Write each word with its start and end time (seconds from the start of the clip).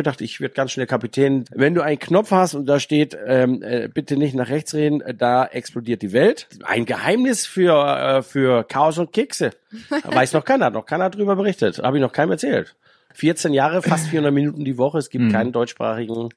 gedacht, 0.00 0.20
ich 0.20 0.40
werde 0.40 0.54
ganz 0.54 0.72
schnell 0.72 0.86
Kapitän. 0.86 1.44
Wenn 1.52 1.74
du 1.74 1.82
einen 1.82 1.98
Knopf 1.98 2.30
hast 2.30 2.54
und 2.54 2.66
da 2.66 2.80
steht, 2.80 3.16
ähm, 3.26 3.62
äh, 3.62 3.88
bitte 3.88 4.16
nicht 4.16 4.34
nach 4.34 4.48
rechts 4.48 4.74
reden, 4.74 5.00
äh, 5.00 5.14
da 5.14 5.46
explodiert 5.46 6.02
die 6.02 6.12
Welt. 6.12 6.48
Ein 6.64 6.86
Geheimnis 6.86 7.46
für, 7.46 7.74
äh, 7.74 8.22
für 8.22 8.64
Chaos 8.64 8.98
und 8.98 9.12
Kekse. 9.12 9.50
Weiß 10.04 10.32
noch 10.32 10.44
keiner, 10.44 10.70
noch 10.70 10.86
keiner 10.86 11.10
drüber 11.10 11.36
berichtet. 11.36 11.78
Habe 11.78 11.98
ich 11.98 12.02
noch 12.02 12.12
keinem 12.12 12.32
erzählt. 12.32 12.76
14 13.14 13.52
Jahre, 13.52 13.82
fast 13.82 14.08
400 14.08 14.32
Minuten 14.32 14.64
die 14.64 14.78
Woche. 14.78 14.98
Es 14.98 15.10
gibt 15.10 15.24
Mhm. 15.24 15.32
keinen 15.32 15.52
deutschsprachigen 15.52 16.28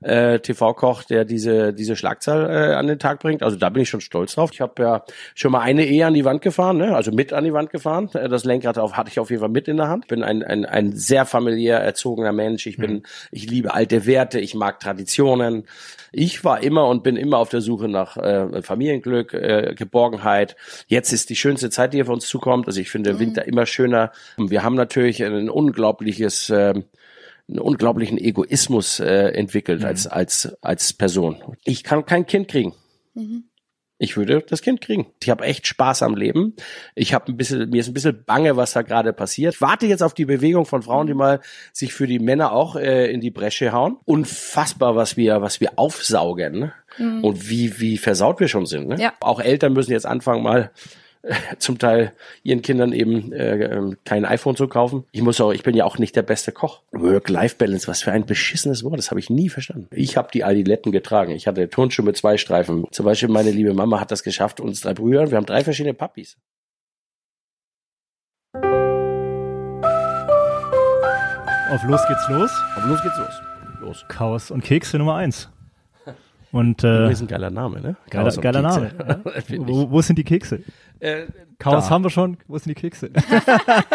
äh, 0.00 0.38
TV-Koch, 0.38 1.02
der 1.02 1.24
diese 1.24 1.72
diese 1.72 1.96
Schlagzahl 1.96 2.48
äh, 2.48 2.74
an 2.74 2.86
den 2.86 3.00
Tag 3.00 3.18
bringt. 3.18 3.42
Also 3.42 3.56
da 3.56 3.68
bin 3.68 3.82
ich 3.82 3.88
schon 3.88 4.00
stolz 4.00 4.36
drauf. 4.36 4.50
Ich 4.52 4.60
habe 4.60 4.80
ja 4.80 5.04
schon 5.34 5.50
mal 5.50 5.60
eine 5.60 5.84
Ehe 5.86 6.06
an 6.06 6.14
die 6.14 6.24
Wand 6.24 6.40
gefahren, 6.40 6.76
ne? 6.76 6.94
also 6.94 7.10
mit 7.10 7.32
an 7.32 7.42
die 7.42 7.52
Wand 7.52 7.70
gefahren. 7.70 8.08
Äh, 8.14 8.28
Das 8.28 8.44
Lenkrad 8.44 8.78
auf, 8.78 8.96
hatte 8.96 9.10
ich 9.10 9.18
auf 9.18 9.30
jeden 9.30 9.40
Fall 9.40 9.48
mit 9.48 9.66
in 9.66 9.76
der 9.76 9.88
Hand. 9.88 10.06
Bin 10.06 10.22
ein 10.22 10.44
ein, 10.44 10.64
ein 10.64 10.92
sehr 10.92 11.26
familiär 11.26 11.78
erzogener 11.80 12.32
Mensch. 12.32 12.66
Ich 12.66 12.76
bin, 12.76 13.02
ich 13.32 13.50
liebe 13.50 13.74
alte 13.74 14.06
Werte. 14.06 14.38
Ich 14.38 14.54
mag 14.54 14.78
Traditionen. 14.78 15.64
Ich 16.12 16.44
war 16.44 16.62
immer 16.62 16.86
und 16.88 17.02
bin 17.02 17.16
immer 17.16 17.38
auf 17.38 17.48
der 17.48 17.60
Suche 17.60 17.88
nach 17.88 18.16
äh, 18.16 18.62
Familienglück, 18.62 19.34
äh, 19.34 19.74
Geborgenheit. 19.76 20.54
Jetzt 20.86 21.12
ist 21.12 21.28
die 21.28 21.36
schönste 21.36 21.70
Zeit, 21.70 21.92
die 21.92 22.00
auf 22.00 22.08
uns 22.08 22.26
zukommt. 22.28 22.66
Also 22.68 22.80
ich 22.80 22.88
finde 22.90 23.18
Winter 23.18 23.46
immer 23.46 23.66
schöner. 23.66 24.12
Wir 24.36 24.62
haben 24.62 24.76
natürlich 24.76 25.22
ein 25.24 25.50
unglaubliches 26.18 26.50
ähm, 26.50 26.84
einen 27.48 27.60
unglaublichen 27.60 28.18
Egoismus 28.18 29.00
äh, 29.00 29.28
entwickelt 29.30 29.84
als 29.84 30.06
als 30.06 30.56
als 30.60 30.92
Person. 30.92 31.42
Ich 31.64 31.82
kann 31.82 32.04
kein 32.04 32.26
Kind 32.26 32.48
kriegen. 32.48 32.74
Ich 34.00 34.16
würde 34.16 34.44
das 34.48 34.62
Kind 34.62 34.80
kriegen. 34.80 35.06
Ich 35.20 35.28
habe 35.28 35.44
echt 35.44 35.66
Spaß 35.66 36.04
am 36.04 36.14
Leben. 36.14 36.54
Ich 36.94 37.14
habe 37.14 37.32
ein 37.32 37.36
bisschen, 37.36 37.68
mir 37.70 37.80
ist 37.80 37.88
ein 37.88 37.94
bisschen 37.94 38.22
bange, 38.24 38.56
was 38.56 38.72
da 38.72 38.82
gerade 38.82 39.12
passiert. 39.12 39.54
Ich 39.54 39.60
warte 39.60 39.86
jetzt 39.86 40.04
auf 40.04 40.14
die 40.14 40.24
Bewegung 40.24 40.66
von 40.66 40.82
Frauen, 40.82 41.08
die 41.08 41.14
mal 41.14 41.40
sich 41.72 41.92
für 41.92 42.06
die 42.06 42.20
Männer 42.20 42.52
auch 42.52 42.76
äh, 42.76 43.10
in 43.10 43.20
die 43.20 43.32
Bresche 43.32 43.72
hauen. 43.72 43.96
Unfassbar, 44.04 44.94
was 44.94 45.16
wir, 45.16 45.42
was 45.42 45.60
wir 45.60 45.72
aufsaugen 45.80 46.60
ne? 46.60 46.72
und 47.22 47.50
wie 47.50 47.80
wie 47.80 47.98
versaut 47.98 48.38
wir 48.38 48.46
schon 48.46 48.66
sind. 48.66 48.86
Ne? 48.86 49.00
Ja. 49.00 49.14
Auch 49.18 49.40
Eltern 49.40 49.72
müssen 49.72 49.90
jetzt 49.90 50.06
anfangen, 50.06 50.44
mal 50.44 50.60
äh, 50.60 50.98
zum 51.58 51.78
Teil 51.78 52.12
ihren 52.42 52.62
Kindern 52.62 52.92
eben 52.92 53.32
äh, 53.32 53.64
ähm, 53.64 53.96
kein 54.04 54.24
iPhone 54.24 54.56
zu 54.56 54.68
kaufen. 54.68 55.04
Ich 55.12 55.22
muss 55.22 55.40
auch, 55.40 55.52
ich 55.52 55.62
bin 55.62 55.74
ja 55.74 55.84
auch 55.84 55.98
nicht 55.98 56.16
der 56.16 56.22
beste 56.22 56.52
Koch. 56.52 56.82
Work-Life-Balance, 56.92 57.88
was 57.88 58.02
für 58.02 58.12
ein 58.12 58.26
beschissenes 58.26 58.84
Wort, 58.84 58.98
das 58.98 59.10
habe 59.10 59.20
ich 59.20 59.30
nie 59.30 59.48
verstanden. 59.48 59.88
Ich 59.92 60.16
habe 60.16 60.28
die 60.32 60.44
Adiletten 60.44 60.92
getragen. 60.92 61.32
Ich 61.32 61.46
hatte 61.46 61.68
Turnschuhe 61.68 62.04
mit 62.04 62.16
zwei 62.16 62.36
Streifen. 62.36 62.86
Zum 62.90 63.04
Beispiel 63.04 63.28
meine 63.28 63.50
liebe 63.50 63.74
Mama 63.74 64.00
hat 64.00 64.10
das 64.10 64.22
geschafft, 64.22 64.60
uns 64.60 64.80
drei 64.80 64.94
Brüder. 64.94 65.30
Wir 65.30 65.36
haben 65.36 65.46
drei 65.46 65.64
verschiedene 65.64 65.94
Puppies. 65.94 66.36
Auf 71.70 71.82
los 71.84 72.00
geht's 72.08 72.28
los. 72.30 72.50
Aber 72.76 72.86
los 72.88 73.02
geht's 73.02 73.18
los. 73.18 73.42
Los. 73.80 74.04
Chaos 74.08 74.50
und 74.50 74.64
Kekse 74.64 74.98
Nummer 74.98 75.16
eins. 75.16 75.50
Und 76.50 76.82
Das 76.82 77.10
äh, 77.10 77.12
ist 77.12 77.20
ein 77.20 77.26
geiler 77.28 77.50
Name, 77.50 77.80
ne? 77.80 77.96
geiler, 78.10 78.24
Chaos 78.30 78.40
geiler. 78.40 78.62
Name. 78.62 78.90
Finde 79.46 79.70
ich. 79.70 79.76
wo, 79.76 79.90
wo 79.90 80.00
sind 80.00 80.16
die 80.16 80.24
Kekse? 80.24 80.62
Äh, 81.00 81.26
Chaos 81.58 81.84
da. 81.84 81.90
haben 81.90 82.04
wir 82.04 82.10
schon. 82.10 82.38
Wo 82.46 82.56
sind 82.58 82.70
die 82.70 82.74
Kekse? 82.80 83.10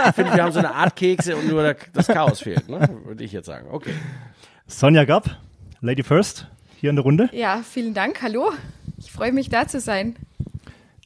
Ich 0.10 0.16
finde, 0.16 0.34
wir 0.36 0.44
haben 0.44 0.52
so 0.52 0.60
eine 0.60 0.74
Art 0.76 0.96
Kekse 0.96 1.36
und 1.36 1.48
nur 1.48 1.76
das 1.94 2.08
Chaos 2.08 2.42
fehlt, 2.42 2.70
ne? 2.70 2.88
Würde 3.06 3.24
ich 3.24 3.32
jetzt 3.32 3.46
sagen. 3.48 3.68
Okay. 3.72 3.94
Sonja 4.68 5.04
Gapp, 5.06 5.38
Lady 5.82 6.04
First, 6.04 6.48
hier 6.80 6.90
in 6.92 6.96
der 6.98 7.04
Runde. 7.04 7.30
Ja, 7.34 7.62
vielen 7.64 7.94
Dank. 7.94 8.22
Hallo. 8.22 8.52
Ich 8.98 9.12
freue 9.12 9.32
mich, 9.32 9.50
da 9.50 9.68
zu 9.68 9.80
sein. 9.80 10.16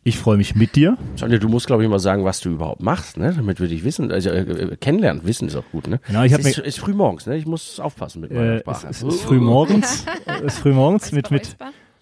Ich 0.08 0.18
freue 0.18 0.38
mich 0.38 0.56
mit 0.56 0.78
dir. 0.78 0.98
Sonja, 1.18 1.38
du 1.38 1.50
musst, 1.50 1.68
glaube 1.68 1.84
ich, 1.84 1.90
mal 1.90 2.00
sagen, 2.00 2.24
was 2.24 2.40
du 2.40 2.50
überhaupt 2.50 2.82
machst, 2.82 3.18
ne? 3.18 3.34
damit 3.36 3.60
wir 3.60 3.68
dich 3.68 3.84
wissen. 3.84 4.10
Also 4.10 4.30
äh, 4.30 4.40
äh, 4.40 4.78
kennenlernen, 4.78 5.26
wissen 5.26 5.50
ist 5.50 5.58
auch 5.58 5.66
gut. 5.74 5.90
Ne? 5.90 6.00
Genau, 6.08 6.24
ich 6.24 6.32
es 6.32 6.40
ist, 6.46 6.58
mir- 6.60 6.64
ist 6.64 6.80
früh 6.80 6.94
morgens, 6.94 7.26
ne? 7.26 7.36
ich 7.36 7.46
muss 7.46 7.78
aufpassen 7.82 8.22
mit 8.22 8.32
meiner 8.32 8.46
Äh, 8.46 8.56
es, 8.56 8.62
Sprache. 8.62 8.88
es 8.90 9.04
ist 9.04 9.22
früh 9.24 9.40
morgens. 9.42 10.06
es 10.26 10.42
ist 10.54 10.60
früh 10.60 10.72
morgens 10.72 11.12
mit, 11.12 11.30
mit, 11.30 11.58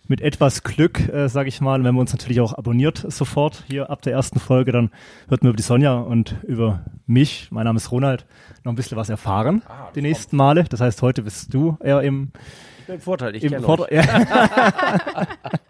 mit 0.08 0.22
etwas 0.22 0.62
Glück, 0.62 1.00
äh, 1.12 1.28
sage 1.30 1.50
ich 1.50 1.62
mal. 1.62 1.80
Wenn 1.84 1.96
man 1.96 2.02
uns 2.02 2.12
natürlich 2.14 2.42
auch 2.42 2.54
abonniert 2.56 3.04
sofort 3.12 3.64
hier 3.68 3.90
ab 3.90 4.04
der 4.04 4.14
ersten 4.14 4.40
Folge, 4.40 4.72
dann 4.72 4.92
wird 5.28 5.42
man 5.42 5.50
über 5.50 5.58
die 5.58 5.64
Sonja 5.64 5.96
und 5.96 6.36
über 6.44 6.86
mich, 7.08 7.48
mein 7.50 7.64
Name 7.66 7.78
ist 7.78 7.92
Ronald, 7.92 8.28
noch 8.64 8.72
ein 8.72 8.76
bisschen 8.76 8.98
was 9.00 9.10
erfahren 9.10 9.64
Ah, 9.68 9.90
die 9.96 10.04
nächsten 10.04 10.38
Male. 10.38 10.66
Das 10.70 10.80
heißt, 10.80 11.02
heute 11.02 11.24
bist 11.24 11.52
du 11.56 11.76
eher 11.82 12.02
im, 12.04 12.30
Ich 12.82 12.86
bin 12.86 12.96
im 12.98 13.02
Vorteil, 13.02 13.36
ich 13.36 13.44
im 13.44 13.50
kenne 13.50 13.68
euch. 13.68 13.90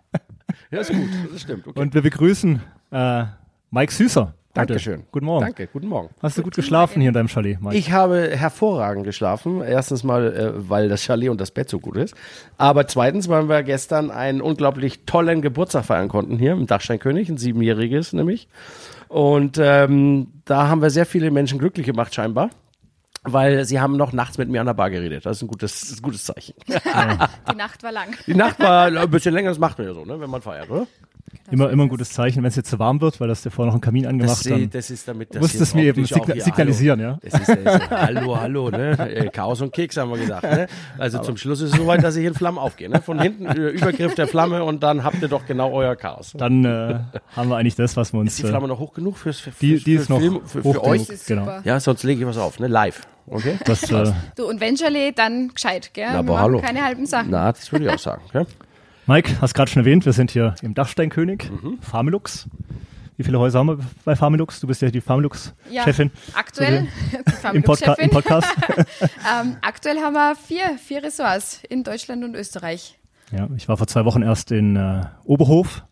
Ja. 0.72 0.80
Ist 0.80 0.92
gut, 0.92 1.09
das 1.31 1.42
stimmt. 1.42 1.68
Okay. 1.68 1.80
Und 1.80 1.94
wir 1.94 2.02
begrüßen 2.02 2.62
äh, 2.92 3.24
Mike 3.72 3.94
Süßer. 3.94 4.34
heute. 4.56 4.68
Dankeschön. 4.68 5.03
Guten 5.12 5.26
Morgen. 5.26 5.46
Danke, 5.46 5.68
guten 5.68 5.88
Morgen. 5.88 6.09
Hast 6.22 6.38
du 6.38 6.44
gut 6.44 6.56
geschlafen 6.56 7.02
hier 7.02 7.09
in 7.09 7.14
deinem 7.14 7.28
Chalet, 7.28 7.62
Mike? 7.62 7.76
Ich 7.76 7.92
habe 7.92 8.30
hervorragend 8.36 9.04
geschlafen. 9.04 9.62
Erstens 9.62 10.04
mal, 10.04 10.34
äh, 10.34 10.70
weil 10.70 10.88
das 10.88 11.04
Chalet 11.04 11.30
und 11.30 11.42
das 11.42 11.52
Bett 11.52 11.70
so 11.70 11.80
gut 11.80 11.98
ist. 11.98 12.16
Aber 12.58 12.88
zweitens, 12.88 13.28
weil 13.28 13.50
wir 13.50 13.64
gestern 13.64 14.12
einen 14.12 14.42
unglaublich 14.42 15.06
tollen 15.06 15.42
Geburtstag 15.42 15.86
feiern 15.86 16.08
konnten 16.08 16.38
hier 16.38 16.54
im 16.54 16.68
Dachsteinkönig, 16.68 17.30
ein 17.30 17.38
siebenjähriges 17.38 18.14
nämlich. 18.14 18.48
Und 19.08 19.59
ähm, 19.62 20.28
da 20.46 20.68
haben 20.68 20.81
wir 20.81 20.90
sehr 20.90 21.06
viele 21.06 21.31
Menschen 21.31 21.59
glücklich 21.59 21.86
gemacht 21.86 22.16
scheinbar. 22.16 22.50
Weil 23.25 23.66
sie 23.66 23.80
haben 23.80 23.97
noch 23.97 24.13
nachts 24.13 24.38
mit 24.38 24.50
mir 24.50 24.62
an 24.62 24.68
der 24.68 24.74
Bar 24.74 24.90
geredet. 24.90 25.25
Das 25.25 25.38
ist 25.38 25.44
ein 25.44 25.47
gutes, 25.47 25.84
ist 25.84 26.00
ein 26.00 26.02
gutes 26.02 26.25
Zeichen. 26.25 26.53
Die 27.52 27.56
Nacht 27.56 27.84
war 27.84 27.91
lang. 27.91 28.16
Die 28.28 28.36
Nacht 28.36 28.59
war 28.59 28.86
ein 28.88 29.09
bisschen 29.09 29.34
länger, 29.34 29.50
das 29.50 29.59
macht 29.59 29.78
man 29.78 29.88
ja 29.88 29.94
so, 29.94 30.06
ne, 30.06 30.19
wenn 30.19 30.30
man 30.30 30.41
feiert, 30.41 30.69
oder? 30.69 30.88
Immer, 31.51 31.69
immer 31.69 31.84
ein 31.84 31.90
gutes 31.90 32.12
Zeichen, 32.12 32.44
wenn 32.44 32.50
es 32.50 32.56
jetzt 32.56 32.69
zu 32.69 32.79
warm 32.79 33.01
wird, 33.01 33.19
weil 33.19 33.28
das 33.28 33.41
dir 33.44 33.51
vorher 33.51 33.68
noch 33.68 33.75
einen 33.75 33.81
Kamin 33.81 34.06
angemacht 34.07 34.38
Das, 34.38 34.44
dann 34.44 34.69
das 34.69 34.90
ist 34.90 35.07
damit, 35.07 35.34
das 35.34 35.41
musst 35.41 35.53
hier 35.53 35.62
es 35.62 35.73
mir 35.73 35.84
eben 35.85 36.06
signa 36.06 36.34
hier- 36.34 36.44
signalisieren, 36.44 37.00
ja? 37.00 37.07
Hallo. 37.07 37.19
Das 37.23 37.40
ist, 37.40 37.50
das 37.66 37.75
ist, 37.81 37.90
hallo, 37.91 38.40
hallo, 38.40 38.69
ne? 38.69 38.91
Äh, 39.09 39.29
Chaos 39.29 39.62
und 39.62 39.72
Keks 39.74 39.97
haben 39.97 40.12
wir 40.12 40.18
gesagt, 40.18 40.44
ne? 40.44 40.68
Also 40.97 41.19
zum 41.19 41.38
Schluss 41.38 41.62
ist 41.62 41.72
es 41.74 41.78
soweit, 41.78 42.03
dass 42.03 42.16
ich 42.16 42.25
in 42.25 42.34
Flammen 42.34 42.57
aufgehe, 42.57 42.90
ne? 42.90 43.01
Von 43.01 43.22
hinten 43.22 43.45
äh, 43.45 43.69
Übergriff 43.69 44.16
der 44.16 44.28
Flamme 44.28 44.63
und 44.63 44.84
dann 44.84 45.03
habt 45.03 45.22
ihr 45.22 45.28
doch 45.28 45.45
genau 45.45 45.72
euer 45.72 45.95
Chaos. 45.95 46.34
Dann 46.38 46.66
äh, 46.66 47.00
haben 47.35 47.50
wir 47.50 47.57
eigentlich 47.57 47.75
das, 47.75 47.95
was 47.97 48.13
wir 48.13 48.19
uns. 48.19 48.31
Ist 48.34 48.40
die 48.44 48.47
Flamme 48.47 48.68
noch 48.68 48.79
hoch 48.79 48.94
genug 48.94 49.18
fürs 49.18 49.40
für, 49.40 49.51
die, 49.62 49.78
die 49.84 49.95
für 49.97 50.01
ist 50.01 50.09
noch 50.09 50.19
Film, 50.19 50.41
für, 50.45 50.63
hoch 50.63 50.74
für 50.75 50.84
euch? 50.84 51.07
Das 51.07 51.25
genau. 51.25 51.59
Ja, 51.63 51.79
sonst 51.79 52.03
lege 52.03 52.22
ich 52.22 52.28
was 52.28 52.38
auf, 52.38 52.59
ne? 52.59 52.68
Live. 52.68 53.01
Okay? 53.28 53.57
Das, 53.66 53.81
äh, 53.91 54.12
Du, 54.35 54.47
und 54.47 54.62
wenn 54.62 54.78
Chalet, 54.78 55.18
dann 55.18 55.50
gescheit, 55.50 55.91
gell? 55.94 56.06
Na, 56.12 56.19
aber 56.19 56.40
hallo. 56.40 56.62
keine 56.62 56.84
halben 56.84 57.07
Sachen. 57.07 57.31
Na, 57.31 57.51
das 57.51 57.72
würde 57.72 57.85
ich 57.85 57.91
auch 57.91 57.97
sagen. 58.00 58.22
Okay? 58.29 58.45
Mike, 59.08 59.40
hast 59.42 59.54
gerade 59.54 59.70
schon 59.70 59.82
erwähnt, 59.82 60.06
wir 60.06 60.14
sind 60.14 60.32
hier 60.32 60.56
im 60.62 60.74
Dachsteinkönig, 60.74 61.50
Mhm. 61.52 61.78
Familux. 61.82 62.48
Wie 63.18 63.24
viele 63.24 63.40
Häuser 63.40 63.60
haben 63.60 63.68
wir 63.68 63.80
bei 64.04 64.16
Familux? 64.16 64.60
Du 64.60 64.68
bist 64.68 64.82
ja 64.82 64.90
die 64.92 65.00
Familux-Chefin 65.00 66.12
Aktuell, 66.34 66.88
die 67.52 67.56
im, 67.56 67.64
Podca 67.64 67.94
im. 67.94 68.10
Podcast. 68.10 68.48
ähm, 69.00 69.56
aktuell 69.62 69.98
haben 70.00 70.14
wir 70.14 70.36
vier, 70.36 70.78
vier 70.84 71.02
Ressorts 71.04 71.62
in 71.70 71.84
Deutschland 71.84 72.24
und 72.26 72.36
Österreich. 72.36 72.98
ja, 73.32 73.48
ich 73.56 73.70
war 73.70 73.78
vor 73.78 73.88
zwei 73.88 74.04
Wochen 74.06 74.22
erst 74.22 74.52
in 74.52 74.76
äh, 74.76 75.04
Oberhof. 75.24 75.86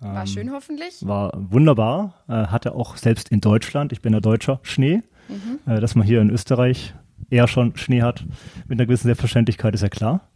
War 0.00 0.20
Ähm, 0.22 0.26
schön 0.26 0.50
hoffentlich. 0.52 1.06
War 1.06 1.32
wunderbar. 1.36 2.14
Äh, 2.28 2.46
hatte 2.46 2.74
auch 2.74 2.96
selbst 2.96 3.28
in 3.30 3.40
Deutschland, 3.42 3.92
ich 3.92 4.00
bin 4.00 4.14
ja 4.14 4.20
Deutscher, 4.20 4.60
Schnee. 4.62 5.02
Mhm. 5.28 5.58
Äh, 5.70 5.80
dass 5.80 5.94
man 5.94 6.06
hier 6.06 6.22
in 6.22 6.30
Österreich 6.30 6.94
eher 7.28 7.48
schon 7.48 7.76
Schnee 7.76 8.00
hat, 8.02 8.24
mit 8.66 8.78
einer 8.78 8.86
gewissen 8.86 9.08
Selbstverständlichkeit, 9.08 9.74
ist 9.74 9.82
ja 9.82 9.88
klar. 9.88 10.28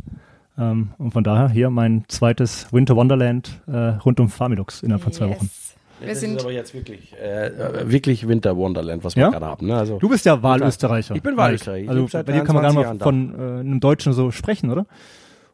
Ähm, 0.59 0.91
und 0.99 1.13
von 1.13 1.23
daher 1.25 1.49
hier 1.49 1.71
mein 1.71 2.05
zweites 2.09 2.73
Winter 2.73 2.97
Wonderland 2.97 3.61
äh, 3.67 3.77
rund 3.77 4.19
um 4.21 4.29
Familux 4.29 4.83
innerhalb 4.83 5.03
von 5.03 5.13
zwei 5.13 5.29
Wochen. 5.29 5.45
Yes. 5.45 5.65
Wir 6.01 6.09
das 6.09 6.21
sind 6.21 6.37
ist 6.37 6.43
aber 6.43 6.53
jetzt 6.53 6.75
wirklich, 6.75 7.13
äh, 7.19 7.51
wirklich 7.91 8.29
Winter 8.29 8.57
Wonderland, 8.57 9.03
was 9.03 9.17
wir 9.17 9.25
Ja? 9.25 9.31
gerade 9.31 9.47
haben. 9.47 9.67
Ne? 9.67 9.77
Also, 9.77 9.99
Du 9.99 10.09
bist 10.09 10.25
ja 10.27 10.41
Wahlösterreicher. 10.43 11.17
Ich 11.17 11.23
bin. 11.23 11.37
Wahlösterreicher. 11.37 11.83
Ich 11.83 11.89
Also 11.91 12.07
bei 12.13 12.23
dir 12.33 12.45
kann 12.45 12.55
man 12.55 12.63
gar 12.63 12.73
23 12.73 12.93
nicht 12.93 13.01
mal 13.01 13.05
von 13.05 13.35
äh, 13.35 13.61
einem 13.61 13.81
Deutschen 13.81 14.13
so 14.13 14.31
sprechen, 14.31 14.71
oder? 14.71 14.87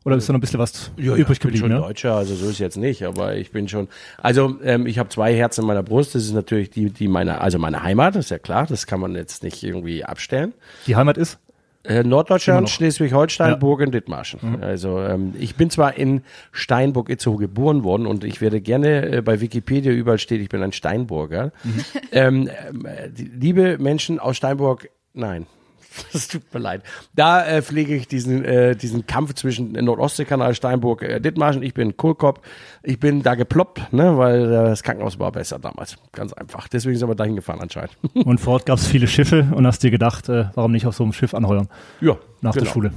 Oder 0.05 0.17
ist 0.17 0.29
da 0.29 0.35
noch 0.35 0.39
ein 0.39 0.41
bisschen 0.43 0.61
was 0.61 0.93
Ja, 0.99 1.15
übrig 1.17 1.19
ja, 1.19 1.33
ich 1.33 1.41
bin 1.41 1.51
geblieben? 1.53 1.59
schon 1.61 1.71
Ja? 1.71 1.79
Deutscher, 1.79 2.15
also 2.15 2.35
so 2.35 2.51
ist 2.51 2.59
jetzt 2.59 2.77
nicht, 2.77 3.05
aber 3.05 3.37
ich 3.37 3.53
bin 3.53 3.69
schon, 3.69 3.89
also 4.19 4.57
ähm, 4.63 4.87
ich 4.87 4.99
habe 4.99 5.09
zwei 5.09 5.35
Herzen 5.35 5.63
in 5.63 5.67
meiner 5.67 5.83
Brust, 5.83 6.15
das 6.15 6.25
ist 6.25 6.35
natürlich 6.35 6.69
die, 6.69 6.91
die 6.91 7.09
meine, 7.09 7.41
also 7.41 7.59
meine 7.59 7.83
Heimat, 7.83 8.15
ist 8.17 8.31
ja 8.31 8.39
klar, 8.39 8.67
das 8.67 8.87
kann 8.87 9.01
man 9.01 9.15
jetzt 9.15 9.43
nicht 9.43 9.63
irgendwie 9.63 10.05
abstellen. 10.05 10.53
Die 10.87 10.95
Heimat 10.95 11.17
ist? 11.17 11.39
Äh, 11.85 12.03
Norddeutschland. 12.03 12.71
Schleswig-Holstein, 12.71 13.51
Ja. 13.51 13.57
Mhm. 13.57 13.61
Burgen, 13.61 13.93
Dithmarschen. 13.93 14.63
Also 14.63 15.01
ähm, 15.01 15.35
ich 15.39 15.55
bin 15.55 15.69
zwar 15.71 15.97
in 15.97 16.23
Steinburg-Itzehoe 16.53 17.37
geboren 17.39 17.85
worden 17.85 18.07
und 18.07 18.25
ich 18.25 18.41
werde 18.41 18.61
gerne 18.61 19.19
äh, 19.19 19.23
bei 19.23 19.41
Wikipedia 19.41 19.93
überall 19.93 20.19
steht, 20.19 20.41
ich 20.41 20.49
bin 20.49 20.63
ein 20.63 20.73
Steinburger. 20.73 21.53
Mhm. 21.63 21.85
Ähm, 22.13 22.49
äh, 22.49 23.09
liebe 23.17 23.77
Menschen 23.79 24.21
aus 24.21 24.37
Steinburg, 24.37 24.89
nein. 25.15 25.47
Das 26.13 26.29
tut 26.29 26.43
mir 26.53 26.61
leid. 26.61 26.83
Da 27.15 27.45
äh, 27.45 27.63
pflege 27.63 27.95
ich 27.95 28.09
diesen, 28.09 28.45
äh, 28.45 28.77
diesen 28.77 29.07
Kampf 29.07 29.35
zwischen 29.35 29.73
Nordostseekanal, 29.73 30.55
Steinburg, 30.55 31.03
äh, 31.03 31.21
Dithmarschen. 31.21 31.63
Ich 31.63 31.75
bin 31.75 31.97
Kohlkopf. 31.97 32.41
Ich 32.83 32.99
bin 33.01 33.23
da 33.23 33.35
geploppt, 33.35 33.93
ne, 33.93 34.17
weil 34.19 34.45
äh, 34.45 34.49
das 34.49 34.83
Krankenhaus 34.83 35.19
war 35.19 35.33
besser 35.33 35.59
damals. 35.59 35.97
Ganz 36.13 36.33
einfach. 36.33 36.69
Deswegen 36.69 36.97
sind 36.97 37.09
wir 37.09 37.15
dahin 37.15 37.37
gefahren 37.37 37.61
anscheinend. 37.61 37.97
Und 38.15 38.41
vor 38.41 38.55
Ort 38.55 38.67
gab 38.67 38.79
es 38.79 38.87
viele 38.87 39.07
Schiffe 39.07 39.47
und 39.55 39.67
hast 39.67 39.83
dir 39.83 39.91
gedacht, 39.91 40.29
äh, 40.29 40.47
warum 40.55 40.73
nicht 40.73 40.87
auf 40.87 40.95
so 40.95 41.05
einem 41.05 41.13
Schiff 41.13 41.35
anheuern 41.35 41.69
ja, 42.01 42.17
nach 42.41 42.53
genau. 42.53 42.65
der 42.65 42.71
Schule? 42.71 42.93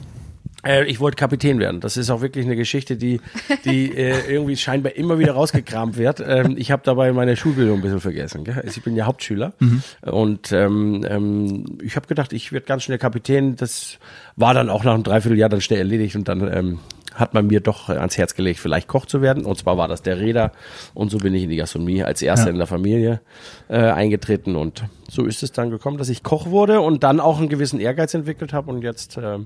Äh, 0.66 0.86
ich 0.86 1.00
wollte 1.00 1.16
Kapitän 1.16 1.60
werden. 1.60 1.82
Das 1.82 1.98
ist 1.98 2.10
auch 2.10 2.22
wirklich 2.22 2.46
eine 2.46 2.56
Geschichte, 2.56 2.98
die, 2.98 3.22
die 3.66 3.96
äh, 3.96 4.32
irgendwie 4.32 4.58
scheinbar 4.58 4.96
immer 4.96 5.20
wieder 5.20 5.34
rausgekramt 5.34 5.98
wird. 5.98 6.24
Ähm, 6.26 6.56
ich 6.58 6.72
habe 6.72 6.82
dabei 6.84 7.12
meine 7.14 7.36
Schulbildung 7.36 7.78
ein 7.78 7.82
bisschen 7.82 8.02
vergessen. 8.02 8.44
Gell? 8.44 8.56
Also 8.56 8.78
ich 8.78 8.84
bin 8.84 8.96
ja 8.96 9.06
Hauptschüler 9.06 9.54
mhm. 9.60 9.84
und 10.02 10.52
ähm, 10.52 11.06
ähm, 11.08 11.78
ich 11.82 11.96
habe 11.96 12.08
gedacht, 12.08 12.34
ich 12.34 12.52
werde 12.52 12.66
ganz 12.66 12.84
schnell 12.84 12.98
Kapitän. 12.98 13.56
Das 13.56 14.00
war 14.36 14.54
dann 14.54 14.70
auch 14.70 14.84
nach 14.84 14.94
einem 14.94 15.04
Dreivierteljahr 15.04 15.50
dann 15.50 15.62
schnell 15.62 15.80
erledigt 15.80 16.16
und 16.16 16.28
dann 16.28 16.42
ähm, 16.52 16.80
hat 17.14 17.34
man 17.34 17.48
mir 17.48 17.62
doch 17.62 17.90
ans 17.90 18.18
Herz 18.18 18.36
gelegt, 18.36 18.60
vielleicht 18.60 18.88
Koch 18.88 19.06
zu 19.06 19.22
werden. 19.22 19.46
Und 19.46 19.58
zwar 19.58 19.78
war 19.78 19.88
das 19.88 20.02
der 20.04 20.20
Räder. 20.20 20.52
Und 20.94 21.10
so 21.10 21.18
bin 21.18 21.34
ich 21.34 21.44
in 21.44 21.50
die 21.50 21.56
Gastronomie 21.56 22.04
als 22.04 22.22
Erster 22.22 22.48
ja. 22.48 22.52
in 22.52 22.58
der 22.58 22.68
Familie 22.68 23.22
äh, 23.70 23.78
eingetreten. 23.78 24.56
Und 24.56 24.84
so 25.10 25.26
ist 25.26 25.42
es 25.42 25.52
dann 25.52 25.72
gekommen, 25.72 25.98
dass 25.98 26.10
ich 26.10 26.22
Koch 26.22 26.48
wurde 26.48 26.82
und 26.82 27.04
dann 27.04 27.20
auch 27.20 27.40
einen 27.40 27.50
gewissen 27.50 27.80
Ehrgeiz 27.80 28.14
entwickelt 28.14 28.54
habe 28.54 28.70
und 28.70 28.84
jetzt 28.84 29.18
äh, 29.18 29.40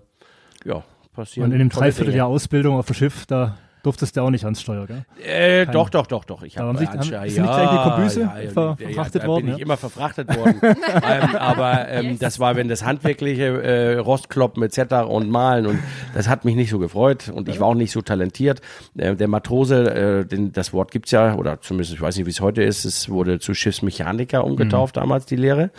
ja 0.66 0.84
passieren. 1.12 1.50
Und 1.50 1.54
in 1.54 1.60
dem 1.60 1.70
Dreivierteljahr 1.70 2.28
Ausbildung 2.28 2.78
auf 2.78 2.88
dem 2.88 2.96
Schiff, 2.96 3.26
da 3.26 3.58
durftest 3.84 4.16
du 4.16 4.22
auch 4.22 4.30
nicht 4.30 4.44
ans 4.44 4.62
Steuer, 4.62 4.86
gell? 4.86 5.06
Äh, 5.24 5.66
doch, 5.66 5.90
doch, 5.90 6.06
doch, 6.06 6.26
doch. 6.26 6.44
Ich 6.44 6.58
hab 6.58 6.68
haben 6.68 6.78
sich, 6.78 6.88
haben, 6.88 7.02
ja, 7.10 7.24
nicht 7.24 7.36
gleich 7.36 7.70
die 7.70 7.90
Kobüse 7.90 8.22
ja, 8.22 8.52
ver 8.52 8.78
ja, 8.80 8.86
verfrachtet 8.88 9.24
ja, 9.24 9.28
worden? 9.28 9.46
bin 9.46 9.56
ich 9.56 9.62
immer 9.62 9.78
verfrachtet 9.78 10.36
worden. 10.36 10.60
ähm, 10.64 11.36
aber 11.36 11.88
ähm, 11.90 12.06
yes. 12.12 12.20
das 12.20 12.40
war, 12.40 12.56
wenn 12.56 12.68
das 12.68 12.86
handwerkliche 12.86 13.62
äh, 13.64 13.98
Rostkloppen 13.98 14.62
etc. 14.64 15.08
und 15.08 15.30
Malen 15.30 15.66
und 15.66 15.80
das 16.14 16.28
hat 16.28 16.46
mich 16.46 16.56
nicht 16.56 16.70
so 16.70 16.80
gefreut 16.80 17.30
und 17.30 17.50
ich 17.50 17.60
war 17.60 17.68
auch 17.68 17.76
nicht 17.76 17.92
so 17.92 18.02
talentiert. 18.02 18.62
Äh, 18.98 19.16
der 19.16 19.28
Matrose, 19.28 20.22
äh, 20.22 20.26
den, 20.26 20.52
das 20.52 20.74
Wort 20.74 20.92
gibt's 20.92 21.12
ja, 21.12 21.36
oder 21.36 21.62
zumindest, 21.62 21.94
ich 21.94 22.02
weiß 22.02 22.18
nicht, 22.18 22.26
wie 22.26 22.32
es 22.32 22.42
heute 22.42 22.64
ist, 22.64 22.86
es 22.86 23.10
wurde 23.10 23.40
zu 23.40 23.54
Schiffsmechaniker 23.54 24.44
umgetauft 24.44 24.96
mhm. 24.96 25.02
damals, 25.02 25.26
die 25.26 25.36
Lehre. 25.36 25.72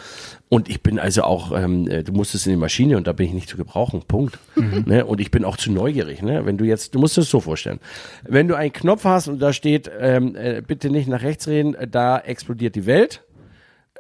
Und 0.53 0.69
ich 0.69 0.83
bin 0.83 0.99
also 0.99 1.23
auch, 1.23 1.59
ähm, 1.59 1.89
äh, 1.89 2.03
du 2.03 2.13
musstest 2.13 2.47
in 2.47 2.53
die 2.53 2.59
Maschine 2.59 2.99
und 2.99 3.07
da 3.07 3.15
bin 3.15 3.25
ich 3.25 3.33
nicht 3.33 3.49
zu 3.49 3.57
gebrauchen. 3.57 4.03
Punkt. 4.07 4.39
Mhm. 4.55 4.85
Ne? 4.87 5.07
Und 5.07 5.19
ich 5.19 5.31
bin 5.31 5.47
auch 5.47 5.57
zu 5.57 5.73
neugierig. 5.73 6.21
Ne? 6.21 6.45
Wenn 6.45 6.59
du 6.59 6.67
jetzt, 6.67 6.95
du 6.95 6.99
musst 6.99 7.17
es 7.17 7.31
so 7.31 7.41
vorstellen. 7.41 7.81
Wenn 8.23 8.49
du 8.49 8.55
einen 8.55 8.71
Knopf 8.71 9.05
hast 9.05 9.29
und 9.29 9.39
da 9.39 9.55
steht, 9.55 9.91
ähm, 9.99 10.37
äh, 10.37 10.61
bitte 10.61 10.91
nicht 10.91 11.09
nach 11.09 11.23
rechts 11.23 11.49
reden, 11.49 11.75
da 11.91 12.19
explodiert 12.19 12.75
die 12.75 12.85
Welt. 12.85 13.23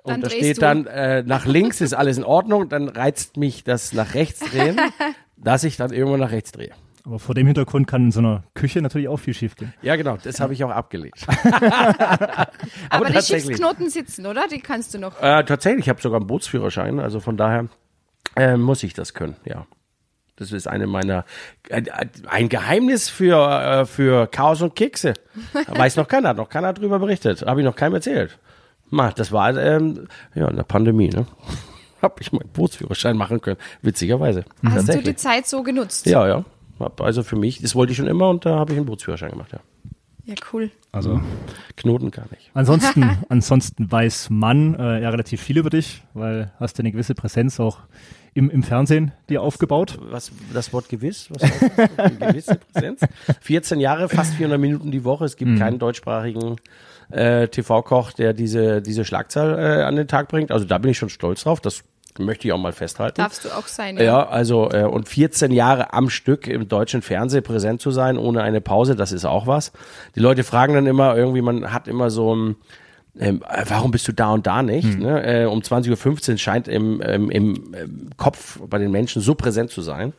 Und 0.02 0.12
dann 0.12 0.20
da 0.20 0.28
steht 0.28 0.58
du. 0.58 0.60
dann, 0.60 0.86
äh, 0.88 1.22
nach 1.22 1.46
links 1.46 1.80
ist 1.80 1.94
alles 1.94 2.18
in 2.18 2.24
Ordnung, 2.24 2.68
dann 2.68 2.90
reizt 2.90 3.38
mich 3.38 3.64
das 3.64 3.94
nach 3.94 4.12
rechts 4.12 4.40
drehen, 4.40 4.78
dass 5.38 5.64
ich 5.64 5.78
dann 5.78 5.90
irgendwann 5.90 6.20
nach 6.20 6.32
rechts 6.32 6.52
drehe. 6.52 6.72
Aber 7.04 7.18
vor 7.18 7.34
dem 7.34 7.46
Hintergrund 7.46 7.88
kann 7.88 8.04
in 8.04 8.12
so 8.12 8.20
einer 8.20 8.44
Küche 8.54 8.80
natürlich 8.80 9.08
auch 9.08 9.16
viel 9.16 9.34
schief 9.34 9.56
gehen. 9.56 9.74
Ja, 9.82 9.96
genau, 9.96 10.18
das 10.22 10.38
habe 10.38 10.52
ich 10.52 10.62
auch 10.62 10.70
abgelegt. 10.70 11.26
Aber, 11.52 12.48
Aber 12.90 13.10
die 13.10 13.20
Schiffsknoten 13.20 13.90
sitzen, 13.90 14.26
oder? 14.26 14.46
Die 14.48 14.60
kannst 14.60 14.94
du 14.94 14.98
noch. 14.98 15.20
Äh, 15.20 15.44
tatsächlich, 15.44 15.86
ich 15.86 15.88
habe 15.88 16.00
sogar 16.00 16.20
einen 16.20 16.28
Bootsführerschein, 16.28 17.00
also 17.00 17.18
von 17.18 17.36
daher 17.36 17.68
äh, 18.36 18.56
muss 18.56 18.82
ich 18.84 18.94
das 18.94 19.14
können, 19.14 19.36
ja. 19.44 19.66
Das 20.36 20.50
ist 20.50 20.66
eine 20.66 20.86
meiner 20.86 21.24
äh, 21.68 21.82
ein 22.26 22.48
Geheimnis 22.48 23.08
für 23.08 23.36
äh, 23.82 23.84
für 23.84 24.26
Chaos 24.28 24.62
und 24.62 24.74
Kekse. 24.74 25.14
Weiß 25.68 25.96
noch 25.96 26.08
keiner, 26.08 26.30
hat 26.30 26.36
noch 26.38 26.48
keiner 26.48 26.72
drüber 26.72 26.98
berichtet, 26.98 27.42
habe 27.42 27.60
ich 27.60 27.64
noch 27.64 27.76
keinem 27.76 27.94
erzählt. 27.94 28.38
Ma, 28.90 29.10
das 29.10 29.30
war 29.30 29.56
ähm, 29.56 30.08
ja 30.34 30.48
in 30.48 30.56
der 30.56 30.62
Pandemie, 30.62 31.08
ne? 31.08 31.26
Hab 32.02 32.20
ich 32.20 32.32
meinen 32.32 32.48
Bootsführerschein 32.48 33.16
machen 33.16 33.40
können, 33.40 33.58
witzigerweise. 33.82 34.44
Hast 34.64 34.88
du 34.88 35.02
die 35.02 35.14
Zeit 35.14 35.46
so 35.46 35.62
genutzt? 35.62 36.06
Ja, 36.06 36.26
ja. 36.26 36.44
Also 37.00 37.22
für 37.22 37.36
mich, 37.36 37.60
das 37.60 37.74
wollte 37.74 37.92
ich 37.92 37.98
schon 37.98 38.06
immer 38.06 38.28
und 38.28 38.44
da 38.46 38.56
habe 38.58 38.72
ich 38.72 38.78
einen 38.78 38.86
Bootsführerschein 38.86 39.30
gemacht, 39.30 39.52
ja. 39.52 39.60
Ja, 40.24 40.34
cool. 40.52 40.70
Also 40.92 41.20
Knoten 41.76 42.12
gar 42.12 42.26
nicht. 42.30 42.50
Ansonsten, 42.54 43.18
ansonsten 43.28 43.90
weiß 43.90 44.30
man 44.30 44.74
äh, 44.74 45.02
ja 45.02 45.10
relativ 45.10 45.40
viel 45.40 45.58
über 45.58 45.70
dich, 45.70 46.04
weil 46.14 46.52
hast 46.60 46.78
du 46.78 46.82
eine 46.82 46.92
gewisse 46.92 47.14
Präsenz 47.14 47.58
auch 47.58 47.80
im, 48.34 48.48
im 48.48 48.62
Fernsehen 48.62 49.12
dir 49.28 49.42
aufgebaut. 49.42 49.98
Was 50.00 50.30
das 50.54 50.72
Wort 50.72 50.88
gewiss? 50.88 51.28
Was 51.30 51.42
heißt 51.42 51.62
das? 51.76 51.98
Eine 51.98 52.16
gewisse 52.16 52.54
Präsenz. 52.54 53.00
14 53.40 53.80
Jahre, 53.80 54.08
fast 54.08 54.34
400 54.34 54.60
Minuten 54.60 54.90
die 54.92 55.04
Woche. 55.04 55.24
Es 55.24 55.36
gibt 55.36 55.50
mhm. 55.50 55.58
keinen 55.58 55.78
deutschsprachigen 55.80 56.56
äh, 57.10 57.48
TV-Koch, 57.48 58.12
der 58.12 58.32
diese 58.32 58.80
diese 58.80 59.04
Schlagzahl 59.04 59.58
äh, 59.58 59.82
an 59.82 59.96
den 59.96 60.06
Tag 60.06 60.28
bringt. 60.28 60.52
Also 60.52 60.64
da 60.64 60.78
bin 60.78 60.92
ich 60.92 60.98
schon 60.98 61.10
stolz 61.10 61.42
drauf. 61.42 61.60
Das 61.60 61.82
möchte 62.18 62.48
ich 62.48 62.52
auch 62.52 62.58
mal 62.58 62.72
festhalten. 62.72 63.20
Darfst 63.20 63.44
du 63.44 63.48
auch 63.50 63.66
sein, 63.66 63.96
ja. 63.96 64.02
Ja, 64.02 64.28
also 64.28 64.70
äh, 64.70 64.84
und 64.84 65.08
14 65.08 65.52
Jahre 65.52 65.92
am 65.92 66.10
Stück 66.10 66.46
im 66.46 66.68
deutschen 66.68 67.02
Fernsehen 67.02 67.42
präsent 67.42 67.80
zu 67.80 67.90
sein, 67.90 68.18
ohne 68.18 68.42
eine 68.42 68.60
Pause, 68.60 68.96
das 68.96 69.12
ist 69.12 69.24
auch 69.24 69.46
was. 69.46 69.72
Die 70.14 70.20
Leute 70.20 70.44
fragen 70.44 70.74
dann 70.74 70.86
immer 70.86 71.16
irgendwie, 71.16 71.42
man 71.42 71.72
hat 71.72 71.88
immer 71.88 72.10
so 72.10 72.34
ein 72.34 72.56
ähm, 73.18 73.42
äh, 73.46 73.64
warum 73.68 73.90
bist 73.90 74.08
du 74.08 74.12
da 74.12 74.32
und 74.32 74.46
da 74.46 74.62
nicht? 74.62 74.94
Hm. 74.94 75.00
Ne? 75.00 75.42
Äh, 75.42 75.44
um 75.44 75.60
20.15 75.60 76.30
Uhr 76.32 76.38
scheint 76.38 76.66
im, 76.66 77.02
ähm, 77.04 77.30
im, 77.30 77.74
im 77.74 78.10
Kopf 78.16 78.58
bei 78.66 78.78
den 78.78 78.90
Menschen 78.90 79.20
so 79.20 79.34
präsent 79.34 79.70
zu 79.70 79.82
sein. 79.82 80.14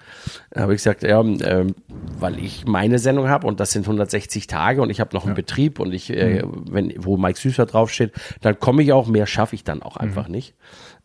Da 0.51 0.61
habe 0.61 0.73
ich 0.73 0.77
gesagt, 0.77 1.01
ja, 1.01 1.19
ähm, 1.19 1.73
weil 2.19 2.37
ich 2.37 2.65
meine 2.65 2.99
Sendung 2.99 3.29
habe 3.29 3.47
und 3.47 3.59
das 3.59 3.71
sind 3.71 3.83
160 3.85 4.45
Tage 4.45 4.81
und 4.81 4.91
ich 4.91 4.99
habe 4.99 5.15
noch 5.15 5.23
einen 5.23 5.31
ja. 5.31 5.35
Betrieb 5.35 5.79
und 5.79 5.91
ich, 5.91 6.11
äh, 6.11 6.41
hm. 6.41 6.65
wenn, 6.69 6.93
wo 6.97 7.17
Mike 7.17 7.39
Süßer 7.39 7.65
draufsteht, 7.65 8.11
dann 8.41 8.59
komme 8.59 8.83
ich 8.83 8.93
auch, 8.93 9.07
mehr 9.07 9.25
schaffe 9.25 9.55
ich 9.55 9.63
dann 9.63 9.81
auch 9.81 9.95
hm. 9.95 10.03
einfach 10.03 10.25
hm. 10.25 10.33
nicht. 10.33 10.53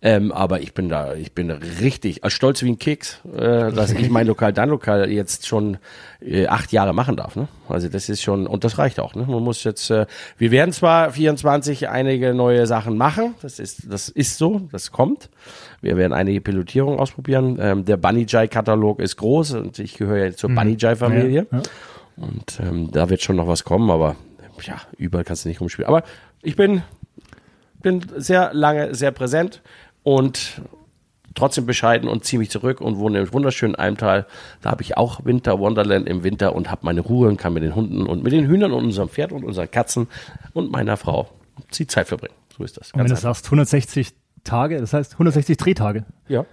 Ähm, 0.01 0.31
aber 0.31 0.61
ich 0.61 0.75
bin 0.75 0.89
da, 0.89 1.15
ich 1.15 1.33
bin 1.33 1.51
richtig 1.51 2.23
äh, 2.23 2.31
stolz 2.31 2.63
wie 2.63 2.69
ein 2.69 2.79
Keks, 2.79 3.21
äh, 3.37 3.73
dass 3.73 3.91
ich 3.91 4.11
mein 4.11 4.29
Lokal 4.29 4.53
dann 4.53 4.69
Lokal 4.69 5.11
jetzt 5.11 5.49
schon 5.49 5.79
äh, 6.21 6.47
acht 6.47 6.71
Jahre 6.71 6.93
machen 6.93 7.17
darf. 7.17 7.35
Ne? 7.35 7.49
Also 7.69 7.89
das 7.89 8.09
ist 8.09 8.23
schon 8.23 8.47
und 8.47 8.63
das 8.63 8.79
reicht 8.79 9.01
auch. 9.01 9.17
Ne? 9.17 9.27
Man 9.27 9.43
muss 9.43 9.65
jetzt, 9.65 9.91
äh, 9.91 10.07
wir 10.37 10.53
werden 10.53 10.73
zwar 10.73 11.11
24 11.11 11.89
einige 11.89 12.33
neue 12.33 12.69
Sachen 12.69 12.97
machen, 12.97 13.35
das 13.43 13.59
ist, 13.59 13.93
das 13.93 14.09
ist 14.09 14.39
so, 14.39 14.61
das 14.71 14.93
kommt. 14.93 15.31
Wir 15.81 15.97
werden 15.97 16.13
einige 16.13 16.41
Pilotierungen 16.41 17.01
ausprobieren. 17.01 17.59
Ähm, 17.61 17.85
der 17.85 17.97
Bunny 17.97 18.25
Jai 18.29 18.47
Katalog 18.47 19.01
ist 19.01 19.17
groß 19.17 19.55
und 19.55 19.81
ich 19.81 19.99
gehöre 19.99 20.27
ja 20.27 20.33
zur 20.33 20.51
mhm. 20.51 20.55
Bunny 20.55 20.77
Jai 20.79 20.95
Familie 20.95 21.49
ja, 21.51 21.59
ja. 21.59 21.63
und 22.19 22.61
ähm, 22.61 22.93
da 22.93 23.11
wird 23.11 23.21
schon 23.21 23.35
noch 23.35 23.49
was 23.49 23.65
kommen, 23.65 23.91
aber 23.91 24.15
ja, 24.63 24.77
überall 24.97 25.25
kannst 25.25 25.45
du 25.45 25.49
nicht 25.49 25.61
rumspielen. 25.61 25.89
Aber 25.89 26.05
ich 26.41 26.55
bin 26.55 26.83
bin 27.81 28.05
sehr 28.17 28.53
lange 28.55 28.95
sehr 28.95 29.13
präsent 29.13 29.63
und 30.09 30.63
trotzdem 31.35 31.67
bescheiden 31.67 32.09
und 32.09 32.25
ziehe 32.25 32.39
mich 32.39 32.49
zurück 32.49 32.81
und 32.81 32.97
wohne 32.97 33.19
im 33.19 33.31
wunderschönen 33.31 33.75
Almtal. 33.75 34.27
Da 34.63 34.71
habe 34.71 34.81
ich 34.81 34.97
auch 34.97 35.27
Winter 35.27 35.59
Wonderland 35.59 36.09
im 36.09 36.25
Winter 36.25 36.55
und 36.55 36.71
habe 36.71 36.81
meine 36.87 37.03
Ruhe 37.03 37.29
und 37.29 37.37
kann 37.37 37.53
mit 37.53 37.63
den 37.63 37.75
Hunden 37.75 38.07
und 38.07 38.23
mit 38.23 38.33
den 38.33 38.47
Hühnern 38.47 38.73
und 38.73 38.87
unserem 38.87 39.11
Pferd 39.11 39.33
und 39.33 39.45
unseren 39.45 39.71
Katzen 39.71 40.09
und 40.55 40.73
meiner 40.73 40.97
Frau 40.97 41.29
die 41.75 41.87
Zeit 41.87 42.09
verbringen. 42.09 42.33
So 42.57 42.65
ist 42.65 42.79
das. 42.79 42.93
Und 42.93 43.01
wenn 43.01 43.09
du 43.09 43.17
sagst 43.17 43.45
160 43.45 44.15
Tage, 44.45 44.81
das 44.81 44.95
heißt 44.95 45.13
160 45.13 45.59
Drehtage. 45.59 46.07
Ja. 46.27 46.47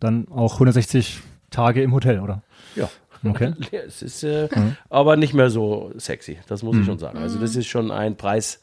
Dann 0.00 0.26
auch 0.28 0.54
160 0.54 1.20
Tage 1.50 1.82
im 1.82 1.92
Hotel, 1.92 2.20
oder? 2.20 2.42
Ja. 2.76 2.88
Okay. 3.28 3.52
es 3.86 4.00
ist 4.00 4.24
äh, 4.24 4.48
mhm. 4.54 4.76
aber 4.88 5.16
nicht 5.16 5.34
mehr 5.34 5.50
so 5.50 5.92
sexy, 5.98 6.38
das 6.48 6.62
muss 6.62 6.76
mhm. 6.76 6.80
ich 6.80 6.86
schon 6.86 6.98
sagen. 6.98 7.18
Also 7.18 7.38
das 7.38 7.56
ist 7.56 7.66
schon 7.66 7.90
ein 7.90 8.16
Preis, 8.16 8.58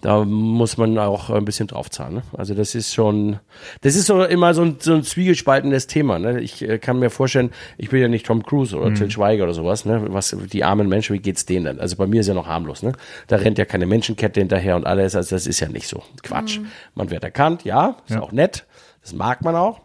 da 0.00 0.24
muss 0.24 0.76
man 0.76 0.96
auch 0.98 1.30
ein 1.30 1.44
bisschen 1.44 1.66
draufzahlen. 1.66 2.14
Ne? 2.14 2.22
Also 2.36 2.54
das 2.54 2.74
ist 2.74 2.94
schon, 2.94 3.38
das 3.82 3.96
ist 3.96 4.06
so 4.06 4.22
immer 4.24 4.54
so 4.54 4.62
ein, 4.62 4.76
so 4.80 4.94
ein 4.94 5.02
zwiegespaltenes 5.02 5.86
Thema. 5.86 6.18
Ne? 6.18 6.40
Ich 6.40 6.62
äh, 6.62 6.78
kann 6.78 6.98
mir 6.98 7.10
vorstellen, 7.10 7.50
ich 7.78 7.90
bin 7.90 8.00
ja 8.00 8.08
nicht 8.08 8.26
Tom 8.26 8.42
Cruise 8.42 8.76
oder 8.76 8.90
mhm. 8.90 8.94
Till 8.94 9.10
Schweiger 9.10 9.44
oder 9.44 9.54
sowas. 9.54 9.84
Ne? 9.84 10.06
Was 10.08 10.36
die 10.52 10.64
armen 10.64 10.88
Menschen, 10.88 11.14
wie 11.14 11.20
geht's 11.20 11.46
denen 11.46 11.64
denn? 11.64 11.80
Also 11.80 11.96
bei 11.96 12.06
mir 12.06 12.20
ist 12.20 12.26
ja 12.26 12.34
noch 12.34 12.46
harmlos. 12.46 12.82
Ne? 12.82 12.92
Da 13.26 13.36
rennt 13.36 13.58
ja 13.58 13.64
keine 13.64 13.86
Menschenkette 13.86 14.40
hinterher 14.40 14.76
und 14.76 14.86
alles. 14.86 15.14
Also 15.14 15.36
das 15.36 15.46
ist 15.46 15.60
ja 15.60 15.68
nicht 15.68 15.88
so 15.88 16.02
Quatsch. 16.22 16.58
Mhm. 16.58 16.66
Man 16.94 17.10
wird 17.10 17.24
erkannt, 17.24 17.64
ja, 17.64 17.96
ist 18.06 18.14
ja. 18.14 18.22
auch 18.22 18.32
nett. 18.32 18.66
Das 19.02 19.14
mag 19.14 19.42
man 19.42 19.56
auch. 19.56 19.80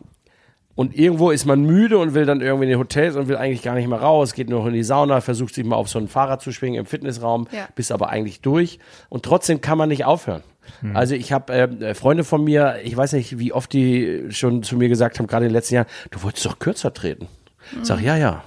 Und 0.75 0.97
irgendwo 0.97 1.31
ist 1.31 1.45
man 1.45 1.61
müde 1.63 1.97
und 1.97 2.13
will 2.13 2.25
dann 2.25 2.41
irgendwie 2.41 2.65
in 2.65 2.69
die 2.71 2.75
Hotels 2.75 3.15
und 3.15 3.29
will 3.29 3.37
eigentlich 3.37 3.61
gar 3.61 3.75
nicht 3.75 3.87
mehr 3.87 3.99
raus, 3.99 4.33
geht 4.33 4.49
nur 4.49 4.59
noch 4.59 4.67
in 4.67 4.73
die 4.73 4.83
Sauna, 4.83 5.21
versucht 5.21 5.55
sich 5.55 5.63
mal 5.63 5.77
auf 5.77 5.87
so 5.87 5.99
ein 5.99 6.09
Fahrrad 6.09 6.41
zu 6.41 6.51
schwingen 6.51 6.79
im 6.79 6.85
Fitnessraum, 6.85 7.47
ja. 7.51 7.67
bist 7.75 7.93
aber 7.93 8.09
eigentlich 8.09 8.41
durch. 8.41 8.79
Und 9.07 9.23
trotzdem 9.23 9.61
kann 9.61 9.77
man 9.77 9.87
nicht 9.87 10.03
aufhören. 10.03 10.43
Hm. 10.81 10.95
Also 10.95 11.15
ich 11.15 11.31
habe 11.31 11.53
äh, 11.53 11.95
Freunde 11.95 12.25
von 12.25 12.43
mir, 12.43 12.79
ich 12.83 12.95
weiß 12.95 13.13
nicht, 13.13 13.39
wie 13.39 13.53
oft 13.53 13.71
die 13.71 14.25
schon 14.29 14.63
zu 14.63 14.75
mir 14.75 14.89
gesagt 14.89 15.17
haben, 15.17 15.27
gerade 15.27 15.45
in 15.45 15.49
den 15.49 15.55
letzten 15.55 15.75
Jahren, 15.75 15.87
du 16.11 16.21
wolltest 16.23 16.45
doch 16.45 16.59
kürzer 16.59 16.93
treten. 16.93 17.27
Hm. 17.71 17.85
Sag, 17.85 18.01
ja, 18.01 18.17
ja. 18.17 18.43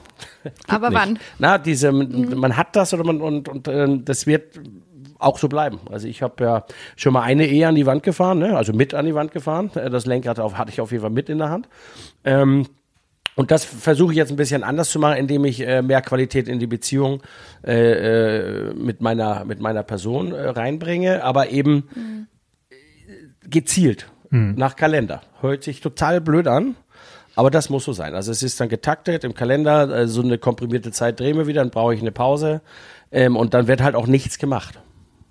aber 0.66 0.90
nicht. 0.90 0.98
wann? 0.98 1.18
Na, 1.38 1.56
diese, 1.56 1.88
hm. 1.88 2.38
man 2.38 2.58
hat 2.58 2.76
das 2.76 2.92
oder 2.92 3.04
man, 3.04 3.22
und, 3.22 3.48
und 3.48 3.68
äh, 3.68 3.88
das 4.02 4.26
wird 4.26 4.60
auch 5.18 5.38
so 5.38 5.48
bleiben. 5.48 5.80
Also 5.90 6.06
ich 6.06 6.22
habe 6.22 6.44
ja 6.44 6.64
schon 6.96 7.12
mal 7.12 7.22
eine 7.22 7.46
Ehe 7.46 7.66
an 7.66 7.74
die 7.74 7.86
Wand 7.86 8.02
gefahren, 8.02 8.38
ne? 8.38 8.56
also 8.56 8.72
mit 8.72 8.94
an 8.94 9.06
die 9.06 9.14
Wand 9.14 9.32
gefahren. 9.32 9.70
Äh, 9.74 9.90
das 9.90 10.06
Lenkrad 10.06 10.38
auf, 10.40 10.56
hatte 10.56 10.70
ich 10.70 10.80
auf 10.80 10.92
jeden 10.92 11.02
Fall 11.02 11.10
mit 11.10 11.28
in 11.28 11.38
der 11.38 11.50
Hand. 11.50 11.68
Ähm, 12.24 12.66
und 13.38 13.52
das 13.52 13.64
versuche 13.64 14.12
ich 14.12 14.16
jetzt 14.16 14.30
ein 14.30 14.36
bisschen 14.36 14.64
anders 14.64 14.90
zu 14.90 14.98
machen, 14.98 15.16
indem 15.16 15.44
ich 15.44 15.64
äh, 15.64 15.80
mehr 15.80 16.02
Qualität 16.02 16.48
in 16.48 16.58
die 16.58 16.66
Beziehung 16.66 17.22
äh, 17.64 18.70
äh, 18.70 18.74
mit 18.74 19.00
meiner 19.00 19.44
mit 19.44 19.60
meiner 19.60 19.84
Person 19.84 20.32
äh, 20.32 20.48
reinbringe, 20.48 21.22
aber 21.22 21.50
eben 21.50 21.88
mhm. 21.94 22.26
gezielt 23.48 24.06
mhm. 24.30 24.54
nach 24.56 24.74
Kalender. 24.74 25.22
Hört 25.40 25.62
sich 25.62 25.80
total 25.80 26.20
blöd 26.20 26.48
an, 26.48 26.74
aber 27.36 27.52
das 27.52 27.70
muss 27.70 27.84
so 27.84 27.92
sein. 27.92 28.16
Also 28.16 28.32
es 28.32 28.42
ist 28.42 28.58
dann 28.60 28.68
getaktet 28.68 29.22
im 29.22 29.34
Kalender, 29.34 30.08
so 30.08 30.22
eine 30.22 30.38
komprimierte 30.38 30.90
Zeit 30.90 31.20
drehen 31.20 31.36
wir 31.36 31.46
wieder, 31.46 31.60
dann 31.60 31.70
brauche 31.70 31.94
ich 31.94 32.00
eine 32.00 32.10
Pause 32.10 32.60
ähm, 33.12 33.36
und 33.36 33.54
dann 33.54 33.68
wird 33.68 33.80
halt 33.82 33.94
auch 33.94 34.08
nichts 34.08 34.38
gemacht. 34.38 34.80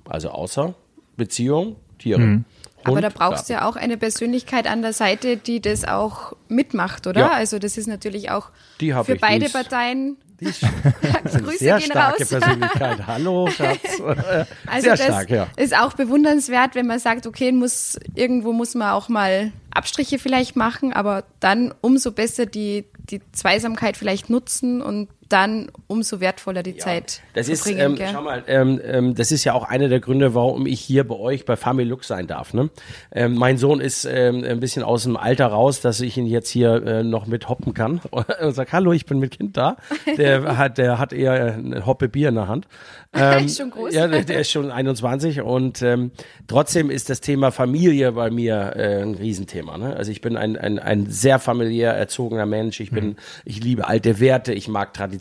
Also 0.09 0.29
außer 0.29 0.73
Beziehung, 1.15 1.75
Tiere. 1.99 2.19
Mhm. 2.19 2.45
Aber 2.83 3.01
da 3.01 3.09
brauchst 3.09 3.49
du 3.49 3.53
ja 3.53 3.67
auch 3.67 3.75
eine 3.75 3.97
Persönlichkeit 3.97 4.67
an 4.67 4.81
der 4.81 4.93
Seite, 4.93 5.35
die 5.35 5.59
das 5.61 5.85
auch 5.85 6.33
mitmacht, 6.47 7.05
oder? 7.05 7.21
Ja. 7.21 7.31
Also 7.31 7.59
das 7.59 7.77
ist 7.77 7.87
natürlich 7.87 8.31
auch 8.31 8.49
für 8.79 9.15
beide 9.19 9.49
Parteien 9.49 10.17
Die 10.39 10.45
ist, 10.45 10.61
das 11.23 11.35
ist 11.35 11.43
eine 11.43 11.51
sehr 11.57 11.81
starke 11.81 12.23
raus. 12.23 12.29
Persönlichkeit. 12.29 13.07
Hallo, 13.07 13.49
Schatz. 13.49 13.79
Also 14.67 14.95
sehr 14.95 14.97
stark, 14.97 15.29
ja. 15.29 15.47
Ist 15.57 15.75
auch 15.75 15.93
bewundernswert, 15.93 16.75
wenn 16.75 16.87
man 16.87 16.99
sagt, 16.99 17.27
okay, 17.27 17.51
muss, 17.51 17.99
irgendwo 18.15 18.53
muss 18.53 18.75
man 18.75 18.91
auch 18.91 19.09
mal 19.09 19.51
Abstriche 19.71 20.19
vielleicht 20.19 20.55
machen, 20.55 20.93
aber 20.93 21.23
dann 21.39 21.73
umso 21.81 22.11
besser 22.11 22.45
die, 22.45 22.85
die 22.97 23.21
Zweisamkeit 23.31 23.97
vielleicht 23.97 24.29
nutzen 24.29 24.81
und 24.81 25.09
dann 25.29 25.72
umso 25.88 26.19
wertvoller 26.19 26.63
die 26.63 26.72
ja, 26.72 26.77
Zeit. 26.77 27.22
Das 27.34 27.50
ist, 27.50 27.67
ähm, 27.67 27.98
schau 28.12 28.22
mal, 28.22 28.43
ähm, 28.48 28.79
ähm, 28.84 29.15
das 29.15 29.31
ist 29.31 29.43
ja 29.43 29.53
auch 29.53 29.63
einer 29.63 29.89
der 29.89 30.00
Gründe, 30.00 30.34
warum 30.34 30.65
ich 30.65 30.79
hier 30.79 31.07
bei 31.07 31.15
euch 31.15 31.46
bei 31.46 31.55
Family 31.55 31.88
Look 31.88 32.03
sein 32.03 32.27
darf. 32.27 32.53
Ne? 32.53 32.69
Ähm, 33.12 33.36
mein 33.36 33.57
Sohn 33.57 33.81
ist 33.81 34.05
ähm, 34.05 34.43
ein 34.43 34.60
bisschen 34.60 34.84
aus 34.84 35.03
dem 35.03 35.17
Alter 35.17 35.48
raus, 35.48 35.81
dass 35.81 36.01
ich 36.01 36.17
ihn 36.17 36.27
jetzt 36.27 36.50
hier 36.50 36.84
äh, 36.86 37.03
noch 37.03 37.27
mit 37.27 37.50
hoppen 37.50 37.74
kann 37.74 38.01
und 38.12 38.53
sag 38.53 38.72
Hallo, 38.72 38.93
ich 38.93 39.05
bin 39.05 39.19
mit 39.19 39.38
Kind 39.38 39.57
da. 39.57 39.77
Der 40.17 40.57
hat, 40.57 40.77
der 40.77 41.00
hat 41.00 41.13
eher 41.13 41.55
ein 41.55 41.86
Hoppe 41.86 42.10
Bier 42.10 42.29
in 42.29 42.36
der 42.36 42.48
Hand. 42.48 42.67
Ähm, 43.13 43.46
ist 43.46 43.57
schon 43.57 43.72
groß. 43.72 43.93
Ja, 43.96 44.05
der 44.05 44.41
ist 44.41 44.51
schon 44.51 44.69
21 44.69 45.41
und 45.41 45.81
ähm, 45.81 46.12
trotzdem 46.46 46.91
ist 46.91 47.10
das 47.10 47.22
Thema 47.22 47.51
Familie 47.51 48.12
bei 48.12 48.29
mir 48.29 48.74
äh, 48.75 49.01
ein 49.01 49.15
Riesenthema. 49.15 49.77
Ne? 49.77 49.96
Also 49.96 50.12
ich 50.12 50.22
bin 50.22 50.36
ein, 50.36 50.57
ein, 50.57 50.77
ein 50.77 51.07
sehr 51.10 51.39
familiär 51.39 51.93
erzogener 51.93 52.46
Mensch. 52.46 52.79
Ich 52.81 52.91
bin, 52.91 53.05
mhm. 53.05 53.15
ich 53.46 53.63
liebe 53.63 53.88
alte 53.88 54.19
Werte, 54.19 54.53
ich 54.53 54.67
mag 54.67 54.93
Traditionen 54.93 55.16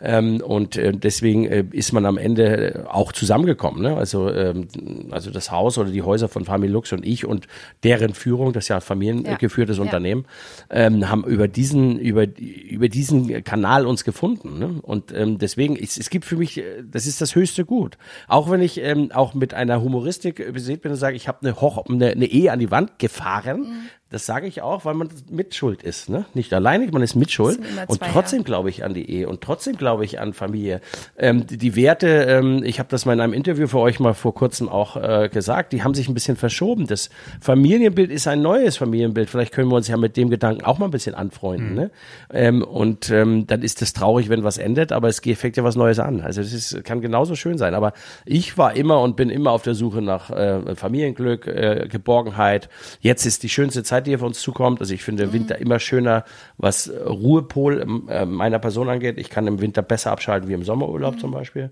ähm, 0.00 0.40
und 0.40 0.76
äh, 0.76 0.92
deswegen 0.92 1.46
äh, 1.46 1.64
ist 1.72 1.92
man 1.92 2.06
am 2.06 2.18
Ende 2.18 2.86
auch 2.90 3.12
zusammengekommen. 3.12 3.82
Ne? 3.82 3.96
Also, 3.96 4.30
ähm, 4.30 4.68
also 5.10 5.30
das 5.30 5.50
Haus 5.50 5.78
oder 5.78 5.90
die 5.90 6.02
Häuser 6.02 6.28
von 6.28 6.44
Family 6.44 6.72
Lux 6.72 6.92
und 6.92 7.04
ich 7.04 7.26
und 7.26 7.46
deren 7.82 8.14
Führung, 8.14 8.52
das 8.52 8.64
ist 8.64 8.68
ja 8.68 8.76
ein 8.76 8.82
familiengeführtes 8.82 9.76
ja. 9.76 9.82
Unternehmen, 9.82 10.24
ähm, 10.70 11.08
haben 11.08 11.24
über 11.24 11.48
diesen, 11.48 11.98
über, 11.98 12.26
über 12.38 12.88
diesen 12.88 13.44
Kanal 13.44 13.86
uns 13.86 14.04
gefunden. 14.04 14.58
Ne? 14.58 14.80
Und 14.82 15.12
ähm, 15.12 15.38
deswegen, 15.38 15.76
es, 15.76 15.96
es 15.98 16.10
gibt 16.10 16.24
für 16.24 16.36
mich 16.36 16.58
äh, 16.58 16.82
das 16.90 17.06
ist 17.06 17.20
das 17.20 17.34
höchste 17.34 17.64
Gut. 17.64 17.98
Auch 18.28 18.50
wenn 18.50 18.60
ich 18.60 18.78
ähm, 18.78 19.10
auch 19.12 19.34
mit 19.34 19.54
einer 19.54 19.82
Humoristik 19.82 20.52
besät 20.52 20.82
bin 20.82 20.92
und 20.92 20.98
sage, 20.98 21.16
ich 21.16 21.28
habe 21.28 21.38
eine, 21.42 21.56
eine, 21.88 22.12
eine 22.12 22.26
Ehe 22.26 22.52
an 22.52 22.58
die 22.58 22.70
Wand 22.70 22.98
gefahren, 22.98 23.60
mhm. 23.60 23.88
Das 24.10 24.26
sage 24.26 24.48
ich 24.48 24.60
auch, 24.60 24.84
weil 24.84 24.94
man 24.94 25.08
mitschuld 25.30 25.84
ist, 25.84 26.08
ne? 26.08 26.24
Nicht 26.34 26.52
alleine, 26.52 26.88
man 26.88 27.00
ist 27.00 27.14
mitschuld. 27.14 27.60
Und 27.86 28.00
trotzdem 28.00 28.42
glaube 28.42 28.68
ich 28.68 28.82
an 28.82 28.92
die 28.92 29.08
Ehe 29.08 29.28
und 29.28 29.40
trotzdem 29.40 29.76
glaube 29.76 30.04
ich 30.04 30.18
an 30.18 30.32
Familie. 30.32 30.80
Ähm, 31.16 31.46
die, 31.46 31.56
die, 31.56 31.76
Werte, 31.76 32.08
ähm, 32.08 32.64
ich 32.64 32.80
habe 32.80 32.88
das 32.88 33.06
mal 33.06 33.12
in 33.12 33.20
einem 33.20 33.34
Interview 33.34 33.68
für 33.68 33.78
euch 33.78 34.00
mal 34.00 34.14
vor 34.14 34.34
kurzem 34.34 34.68
auch 34.68 34.96
äh, 34.96 35.28
gesagt, 35.28 35.72
die 35.72 35.84
haben 35.84 35.94
sich 35.94 36.08
ein 36.08 36.14
bisschen 36.14 36.36
verschoben. 36.36 36.88
Das 36.88 37.08
Familienbild 37.40 38.10
ist 38.10 38.26
ein 38.26 38.42
neues 38.42 38.78
Familienbild. 38.78 39.30
Vielleicht 39.30 39.52
können 39.52 39.68
wir 39.68 39.76
uns 39.76 39.86
ja 39.86 39.96
mit 39.96 40.16
dem 40.16 40.28
Gedanken 40.28 40.64
auch 40.64 40.78
mal 40.78 40.86
ein 40.86 40.90
bisschen 40.90 41.14
anfreunden. 41.14 41.70
Mhm. 41.70 41.76
Ne? 41.76 41.90
Ähm, 42.32 42.62
und 42.64 43.10
ähm, 43.10 43.46
dann 43.46 43.62
ist 43.62 43.80
es 43.80 43.92
traurig, 43.92 44.28
wenn 44.28 44.42
was 44.42 44.58
endet, 44.58 44.90
aber 44.90 45.06
es 45.06 45.20
fängt 45.20 45.56
ja 45.56 45.62
was 45.62 45.76
Neues 45.76 46.00
an. 46.00 46.20
Also 46.20 46.40
es 46.40 46.52
ist, 46.52 46.82
kann 46.82 47.00
genauso 47.00 47.36
schön 47.36 47.58
sein. 47.58 47.74
Aber 47.74 47.92
ich 48.24 48.58
war 48.58 48.74
immer 48.74 49.00
und 49.02 49.14
bin 49.14 49.30
immer 49.30 49.52
auf 49.52 49.62
der 49.62 49.74
Suche 49.74 50.02
nach 50.02 50.30
äh, 50.30 50.74
Familienglück, 50.74 51.46
äh, 51.46 51.86
Geborgenheit. 51.88 52.68
Jetzt 53.00 53.24
ist 53.24 53.44
die 53.44 53.48
schönste 53.48 53.84
Zeit 53.84 53.99
Zeit, 54.00 54.06
die 54.06 54.14
auf 54.14 54.22
uns 54.22 54.40
zukommt. 54.40 54.80
Also 54.80 54.94
ich 54.94 55.02
finde 55.02 55.26
mhm. 55.26 55.32
Winter 55.32 55.58
immer 55.58 55.78
schöner, 55.78 56.24
was 56.56 56.90
Ruhepol 56.90 57.86
äh, 58.08 58.24
meiner 58.24 58.58
Person 58.58 58.88
angeht. 58.88 59.18
Ich 59.18 59.30
kann 59.30 59.46
im 59.46 59.60
Winter 59.60 59.82
besser 59.82 60.10
abschalten 60.12 60.48
wie 60.48 60.54
im 60.54 60.64
Sommerurlaub 60.64 61.16
mhm. 61.16 61.18
zum 61.18 61.30
Beispiel. 61.30 61.70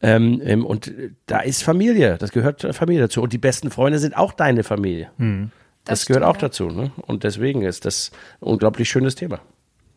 Ähm, 0.00 0.40
ähm, 0.44 0.66
und 0.66 0.92
da 1.26 1.40
ist 1.40 1.62
Familie, 1.62 2.16
das 2.18 2.32
gehört 2.32 2.62
Familie 2.74 3.02
dazu. 3.02 3.22
Und 3.22 3.32
die 3.32 3.38
besten 3.38 3.70
Freunde 3.70 3.98
sind 3.98 4.16
auch 4.16 4.32
deine 4.32 4.62
Familie. 4.62 5.10
Mhm. 5.16 5.50
Das, 5.84 6.00
das, 6.00 6.06
gehört 6.06 6.22
stimmt, 6.22 6.36
auch 6.36 6.40
dazu. 6.40 6.66
Ne? 6.68 6.92
Und 7.02 7.24
deswegen 7.24 7.62
ist 7.62 7.84
das 7.84 8.12
ein 8.40 8.48
unglaublich 8.48 8.88
schönes 8.88 9.14
Thema. 9.14 9.40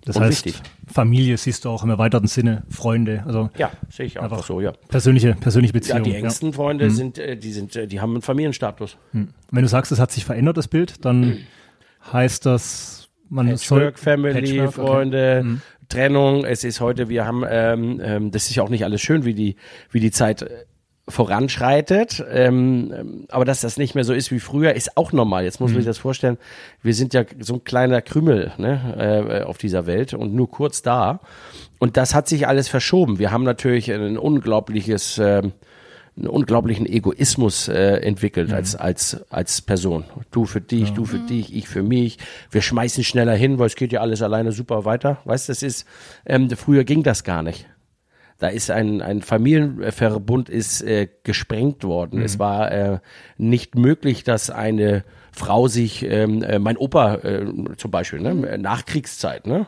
Das 0.04 0.20
heißt, 0.20 0.46
wichtig. 0.46 0.62
Familie 0.86 1.36
siehst 1.36 1.66
du 1.66 1.70
auch 1.70 1.84
im 1.84 1.90
erweiterten 1.90 2.28
Sinne, 2.28 2.62
Freunde. 2.70 3.24
Also 3.26 3.50
ja, 3.58 3.72
sehe 3.90 4.06
ich 4.06 4.20
einfach 4.20 4.44
so, 4.44 4.62
ja. 4.62 4.72
Persönliche, 4.88 5.34
persönliche 5.34 5.74
Beziehungen. 5.74 6.06
Ja, 6.06 6.12
die 6.12 6.18
engsten 6.18 6.50
ja. 6.50 6.56
Freunde 6.56 6.86
mhm. 6.86 6.90
sind, 6.92 7.18
äh, 7.18 7.36
die 7.36 7.52
sind, 7.52 7.76
äh, 7.76 7.88
die 7.88 8.02
haben 8.02 8.12
einen 8.12 8.22
Familienstatus. 8.22 8.98
Mhm. 9.14 9.30
Wenn 9.50 9.64
du 9.64 9.68
sagst, 9.68 9.92
es 9.92 10.00
hat 10.00 10.12
sich 10.12 10.24
verändert, 10.24 10.58
das 10.58 10.68
Bild, 10.68 11.04
dann 11.06 11.22
mhm 11.22 11.38
heißt 12.12 12.46
das, 12.46 13.10
man 13.30 13.50
Patchwork, 13.50 13.98
soll 13.98 14.04
Family, 14.04 14.58
Patchwork, 14.60 14.74
Freunde, 14.74 15.38
okay. 15.40 15.48
mhm. 15.48 15.62
Trennung. 15.90 16.46
Es 16.46 16.64
ist 16.64 16.82
heute, 16.82 17.10
wir 17.10 17.26
haben, 17.26 17.44
ähm, 17.48 18.02
ähm, 18.04 18.32
das 18.32 18.50
ist 18.50 18.56
ja 18.56 18.64
auch 18.64 18.70
nicht 18.70 18.84
alles 18.84 19.02
schön, 19.02 19.26
wie 19.26 19.34
die, 19.34 19.56
wie 19.92 20.00
die 20.00 20.12
Zeit 20.12 20.44
äh, 20.44 20.66
voranschreitet. 21.08 22.24
Ähm, 22.32 23.26
aber 23.30 23.46
dass 23.46 23.62
das 23.62 23.78
nicht 23.78 23.96
mehr 23.96 24.04
so 24.04 24.14
ist 24.14 24.32
wie 24.32 24.40
früher, 24.40 24.74
ist 24.74 24.98
auch 24.98 25.12
normal. 25.12 25.44
Jetzt 25.44 25.60
muss 25.60 25.70
man 25.70 25.76
mhm. 25.76 25.82
sich 25.82 25.88
das 25.88 25.98
vorstellen. 25.98 26.38
Wir 26.82 26.94
sind 26.94 27.14
ja 27.14 27.24
so 27.40 27.56
ein 27.56 27.64
kleiner 27.64 28.02
Krümel 28.02 28.52
ne, 28.58 29.40
äh, 29.40 29.44
auf 29.44 29.58
dieser 29.58 29.86
Welt 29.86 30.14
und 30.14 30.34
nur 30.34 30.50
kurz 30.50 30.82
da. 30.82 31.20
Und 31.80 31.98
das 31.98 32.16
hat 32.16 32.28
sich 32.28 32.48
alles 32.48 32.68
verschoben. 32.68 33.20
Wir 33.20 33.32
haben 33.32 33.44
natürlich 33.44 33.92
ein 33.92 34.18
unglaubliches 34.18 35.18
äh, 35.18 35.44
einen 36.18 36.28
unglaublichen 36.28 36.86
Egoismus 36.86 37.68
äh, 37.68 37.98
entwickelt 37.98 38.50
mhm. 38.50 38.56
als 38.56 38.76
als 38.76 39.26
als 39.30 39.62
Person. 39.62 40.06
Du 40.32 40.46
für 40.46 40.62
dich, 40.62 40.90
ja. 40.90 40.96
du 40.96 41.06
für 41.06 41.18
mhm. 41.18 41.28
dich, 41.28 41.56
ich 41.56 41.68
für 41.68 41.84
mich. 41.84 42.18
Wir 42.52 42.62
schmeißen 42.62 43.04
schneller 43.04 43.36
hin, 43.36 43.60
weil 43.60 43.68
es 43.68 43.76
geht 43.76 43.92
ja 43.92 44.02
alles 44.02 44.22
alleine 44.22 44.52
super 44.52 44.86
weiter. 44.86 45.20
Weißt, 45.26 45.50
das 45.50 45.62
ist 45.62 45.86
ähm, 46.26 46.50
früher 46.50 46.84
ging 46.84 47.04
das 47.04 47.24
gar 47.24 47.44
nicht. 47.44 47.68
Da 48.38 48.50
ist 48.50 48.70
ein, 48.70 49.02
ein 49.02 49.22
Familienverbund 49.22 50.50
ist 50.50 50.82
äh, 50.82 51.08
gesprengt 51.24 51.84
worden. 51.86 52.20
Mhm. 52.20 52.26
Es 52.26 52.40
war 52.40 52.72
äh, 52.72 53.00
nicht 53.38 53.76
möglich, 53.76 54.24
dass 54.24 54.50
eine 54.50 55.06
Frau 55.36 55.68
sich, 55.68 56.04
ähm, 56.04 56.42
äh, 56.44 56.60
mein 56.60 56.78
Opa 56.78 57.16
äh, 57.16 57.46
zum 57.78 57.92
Beispiel, 57.92 58.22
ne, 58.22 58.34
mhm. 58.34 58.62
Nachkriegszeit, 58.62 59.46
ne, 59.46 59.68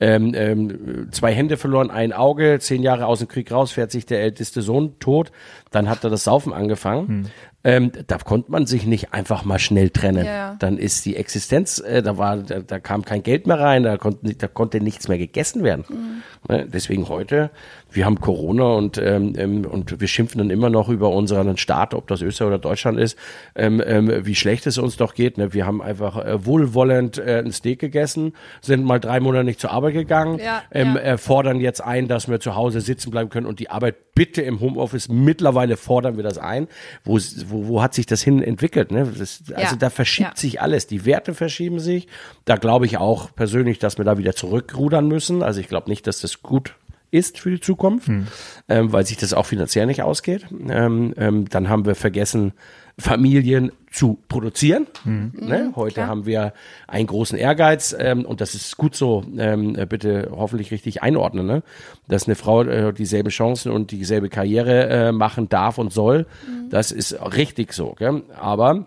ähm, 0.00 0.32
ähm, 0.34 1.08
zwei 1.10 1.34
Hände 1.34 1.56
verloren, 1.56 1.90
ein 1.90 2.12
Auge, 2.12 2.58
zehn 2.60 2.82
Jahre 2.82 3.06
aus 3.06 3.18
dem 3.18 3.28
Krieg 3.28 3.50
raus, 3.50 3.72
fährt 3.72 3.90
sich 3.90 4.06
der 4.06 4.20
älteste 4.20 4.62
Sohn 4.62 4.98
tot, 5.00 5.32
dann 5.70 5.88
hat 5.88 6.04
er 6.04 6.10
das 6.10 6.24
Saufen 6.24 6.52
angefangen. 6.52 7.08
Hm. 7.08 7.26
Ähm, 7.64 7.90
da 8.06 8.18
konnte 8.18 8.52
man 8.52 8.66
sich 8.66 8.86
nicht 8.86 9.12
einfach 9.12 9.44
mal 9.44 9.58
schnell 9.58 9.90
trennen. 9.90 10.24
Ja. 10.24 10.54
Dann 10.60 10.78
ist 10.78 11.04
die 11.06 11.16
Existenz, 11.16 11.80
äh, 11.80 12.02
da 12.02 12.16
war, 12.16 12.36
da, 12.36 12.60
da, 12.60 12.78
kam 12.78 13.04
kein 13.04 13.24
Geld 13.24 13.48
mehr 13.48 13.58
rein, 13.58 13.82
da 13.82 13.96
konnte, 13.96 14.32
da 14.34 14.46
konnte 14.46 14.80
nichts 14.80 15.08
mehr 15.08 15.18
gegessen 15.18 15.64
werden. 15.64 15.84
Mhm. 15.88 16.22
Ne? 16.48 16.68
Deswegen 16.72 17.08
heute, 17.08 17.50
wir 17.90 18.04
haben 18.04 18.20
Corona 18.20 18.74
und, 18.74 18.98
ähm, 18.98 19.34
ähm, 19.36 19.64
und 19.64 20.00
wir 20.00 20.06
schimpfen 20.06 20.38
dann 20.38 20.50
immer 20.50 20.70
noch 20.70 20.88
über 20.88 21.10
unseren 21.10 21.56
Staat, 21.56 21.94
ob 21.94 22.06
das 22.06 22.22
Österreich 22.22 22.46
oder 22.46 22.58
Deutschland 22.58 22.96
ist, 22.96 23.18
ähm, 23.56 23.82
ähm, 23.84 24.24
wie 24.24 24.36
schlecht 24.36 24.66
es 24.68 24.78
uns 24.78 24.96
doch 24.96 25.14
geht. 25.14 25.36
Ne? 25.36 25.52
Wir 25.52 25.66
haben 25.66 25.82
einfach 25.82 26.16
äh, 26.24 26.46
wohlwollend 26.46 27.18
äh, 27.18 27.42
ein 27.44 27.50
Steak 27.50 27.80
gegessen, 27.80 28.34
sind 28.60 28.84
mal 28.84 29.00
drei 29.00 29.18
Monate 29.18 29.44
nicht 29.44 29.58
zur 29.58 29.72
Arbeit 29.72 29.94
gegangen, 29.94 30.38
ja, 30.38 30.62
ähm, 30.70 30.94
ja. 30.94 31.00
Äh, 31.00 31.18
fordern 31.18 31.58
jetzt 31.58 31.82
ein, 31.82 32.06
dass 32.06 32.28
wir 32.28 32.38
zu 32.38 32.54
Hause 32.54 32.80
sitzen 32.82 33.10
bleiben 33.10 33.30
können 33.30 33.46
und 33.46 33.58
die 33.58 33.68
Arbeit 33.68 34.14
bitte 34.14 34.42
im 34.42 34.60
Homeoffice. 34.60 35.08
Mittlerweile 35.08 35.76
fordern 35.76 36.16
wir 36.16 36.24
das 36.24 36.38
ein. 36.38 36.66
Wo, 37.04 37.18
wo, 37.50 37.68
wo 37.68 37.82
hat 37.82 37.94
sich 37.94 38.06
das 38.06 38.22
hin 38.22 38.42
entwickelt? 38.42 38.90
Ne? 38.90 39.04
Das, 39.06 39.42
also 39.54 39.74
ja. 39.74 39.76
da 39.76 39.90
verschiebt 39.90 40.30
ja. 40.30 40.36
sich 40.36 40.60
alles. 40.60 40.86
Die 40.86 41.04
Werte 41.04 41.34
verschieben 41.34 41.80
sich. 41.80 42.08
Da 42.44 42.56
glaube 42.56 42.86
ich 42.86 42.98
auch 42.98 43.34
persönlich, 43.34 43.78
dass 43.78 43.98
wir 43.98 44.04
da 44.04 44.18
wieder 44.18 44.34
zurückrudern 44.34 45.08
müssen. 45.08 45.42
Also 45.42 45.60
ich 45.60 45.68
glaube 45.68 45.90
nicht, 45.90 46.06
dass 46.06 46.20
das 46.20 46.42
gut 46.42 46.74
ist 47.10 47.38
für 47.38 47.50
die 47.50 47.60
Zukunft, 47.60 48.08
hm. 48.08 48.26
ähm, 48.68 48.92
weil 48.92 49.06
sich 49.06 49.16
das 49.16 49.32
auch 49.32 49.46
finanziell 49.46 49.86
nicht 49.86 50.02
ausgeht. 50.02 50.46
Ähm, 50.68 51.14
ähm, 51.16 51.48
dann 51.48 51.68
haben 51.68 51.86
wir 51.86 51.94
vergessen, 51.94 52.52
Familien 52.98 53.72
zu 53.90 54.18
produzieren. 54.28 54.86
Mhm. 55.04 55.32
Ne? 55.36 55.72
Heute 55.76 55.94
Klar. 55.94 56.08
haben 56.08 56.26
wir 56.26 56.52
einen 56.86 57.06
großen 57.06 57.38
Ehrgeiz 57.38 57.94
ähm, 57.98 58.24
und 58.24 58.40
das 58.40 58.54
ist 58.54 58.76
gut 58.76 58.94
so, 58.94 59.24
ähm, 59.38 59.74
bitte 59.88 60.30
hoffentlich 60.32 60.70
richtig 60.70 61.02
einordnen, 61.02 61.46
ne? 61.46 61.62
dass 62.08 62.26
eine 62.26 62.34
Frau 62.34 62.62
äh, 62.62 62.92
dieselben 62.92 63.30
Chancen 63.30 63.70
und 63.70 63.92
dieselbe 63.92 64.28
Karriere 64.28 64.88
äh, 64.88 65.12
machen 65.12 65.48
darf 65.48 65.78
und 65.78 65.92
soll. 65.92 66.26
Mhm. 66.46 66.70
Das 66.70 66.92
ist 66.92 67.14
richtig 67.36 67.72
so. 67.72 67.94
Gell? 67.94 68.22
Aber 68.36 68.86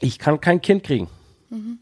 ich 0.00 0.18
kann 0.18 0.40
kein 0.40 0.60
Kind 0.60 0.84
kriegen. 0.84 1.08
Mhm. 1.50 1.78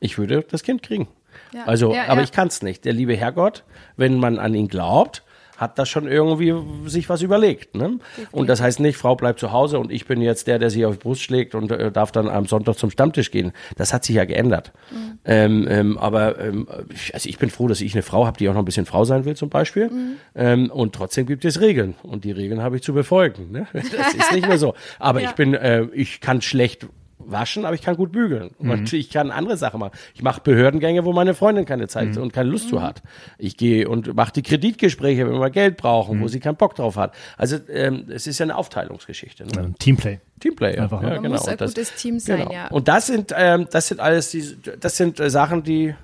Ich 0.00 0.18
würde 0.18 0.44
das 0.48 0.62
Kind 0.62 0.82
kriegen. 0.82 1.08
Ja. 1.52 1.64
Also, 1.64 1.94
ja, 1.94 2.04
aber 2.08 2.20
ja. 2.20 2.24
ich 2.24 2.32
kann 2.32 2.48
es 2.48 2.62
nicht. 2.62 2.84
Der 2.84 2.92
liebe 2.92 3.16
Herrgott, 3.16 3.64
wenn 3.96 4.18
man 4.18 4.38
an 4.38 4.54
ihn 4.54 4.68
glaubt, 4.68 5.22
hat 5.58 5.78
das 5.78 5.88
schon 5.88 6.06
irgendwie 6.06 6.54
sich 6.88 7.08
was 7.08 7.20
überlegt. 7.20 7.74
Ne? 7.74 7.98
Und 8.30 8.48
das 8.48 8.62
heißt 8.62 8.78
nicht, 8.80 8.96
Frau 8.96 9.16
bleibt 9.16 9.40
zu 9.40 9.52
Hause 9.52 9.78
und 9.78 9.90
ich 9.90 10.06
bin 10.06 10.22
jetzt 10.22 10.46
der, 10.46 10.58
der 10.58 10.70
sich 10.70 10.86
auf 10.86 10.96
die 10.96 11.02
Brust 11.02 11.20
schlägt 11.20 11.54
und 11.54 11.70
äh, 11.72 11.90
darf 11.90 12.12
dann 12.12 12.28
am 12.28 12.46
Sonntag 12.46 12.78
zum 12.78 12.90
Stammtisch 12.90 13.32
gehen. 13.32 13.52
Das 13.76 13.92
hat 13.92 14.04
sich 14.04 14.14
ja 14.16 14.24
geändert. 14.24 14.72
Mhm. 14.90 15.18
Ähm, 15.24 15.68
ähm, 15.68 15.98
aber 15.98 16.38
ähm, 16.38 16.68
also 17.12 17.28
ich 17.28 17.38
bin 17.38 17.50
froh, 17.50 17.66
dass 17.66 17.80
ich 17.80 17.92
eine 17.92 18.02
Frau 18.02 18.24
habe, 18.24 18.38
die 18.38 18.48
auch 18.48 18.54
noch 18.54 18.62
ein 18.62 18.64
bisschen 18.64 18.86
Frau 18.86 19.04
sein 19.04 19.24
will 19.24 19.34
zum 19.34 19.50
Beispiel. 19.50 19.90
Mhm. 19.90 20.16
Ähm, 20.36 20.70
und 20.70 20.94
trotzdem 20.94 21.26
gibt 21.26 21.44
es 21.44 21.60
Regeln 21.60 21.94
und 22.04 22.24
die 22.24 22.32
Regeln 22.32 22.62
habe 22.62 22.76
ich 22.76 22.82
zu 22.82 22.94
befolgen. 22.94 23.50
Ne? 23.50 23.66
Das 23.98 24.14
ist 24.14 24.32
nicht 24.32 24.46
mehr 24.46 24.58
so. 24.58 24.74
Aber 24.98 25.20
ja. 25.20 25.28
ich 25.28 25.34
bin, 25.34 25.54
äh, 25.54 25.86
ich 25.92 26.20
kann 26.20 26.40
schlecht 26.40 26.86
waschen, 27.30 27.64
aber 27.64 27.74
ich 27.74 27.82
kann 27.82 27.96
gut 27.96 28.12
bügeln. 28.12 28.50
Mhm. 28.58 28.70
Und 28.70 28.92
ich 28.92 29.10
kann 29.10 29.30
andere 29.30 29.56
Sachen 29.56 29.80
machen. 29.80 29.92
Ich 30.14 30.22
mache 30.22 30.40
Behördengänge, 30.40 31.04
wo 31.04 31.12
meine 31.12 31.34
Freundin 31.34 31.64
keine 31.64 31.88
Zeit 31.88 32.16
mhm. 32.16 32.22
und 32.22 32.32
keine 32.32 32.50
Lust 32.50 32.66
mhm. 32.66 32.70
zu 32.70 32.82
hat. 32.82 33.02
Ich 33.38 33.56
gehe 33.56 33.88
und 33.88 34.14
mache 34.14 34.32
die 34.32 34.42
Kreditgespräche, 34.42 35.28
wenn 35.28 35.40
wir 35.40 35.50
Geld 35.50 35.76
brauchen, 35.76 36.20
wo 36.20 36.24
mhm. 36.24 36.28
sie 36.28 36.40
keinen 36.40 36.56
Bock 36.56 36.74
drauf 36.74 36.96
hat. 36.96 37.14
Also 37.36 37.56
ähm, 37.68 38.06
es 38.08 38.26
ist 38.26 38.38
ja 38.38 38.44
eine 38.44 38.56
Aufteilungsgeschichte. 38.56 39.44
Ne? 39.44 39.50
Ja, 39.54 39.68
Teamplay. 39.78 40.20
Teamplay, 40.40 40.76
ja. 40.76 40.84
Einfach, 40.84 41.02
ja, 41.02 41.10
Man 41.10 41.22
genau. 41.22 41.34
muss 41.34 41.48
ein 41.48 41.56
gutes 41.56 41.94
Team 41.94 42.18
sein, 42.18 42.38
genau. 42.38 42.52
ja. 42.52 42.68
Und 42.68 42.88
das 42.88 43.08
sind, 43.08 43.32
ähm, 43.36 43.66
das 43.70 43.88
sind 43.88 44.00
alles 44.00 44.30
die, 44.30 44.56
das 44.80 44.96
sind 44.96 45.20
äh, 45.20 45.30
Sachen, 45.30 45.62
die 45.62 45.94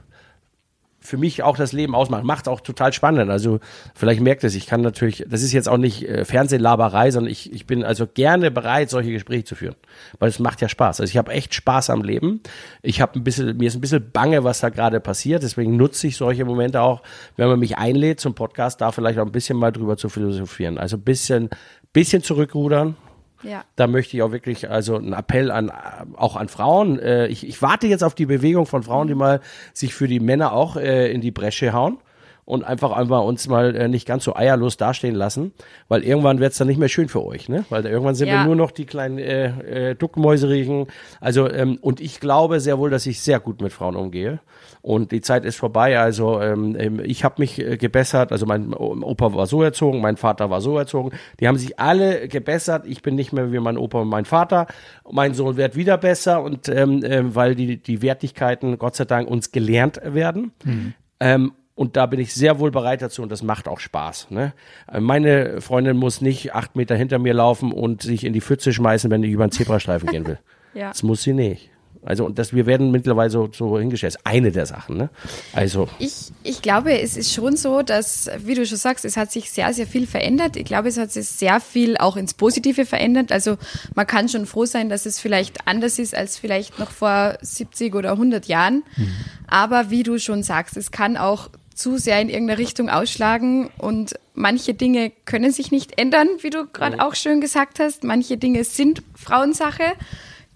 für 1.04 1.18
mich 1.18 1.42
auch 1.42 1.56
das 1.58 1.72
Leben 1.72 1.94
ausmacht. 1.94 2.24
Macht 2.24 2.48
auch 2.48 2.62
total 2.62 2.92
spannend. 2.94 3.30
Also 3.30 3.60
vielleicht 3.94 4.22
merkt 4.22 4.42
es, 4.42 4.54
ich 4.54 4.66
kann 4.66 4.80
natürlich, 4.80 5.22
das 5.28 5.42
ist 5.42 5.52
jetzt 5.52 5.68
auch 5.68 5.76
nicht 5.76 6.08
äh, 6.08 6.24
Fernsehlaberei, 6.24 7.10
sondern 7.10 7.30
ich, 7.30 7.52
ich 7.52 7.66
bin 7.66 7.84
also 7.84 8.06
gerne 8.06 8.50
bereit, 8.50 8.88
solche 8.88 9.12
Gespräche 9.12 9.44
zu 9.44 9.54
führen. 9.54 9.74
Weil 10.18 10.30
es 10.30 10.38
macht 10.38 10.62
ja 10.62 10.68
Spaß. 10.68 11.00
Also 11.00 11.10
ich 11.10 11.18
habe 11.18 11.30
echt 11.30 11.54
Spaß 11.54 11.90
am 11.90 12.02
Leben. 12.02 12.40
Ich 12.80 13.02
habe 13.02 13.18
ein 13.18 13.22
bisschen, 13.22 13.54
mir 13.58 13.68
ist 13.68 13.74
ein 13.74 13.82
bisschen 13.82 14.10
bange, 14.12 14.44
was 14.44 14.60
da 14.60 14.70
gerade 14.70 14.98
passiert. 14.98 15.42
Deswegen 15.42 15.76
nutze 15.76 16.06
ich 16.06 16.16
solche 16.16 16.46
Momente 16.46 16.80
auch, 16.80 17.02
wenn 17.36 17.48
man 17.48 17.58
mich 17.58 17.76
einlädt 17.76 18.18
zum 18.18 18.34
Podcast, 18.34 18.80
da 18.80 18.90
vielleicht 18.90 19.18
auch 19.18 19.26
ein 19.26 19.32
bisschen 19.32 19.58
mal 19.58 19.72
drüber 19.72 19.98
zu 19.98 20.08
philosophieren. 20.08 20.78
Also 20.78 20.96
ein 20.96 21.02
bisschen, 21.02 21.50
bisschen 21.92 22.22
zurückrudern, 22.22 22.96
ja. 23.44 23.64
Da 23.76 23.86
möchte 23.86 24.16
ich 24.16 24.22
auch 24.22 24.32
wirklich, 24.32 24.70
also 24.70 24.96
einen 24.96 25.12
Appell 25.12 25.50
an, 25.50 25.70
auch 26.16 26.36
an 26.36 26.48
Frauen. 26.48 26.98
Äh, 26.98 27.26
ich, 27.28 27.46
ich 27.46 27.60
warte 27.62 27.86
jetzt 27.86 28.02
auf 28.02 28.14
die 28.14 28.26
Bewegung 28.26 28.66
von 28.66 28.82
Frauen, 28.82 29.08
die 29.08 29.14
mal 29.14 29.40
sich 29.72 29.94
für 29.94 30.08
die 30.08 30.20
Männer 30.20 30.52
auch 30.52 30.76
äh, 30.76 31.12
in 31.12 31.20
die 31.20 31.30
Bresche 31.30 31.72
hauen 31.72 31.98
und 32.44 32.64
einfach 32.64 32.92
einfach 32.92 33.22
uns 33.22 33.48
mal 33.48 33.74
äh, 33.74 33.88
nicht 33.88 34.06
ganz 34.06 34.24
so 34.24 34.36
eierlos 34.36 34.76
dastehen 34.76 35.14
lassen, 35.14 35.52
weil 35.88 36.02
irgendwann 36.02 36.40
wird's 36.40 36.58
dann 36.58 36.68
nicht 36.68 36.78
mehr 36.78 36.88
schön 36.88 37.08
für 37.08 37.24
euch, 37.24 37.48
ne? 37.48 37.64
Weil 37.70 37.86
irgendwann 37.86 38.14
sind 38.14 38.28
ja. 38.28 38.40
wir 38.40 38.44
nur 38.44 38.56
noch 38.56 38.70
die 38.70 38.84
kleinen 38.84 39.18
äh, 39.18 39.90
äh, 39.90 39.94
Duckmäuserigen. 39.94 40.86
Also 41.20 41.50
ähm, 41.50 41.78
und 41.80 42.00
ich 42.00 42.20
glaube 42.20 42.60
sehr 42.60 42.78
wohl, 42.78 42.90
dass 42.90 43.06
ich 43.06 43.20
sehr 43.20 43.40
gut 43.40 43.62
mit 43.62 43.72
Frauen 43.72 43.96
umgehe 43.96 44.40
und 44.82 45.12
die 45.12 45.22
Zeit 45.22 45.46
ist 45.46 45.56
vorbei. 45.56 45.98
Also 45.98 46.40
ähm, 46.40 46.76
ähm 46.78 47.00
ich 47.02 47.24
habe 47.24 47.36
mich 47.38 47.58
äh, 47.58 47.78
gebessert. 47.78 48.32
Also 48.32 48.44
mein 48.44 48.74
Opa 48.74 49.34
war 49.34 49.46
so 49.46 49.62
erzogen, 49.62 50.00
mein 50.02 50.18
Vater 50.18 50.50
war 50.50 50.60
so 50.60 50.76
erzogen. 50.76 51.12
Die 51.40 51.48
haben 51.48 51.56
sich 51.56 51.78
alle 51.78 52.28
gebessert. 52.28 52.84
Ich 52.86 53.00
bin 53.00 53.14
nicht 53.14 53.32
mehr 53.32 53.52
wie 53.52 53.60
mein 53.60 53.78
Opa 53.78 54.02
und 54.02 54.08
mein 54.08 54.26
Vater. 54.26 54.66
Mein 55.10 55.32
Sohn 55.32 55.56
wird 55.56 55.76
wieder 55.76 55.96
besser 55.96 56.42
und 56.42 56.68
ähm, 56.68 57.02
äh, 57.02 57.34
weil 57.34 57.54
die 57.54 57.82
die 57.82 58.02
Wertigkeiten 58.02 58.78
Gott 58.78 58.96
sei 58.96 59.06
Dank 59.06 59.28
uns 59.30 59.52
gelernt 59.52 60.00
werden. 60.04 60.52
Mhm. 60.64 60.94
Ähm, 61.20 61.52
und 61.74 61.96
da 61.96 62.06
bin 62.06 62.20
ich 62.20 62.32
sehr 62.34 62.58
wohl 62.60 62.70
bereit 62.70 63.02
dazu 63.02 63.22
und 63.22 63.32
das 63.32 63.42
macht 63.42 63.66
auch 63.66 63.80
Spaß. 63.80 64.30
Ne? 64.30 64.52
Meine 64.98 65.60
Freundin 65.60 65.96
muss 65.96 66.20
nicht 66.20 66.54
acht 66.54 66.76
Meter 66.76 66.94
hinter 66.94 67.18
mir 67.18 67.34
laufen 67.34 67.72
und 67.72 68.02
sich 68.02 68.24
in 68.24 68.32
die 68.32 68.40
Pfütze 68.40 68.72
schmeißen, 68.72 69.10
wenn 69.10 69.22
ich 69.22 69.30
über 69.30 69.44
einen 69.44 69.52
Zebrastreifen 69.52 70.08
gehen 70.08 70.26
will. 70.26 70.38
ja. 70.74 70.88
Das 70.88 71.02
muss 71.02 71.22
sie 71.22 71.32
nicht. 71.32 71.70
Also 72.04 72.26
und 72.26 72.38
das, 72.38 72.52
wir 72.52 72.66
werden 72.66 72.90
mittlerweile 72.90 73.30
so, 73.30 73.48
so 73.52 73.78
hingestellt. 73.78 74.18
Eine 74.24 74.52
der 74.52 74.66
Sachen. 74.66 74.96
Ne? 74.96 75.08
Also 75.52 75.88
ich, 75.98 76.32
ich 76.42 76.60
glaube, 76.60 76.98
es 77.00 77.16
ist 77.16 77.32
schon 77.32 77.56
so, 77.56 77.82
dass, 77.82 78.30
wie 78.44 78.54
du 78.54 78.66
schon 78.66 78.76
sagst, 78.76 79.04
es 79.04 79.16
hat 79.16 79.32
sich 79.32 79.50
sehr, 79.50 79.72
sehr 79.72 79.86
viel 79.86 80.06
verändert. 80.06 80.56
Ich 80.56 80.64
glaube, 80.66 80.88
es 80.88 80.98
hat 80.98 81.10
sich 81.10 81.26
sehr 81.26 81.60
viel 81.60 81.96
auch 81.96 82.16
ins 82.16 82.34
Positive 82.34 82.84
verändert. 82.84 83.32
Also 83.32 83.56
man 83.94 84.06
kann 84.06 84.28
schon 84.28 84.44
froh 84.46 84.66
sein, 84.66 84.90
dass 84.90 85.06
es 85.06 85.18
vielleicht 85.18 85.66
anders 85.66 85.98
ist 85.98 86.14
als 86.14 86.36
vielleicht 86.36 86.78
noch 86.78 86.90
vor 86.90 87.38
70 87.40 87.94
oder 87.94 88.12
100 88.12 88.46
Jahren. 88.46 88.84
Mhm. 88.96 89.08
Aber 89.46 89.90
wie 89.90 90.02
du 90.02 90.18
schon 90.18 90.42
sagst, 90.42 90.76
es 90.76 90.90
kann 90.90 91.16
auch 91.16 91.48
zu 91.74 91.98
sehr 91.98 92.20
in 92.20 92.28
irgendeine 92.28 92.58
Richtung 92.58 92.88
ausschlagen 92.88 93.70
und 93.78 94.14
manche 94.34 94.74
Dinge 94.74 95.12
können 95.24 95.52
sich 95.52 95.70
nicht 95.70 95.98
ändern, 95.98 96.28
wie 96.40 96.50
du 96.50 96.66
gerade 96.66 97.04
auch 97.04 97.14
schön 97.14 97.40
gesagt 97.40 97.80
hast. 97.80 98.04
Manche 98.04 98.36
Dinge 98.36 98.64
sind 98.64 99.02
Frauensache. 99.14 99.94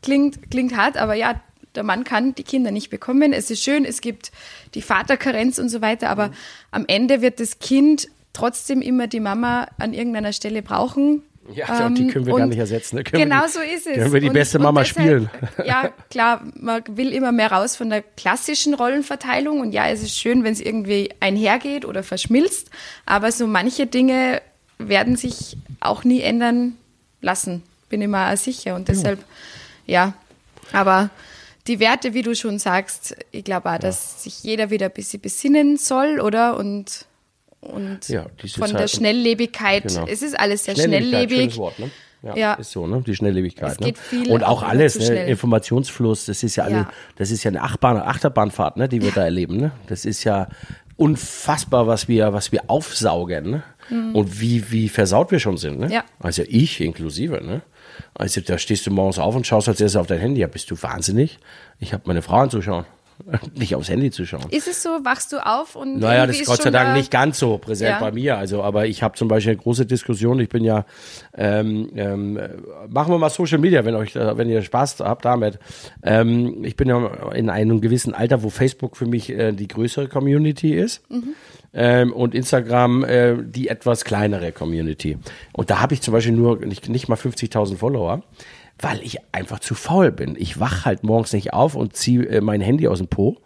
Klingt, 0.03 0.51
klingt 0.51 0.77
hart, 0.77 0.97
aber 0.97 1.15
ja, 1.15 1.41
der 1.75 1.83
Mann 1.83 2.05
kann 2.05 2.35
die 2.35 2.45
Kinder 2.45 2.71
nicht 2.71 2.91
bekommen. 2.91 3.33
Es 3.33 3.51
ist 3.51 3.63
schön, 3.63 3.85
es 3.85 4.01
gibt 4.01 4.33
die 4.75 4.83
Vaterkarenz 4.83 5.59
und 5.59 5.69
so 5.69 5.81
weiter, 5.81 6.09
aber 6.11 6.29
mhm. 6.29 6.35
am 6.71 6.85
Ende 6.87 7.21
wird 7.21 7.41
das 7.41 7.59
Kind 7.59 8.09
trotzdem 8.33 8.81
immer 8.81 9.07
die 9.07 9.21
Mama 9.21 9.69
an 9.79 9.93
irgendeiner 9.93 10.33
Stelle 10.33 10.63
brauchen. 10.63 11.23
Ja, 11.53 11.87
ähm, 11.87 11.95
die 11.95 12.07
können 12.09 12.27
wir 12.27 12.35
gar 12.35 12.47
nicht 12.47 12.59
ersetzen. 12.59 12.97
Ne? 12.97 13.05
Genau 13.05 13.47
die, 13.47 13.53
so 13.53 13.61
ist 13.61 13.87
es. 13.87 13.95
Können 13.95 14.13
wir 14.13 14.21
die 14.21 14.29
und, 14.29 14.35
beste 14.35 14.59
Mama 14.59 14.83
deshalb, 14.83 15.07
spielen. 15.07 15.31
Ja, 15.65 15.91
klar, 16.11 16.43
man 16.55 16.83
will 16.89 17.13
immer 17.13 17.33
mehr 17.33 17.53
raus 17.53 17.77
von 17.77 17.91
der 17.91 18.03
klassischen 18.03 18.75
Rollenverteilung 18.75 19.61
und 19.61 19.73
ja, 19.73 19.89
es 19.89 20.03
ist 20.03 20.19
schön, 20.19 20.45
wenn 20.45 20.53
es 20.53 20.61
irgendwie 20.61 21.11
einhergeht 21.21 21.85
oder 21.85 22.03
verschmilzt, 22.03 22.71
aber 23.07 23.33
so 23.33 23.47
manche 23.47 23.87
Dinge 23.87 24.43
werden 24.79 25.17
sich 25.17 25.57
auch 25.81 26.05
nie 26.05 26.21
ändern 26.21 26.77
lassen, 27.21 27.63
bin 27.89 28.01
ich 28.03 28.09
mal 28.09 28.37
sicher 28.37 28.75
und 28.75 28.89
deshalb, 28.89 29.19
ja, 29.87 30.07
ja 30.07 30.15
aber 30.73 31.11
die 31.67 31.81
Werte, 31.81 32.15
wie 32.15 32.23
du 32.23 32.35
schon 32.35 32.59
sagst, 32.59 33.17
ich 33.31 33.45
glaube 33.45 33.71
auch, 33.71 33.79
dass 33.79 34.15
ja. 34.17 34.23
sich 34.23 34.43
jeder 34.43 34.71
wieder 34.71 34.87
ein 34.87 34.93
bisschen 34.93 35.21
besinnen 35.21 35.77
soll, 35.77 36.21
oder? 36.21 36.57
Und, 36.57 37.07
und 37.69 38.09
ja, 38.09 38.27
von 38.57 38.73
der 38.73 38.89
Schnelllebigkeit, 38.89 39.89
genau. 39.89 40.07
es 40.07 40.23
ist 40.23 40.39
alles 40.39 40.65
sehr 40.65 40.77
schnelllebig. 40.77 41.57
Wort, 41.57 41.79
ne? 41.79 41.91
Ja, 42.23 42.37
ja, 42.37 42.55
ist 42.55 42.73
so, 42.73 42.87
ne? 42.87 43.01
Die 43.07 43.15
Schnelllebigkeit. 43.15 43.81
Ne? 43.81 43.95
Und 44.29 44.43
auch, 44.43 44.65
alles, 44.65 44.99
ne? 45.09 45.27
Informationsfluss, 45.27 46.27
das 46.27 46.43
ist 46.43 46.57
ja, 46.57 46.65
alle, 46.65 46.75
ja. 46.75 46.91
das 47.17 47.31
ist 47.31 47.45
ja 47.45 47.51
eine 47.51 47.63
Achterbahn, 47.63 47.99
Achterbahnfahrt, 47.99 48.77
ne? 48.77 48.89
die 48.89 49.03
wir 49.03 49.13
da 49.13 49.23
erleben. 49.23 49.57
Ne? 49.57 49.71
Das 49.87 50.05
ist 50.05 50.25
ja 50.25 50.49
unfassbar, 50.97 51.87
was 51.87 52.09
wir, 52.09 52.33
was 52.33 52.51
wir 52.51 52.63
aufsaugen, 52.67 53.51
ne? 53.51 53.63
Mhm. 53.89 54.17
Und 54.17 54.41
wie, 54.41 54.71
wie 54.71 54.89
versaut 54.89 55.31
wir 55.31 55.39
schon 55.39 55.57
sind, 55.57 55.79
ne? 55.79 55.91
Ja. 55.91 56.05
Also 56.19 56.43
ich 56.47 56.81
inklusive, 56.81 57.41
ne? 57.43 57.63
Also 58.15 58.41
da 58.41 58.59
stehst 58.59 58.87
du 58.87 58.91
morgens 58.91 59.19
auf 59.19 59.35
und 59.37 59.47
schaust 59.47 59.69
als 59.69 59.81
erstes 59.81 59.99
auf 59.99 60.09
dein 60.09 60.19
Handy. 60.19 60.41
Ja, 60.41 60.49
bist 60.49 60.71
du 60.71 60.83
wahnsinnig? 60.83 61.39
Ich 61.79 61.93
habe 61.93 62.03
meine 62.07 62.21
Frau 62.21 62.39
anzuschauen. 62.39 62.85
Nicht 63.55 63.75
aufs 63.75 63.89
Handy 63.89 64.11
zu 64.11 64.25
schauen. 64.25 64.47
Ist 64.51 64.69
es 64.69 64.83
so, 64.83 64.91
wachst 65.03 65.33
du 65.33 65.45
auf 65.45 65.77
und. 65.77 65.99
Naja, 65.99 66.27
das 66.27 66.41
ist 66.41 66.47
Gott 66.47 66.63
sei 66.63 66.71
Dank 66.71 66.97
nicht 66.97 67.11
ganz 67.11 67.39
so 67.39 67.59
präsent 67.59 67.91
ja. 67.91 68.01
bei 68.01 68.13
mir. 68.13 68.39
Also, 68.39 68.63
aber 68.63 68.87
ich 68.87 69.03
habe 69.03 69.17
zum 69.17 69.29
Beispiel 69.29 69.53
eine 69.53 69.63
große 69.63 69.87
Diskussion. 69.87 70.39
Ich 70.41 70.49
bin 70.49 70.65
ja, 70.65 70.85
ähm, 71.37 71.91
ähm, 71.97 72.39
machen 72.89 73.13
wir 73.13 73.19
mal 73.19 73.31
Social 73.31 73.59
Media, 73.59 73.85
wenn 73.85 73.95
euch, 73.95 74.15
wenn 74.15 74.49
ihr 74.49 74.63
Spaß 74.63 75.01
habt 75.01 75.25
damit. 75.25 75.59
Ähm, 76.03 76.65
ich 76.65 76.77
bin 76.77 76.89
ja 76.89 77.33
in 77.33 77.51
einem 77.51 77.81
gewissen 77.81 78.15
Alter, 78.15 78.43
wo 78.43 78.51
Facebook 78.51 78.97
für 78.97 79.07
mich 79.07 79.31
äh, 79.31 79.53
die 79.53 79.69
größere 79.69 80.09
Community 80.09 80.75
ist. 80.75 81.09
Mhm 81.11 81.35
ähm, 81.75 82.13
und 82.13 82.35
Instagram 82.35 83.05
äh, 83.05 83.37
die 83.43 83.69
etwas 83.69 84.05
kleinere 84.05 84.53
Community. 84.53 85.19
Und 85.53 85.71
da 85.71 85.81
habe 85.81 85.95
ich 85.95 86.03
zum 86.03 86.13
Beispiel 86.13 86.35
nur 86.35 86.65
nicht, 86.65 86.89
nicht 86.89 87.09
mal 87.09 87.17
50.000 87.17 87.77
Follower 87.77 88.23
weil 88.81 89.03
ich 89.03 89.19
einfach 89.33 89.61
zu 89.61 89.75
faul 89.75 90.13
bin. 90.13 90.37
Ich 90.39 90.61
wach 90.61 90.85
halt 90.85 91.03
morgens 91.03 91.33
nicht 91.33 91.53
auf 91.53 91.75
und 91.75 91.97
ziehe 91.97 92.27
äh, 92.27 92.41
mein 92.41 92.61
Handy 92.61 92.89
aus 92.89 92.99
dem 92.99 93.09
Po 93.09 93.39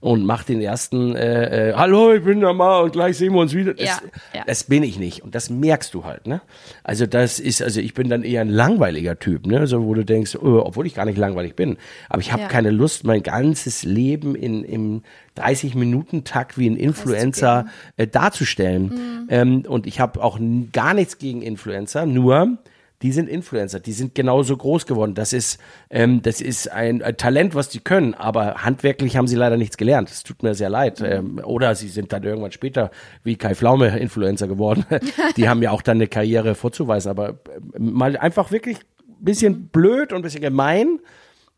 und 0.00 0.24
mach 0.24 0.44
den 0.44 0.60
ersten 0.60 1.16
äh, 1.16 1.70
äh, 1.70 1.74
Hallo, 1.74 2.12
ich 2.12 2.22
bin 2.22 2.40
der 2.40 2.52
Ma 2.52 2.80
und 2.80 2.92
gleich 2.92 3.16
sehen 3.16 3.32
wir 3.34 3.40
uns 3.40 3.52
wieder. 3.52 3.74
Das, 3.74 3.86
ja, 3.86 4.00
ja. 4.32 4.44
das 4.46 4.64
bin 4.64 4.84
ich 4.84 4.98
nicht 4.98 5.24
und 5.24 5.34
das 5.34 5.50
merkst 5.50 5.92
du 5.92 6.04
halt, 6.04 6.26
ne? 6.26 6.40
Also 6.84 7.06
das 7.06 7.40
ist, 7.40 7.62
also 7.62 7.80
ich 7.80 7.94
bin 7.94 8.08
dann 8.08 8.22
eher 8.22 8.42
ein 8.42 8.48
langweiliger 8.48 9.18
Typ, 9.18 9.46
ne? 9.46 9.66
So 9.66 9.84
wo 9.84 9.94
du 9.94 10.04
denkst, 10.04 10.36
oh, 10.36 10.62
obwohl 10.64 10.86
ich 10.86 10.94
gar 10.94 11.04
nicht 11.04 11.18
langweilig 11.18 11.56
bin, 11.56 11.78
aber 12.08 12.20
ich 12.20 12.32
habe 12.32 12.42
ja. 12.42 12.48
keine 12.48 12.70
Lust, 12.70 13.04
mein 13.04 13.24
ganzes 13.24 13.82
Leben 13.82 14.36
in 14.36 14.62
im 14.62 15.02
30 15.34 15.74
Minuten 15.74 16.22
Takt 16.22 16.58
wie 16.58 16.70
ein 16.70 16.76
Influencer 16.76 17.66
äh, 17.96 18.06
darzustellen. 18.06 18.84
Mhm. 18.84 19.26
Ähm, 19.30 19.64
und 19.66 19.86
ich 19.86 19.98
habe 19.98 20.22
auch 20.22 20.38
gar 20.72 20.94
nichts 20.94 21.18
gegen 21.18 21.42
Influencer, 21.42 22.06
nur 22.06 22.58
die 23.02 23.12
sind 23.12 23.28
Influencer, 23.28 23.78
die 23.78 23.92
sind 23.92 24.14
genauso 24.14 24.56
groß 24.56 24.86
geworden. 24.86 25.14
Das 25.14 25.32
ist, 25.32 25.60
ähm, 25.88 26.20
das 26.22 26.40
ist 26.40 26.70
ein, 26.70 27.02
ein, 27.02 27.16
Talent, 27.16 27.54
was 27.54 27.68
die 27.68 27.78
können, 27.78 28.14
aber 28.14 28.64
handwerklich 28.64 29.16
haben 29.16 29.28
sie 29.28 29.36
leider 29.36 29.56
nichts 29.56 29.76
gelernt. 29.76 30.10
Es 30.10 30.24
tut 30.24 30.42
mir 30.42 30.54
sehr 30.54 30.68
leid. 30.68 31.00
Mhm. 31.00 31.06
Ähm, 31.06 31.40
oder 31.44 31.74
sie 31.74 31.88
sind 31.88 32.12
dann 32.12 32.24
irgendwann 32.24 32.52
später 32.52 32.90
wie 33.22 33.36
Kai 33.36 33.54
Pflaume 33.54 33.96
Influencer 33.98 34.48
geworden. 34.48 34.84
die 35.36 35.48
haben 35.48 35.62
ja 35.62 35.70
auch 35.70 35.82
dann 35.82 35.98
eine 35.98 36.08
Karriere 36.08 36.54
vorzuweisen, 36.54 37.10
aber 37.10 37.30
äh, 37.30 37.78
mal 37.78 38.16
einfach 38.16 38.50
wirklich 38.50 38.78
ein 38.78 39.24
bisschen 39.24 39.68
blöd 39.68 40.12
und 40.12 40.20
ein 40.20 40.22
bisschen 40.22 40.42
gemein, 40.42 40.98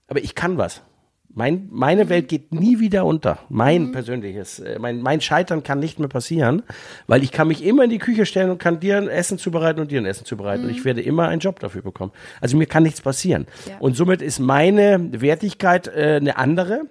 aber 0.08 0.22
ich 0.22 0.34
kann 0.34 0.58
was. 0.58 0.82
Mein, 1.32 1.68
meine 1.70 2.08
Welt 2.08 2.28
geht 2.28 2.52
nie 2.52 2.80
wieder 2.80 3.04
unter. 3.04 3.38
Mein 3.48 3.86
mhm. 3.86 3.92
persönliches, 3.92 4.58
äh, 4.58 4.78
mein, 4.80 5.00
mein 5.00 5.20
Scheitern 5.20 5.62
kann 5.62 5.78
nicht 5.78 5.98
mehr 6.00 6.08
passieren, 6.08 6.62
weil 7.06 7.22
ich 7.22 7.30
kann 7.30 7.48
mich 7.48 7.64
immer 7.64 7.84
in 7.84 7.90
die 7.90 7.98
Küche 7.98 8.26
stellen 8.26 8.50
und 8.50 8.58
kann 8.58 8.80
dir 8.80 8.96
ein 8.96 9.08
Essen 9.08 9.38
zubereiten 9.38 9.80
und 9.80 9.90
dir 9.92 10.00
ein 10.00 10.06
Essen 10.06 10.24
zubereiten. 10.24 10.64
Mhm. 10.64 10.70
Und 10.70 10.76
ich 10.76 10.84
werde 10.84 11.00
immer 11.00 11.28
einen 11.28 11.40
Job 11.40 11.60
dafür 11.60 11.82
bekommen. 11.82 12.12
Also 12.40 12.56
mir 12.56 12.66
kann 12.66 12.82
nichts 12.82 13.00
passieren. 13.00 13.46
Ja. 13.68 13.78
Und 13.78 13.96
somit 13.96 14.22
ist 14.22 14.40
meine 14.40 15.20
Wertigkeit 15.20 15.86
äh, 15.88 16.18
eine 16.20 16.36
andere 16.36 16.82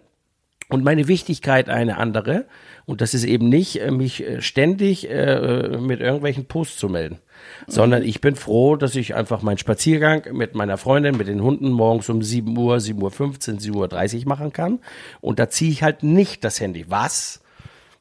und 0.69 0.83
meine 0.83 1.07
Wichtigkeit 1.07 1.67
eine 1.69 1.97
andere. 1.97 2.45
Und 2.85 3.01
das 3.01 3.13
ist 3.13 3.25
eben 3.25 3.49
nicht, 3.49 3.81
äh, 3.81 3.91
mich 3.91 4.25
äh, 4.25 4.41
ständig 4.41 5.09
äh, 5.09 5.77
mit 5.79 5.99
irgendwelchen 5.99 6.45
Posts 6.45 6.77
zu 6.77 6.87
melden 6.87 7.19
sondern 7.67 8.03
ich 8.03 8.21
bin 8.21 8.35
froh, 8.35 8.75
dass 8.75 8.95
ich 8.95 9.15
einfach 9.15 9.41
meinen 9.41 9.57
Spaziergang 9.57 10.23
mit 10.31 10.55
meiner 10.55 10.77
Freundin, 10.77 11.17
mit 11.17 11.27
den 11.27 11.41
Hunden 11.41 11.71
morgens 11.71 12.09
um 12.09 12.21
7 12.21 12.57
Uhr, 12.57 12.77
7.15 12.77 13.75
Uhr, 13.75 13.87
7.30 13.87 14.21
Uhr 14.21 14.27
machen 14.27 14.53
kann. 14.53 14.79
Und 15.21 15.39
da 15.39 15.49
ziehe 15.49 15.71
ich 15.71 15.83
halt 15.83 16.03
nicht 16.03 16.43
das 16.43 16.59
Handy. 16.59 16.85
Was? 16.89 17.41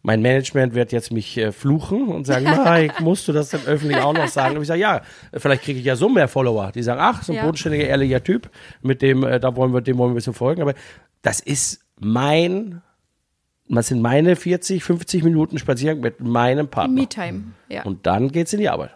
Mein 0.02 0.22
Management 0.22 0.74
wird 0.74 0.92
jetzt 0.92 1.12
mich 1.12 1.36
äh, 1.36 1.52
fluchen 1.52 2.08
und 2.08 2.26
sagen, 2.26 2.44
Mike, 2.64 3.02
musst 3.02 3.26
du 3.28 3.32
das 3.32 3.50
dann 3.50 3.66
öffentlich 3.66 3.98
auch 3.98 4.14
noch 4.14 4.28
sagen? 4.28 4.56
Und 4.56 4.62
ich 4.62 4.68
sage, 4.68 4.80
ja, 4.80 5.02
vielleicht 5.34 5.64
kriege 5.64 5.78
ich 5.78 5.84
ja 5.84 5.96
so 5.96 6.08
mehr 6.08 6.28
Follower. 6.28 6.70
Die 6.72 6.82
sagen, 6.82 7.00
ach, 7.02 7.22
so 7.22 7.32
ein 7.32 7.36
ja. 7.36 7.42
bodenständiger, 7.42 7.84
ehrlicher 7.84 8.22
Typ, 8.22 8.48
mit 8.80 9.02
dem, 9.02 9.24
äh, 9.24 9.40
da 9.40 9.56
wollen 9.56 9.74
wir, 9.74 9.80
dem 9.80 9.98
wollen 9.98 10.10
wir 10.10 10.14
ein 10.14 10.16
bisschen 10.16 10.34
folgen. 10.34 10.62
Aber 10.62 10.74
das 11.22 11.40
ist 11.40 11.80
mein 12.00 12.80
das 13.76 13.88
sind 13.88 14.00
meine 14.00 14.36
40, 14.36 14.82
50 14.82 15.24
Minuten 15.24 15.58
Spaziergang 15.58 16.00
mit 16.00 16.20
meinem 16.20 16.68
Partner. 16.68 17.02
Me-Time, 17.02 17.42
ja. 17.68 17.82
Und 17.82 18.06
dann 18.06 18.32
geht's 18.32 18.52
in 18.52 18.60
die 18.60 18.68
Arbeit. 18.68 18.90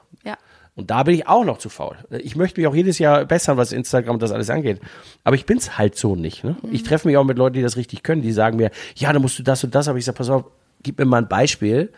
Und 0.75 0.91
da 0.91 1.03
bin 1.03 1.15
ich 1.15 1.29
auch 1.29 1.45
noch 1.45 1.59
zu 1.59 1.69
faul. 1.69 1.99
Ich 2.11 2.35
möchte 2.35 2.59
mich 2.59 2.67
auch 2.67 2.75
jedes 2.75 2.99
Jahr 2.99 3.27
bessern, 3.27 3.59
was 3.59 3.73
Instagram 3.73 4.15
und 4.15 4.23
das 4.23 4.33
alles 4.33 4.49
angeht. 4.49 4.81
Aber 5.23 5.37
ich 5.37 5.45
bin's 5.45 5.77
halt 5.77 5.97
so 5.97 6.17
nicht. 6.17 6.45
Ne? 6.45 6.57
Mhm. 6.63 6.73
Ich 6.73 6.83
treffe 6.83 7.09
mich 7.09 7.17
auch 7.19 7.25
mit 7.25 7.37
Leuten, 7.37 7.55
die 7.55 7.63
das 7.63 7.77
richtig 7.77 8.03
können. 8.03 8.23
Die 8.23 8.33
sagen 8.33 8.57
mir, 8.57 8.71
ja, 8.97 9.13
da 9.13 9.19
musst 9.19 9.39
du 9.39 9.43
das 9.43 9.63
und 9.65 9.75
das. 9.75 9.89
Aber 9.89 9.99
ich 9.99 10.07
sage, 10.07 10.17
pass 10.17 10.31
auf, 10.31 10.45
gib 10.83 10.99
mir 10.99 11.05
mal 11.05 11.19
ein 11.19 11.29
Beispiel, 11.29 11.93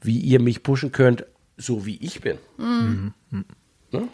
wie 0.00 0.18
ihr 0.18 0.40
mich 0.40 0.64
pushen 0.64 0.90
könnt, 0.90 1.24
so 1.56 1.86
wie 1.86 1.98
ich 1.98 2.20
bin. 2.20 2.38
Mhm. 2.58 3.14
Ne? 3.92 4.08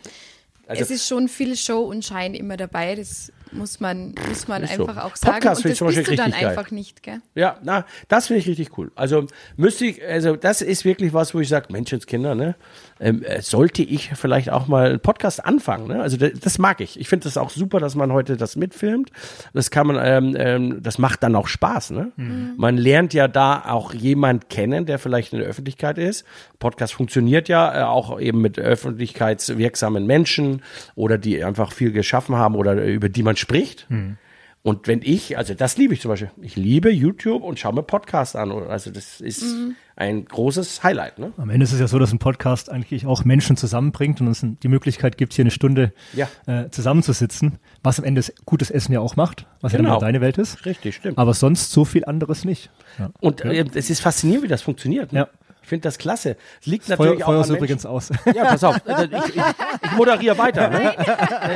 Also, 0.66 0.82
es 0.82 0.90
ist 0.90 1.08
schon 1.08 1.28
viel 1.28 1.56
Show 1.56 1.80
und 1.80 2.04
Schein 2.04 2.34
immer 2.34 2.58
dabei. 2.58 2.94
Das 2.94 3.32
muss 3.52 3.80
man, 3.80 4.14
muss 4.28 4.48
man 4.48 4.62
einfach 4.62 4.94
so. 4.94 5.00
auch 5.00 5.16
sagen. 5.16 5.34
Podcast 5.34 5.64
und 5.64 5.70
das 5.70 5.94
bist 5.96 6.10
du 6.10 6.16
dann 6.16 6.32
einfach 6.32 6.70
nicht, 6.70 7.02
gell? 7.02 7.20
Ja, 7.34 7.58
na, 7.62 7.84
das 8.08 8.26
finde 8.28 8.40
ich 8.40 8.48
richtig 8.48 8.76
cool. 8.78 8.90
Also 8.94 9.26
müsste 9.56 9.86
ich, 9.86 10.04
also 10.04 10.36
das 10.36 10.62
ist 10.62 10.84
wirklich 10.84 11.12
was, 11.12 11.34
wo 11.34 11.40
ich 11.40 11.48
sage, 11.48 11.72
Menschenskinder, 11.72 12.34
ne? 12.34 12.54
Ähm, 13.00 13.22
äh, 13.22 13.42
sollte 13.42 13.82
ich 13.82 14.10
vielleicht 14.14 14.50
auch 14.50 14.68
mal 14.68 14.90
einen 14.90 15.00
Podcast 15.00 15.44
anfangen, 15.44 15.88
ne? 15.88 16.02
Also 16.02 16.16
das, 16.16 16.32
das 16.38 16.58
mag 16.58 16.80
ich. 16.80 16.98
Ich 16.98 17.08
finde 17.08 17.24
das 17.24 17.36
auch 17.36 17.50
super, 17.50 17.80
dass 17.80 17.94
man 17.94 18.12
heute 18.12 18.36
das 18.36 18.56
mitfilmt. 18.56 19.10
Das 19.52 19.70
kann 19.70 19.86
man, 19.88 19.98
ähm, 20.00 20.36
ähm, 20.38 20.82
das 20.82 20.98
macht 20.98 21.22
dann 21.22 21.34
auch 21.34 21.48
Spaß, 21.48 21.90
ne? 21.90 22.12
Mhm. 22.16 22.54
Man 22.56 22.76
lernt 22.76 23.14
ja 23.14 23.28
da 23.28 23.64
auch 23.66 23.92
jemand 23.92 24.48
kennen, 24.50 24.86
der 24.86 24.98
vielleicht 24.98 25.32
in 25.32 25.40
der 25.40 25.48
Öffentlichkeit 25.48 25.98
ist. 25.98 26.24
Podcast 26.58 26.94
funktioniert 26.94 27.48
ja 27.48 27.80
äh, 27.80 27.82
auch 27.84 28.20
eben 28.20 28.40
mit 28.40 28.58
öffentlichkeitswirksamen 28.58 30.06
Menschen 30.06 30.62
oder 30.94 31.18
die 31.18 31.42
einfach 31.44 31.72
viel 31.72 31.92
geschaffen 31.92 32.36
haben 32.36 32.54
oder 32.54 32.74
über 32.84 33.08
die 33.08 33.22
man 33.22 33.36
spricht. 33.42 33.88
Hm. 33.90 34.16
Und 34.64 34.86
wenn 34.86 35.00
ich, 35.02 35.36
also 35.36 35.54
das 35.54 35.76
liebe 35.76 35.92
ich 35.92 36.00
zum 36.00 36.10
Beispiel, 36.10 36.30
ich 36.40 36.54
liebe 36.54 36.88
YouTube 36.90 37.42
und 37.42 37.58
schaue 37.58 37.74
mir 37.74 37.82
Podcasts 37.82 38.36
an. 38.36 38.52
Also 38.52 38.92
das 38.92 39.20
ist 39.20 39.42
mhm. 39.42 39.74
ein 39.96 40.24
großes 40.24 40.84
Highlight. 40.84 41.18
Ne? 41.18 41.32
Am 41.36 41.50
Ende 41.50 41.64
ist 41.64 41.72
es 41.72 41.80
ja 41.80 41.88
so, 41.88 41.98
dass 41.98 42.12
ein 42.12 42.20
Podcast 42.20 42.70
eigentlich 42.70 43.04
auch 43.04 43.24
Menschen 43.24 43.56
zusammenbringt 43.56 44.20
und 44.20 44.28
uns 44.28 44.46
die 44.62 44.68
Möglichkeit 44.68 45.16
gibt, 45.18 45.32
hier 45.32 45.42
eine 45.42 45.50
Stunde 45.50 45.92
ja. 46.12 46.28
äh, 46.46 46.70
zusammenzusitzen, 46.70 47.58
was 47.82 47.98
am 47.98 48.04
Ende 48.04 48.22
gutes 48.46 48.70
Essen 48.70 48.92
ja 48.92 49.00
auch 49.00 49.16
macht, 49.16 49.46
was 49.62 49.72
genau. 49.72 49.94
ja 49.94 49.98
deine 49.98 50.20
Welt 50.20 50.38
ist. 50.38 50.64
Richtig, 50.64 50.94
stimmt. 50.94 51.18
Aber 51.18 51.34
sonst 51.34 51.72
so 51.72 51.84
viel 51.84 52.04
anderes 52.04 52.44
nicht. 52.44 52.70
Ja. 53.00 53.10
Und 53.18 53.40
äh, 53.40 53.64
es 53.74 53.90
ist 53.90 54.00
faszinierend, 54.00 54.44
wie 54.44 54.48
das 54.48 54.62
funktioniert. 54.62 55.12
Ne? 55.12 55.18
Ja. 55.20 55.28
Ich 55.72 55.74
finde 55.74 55.88
das 55.88 55.96
klasse. 55.96 56.36
Es 56.60 56.66
liegt 56.66 56.86
natürlich 56.86 57.14
Feuer, 57.14 57.26
auch 57.26 57.32
Feuer 57.32 57.44
an 57.44 57.56
übrigens 57.56 57.86
aus. 57.86 58.10
Ja, 58.34 58.44
pass 58.44 58.62
auf. 58.62 58.76
Also 58.86 59.04
ich, 59.04 59.36
ich, 59.36 59.42
ich 59.84 59.92
moderiere 59.92 60.36
weiter. 60.36 60.68
Ne? 60.68 60.94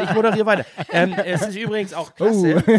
Ich 0.04 0.14
moderiere 0.14 0.46
weiter. 0.46 0.64
Ähm, 0.90 1.12
es 1.22 1.42
ist 1.42 1.54
übrigens 1.54 1.92
auch 1.92 2.14
klasse. 2.14 2.64
Uh. 2.66 2.78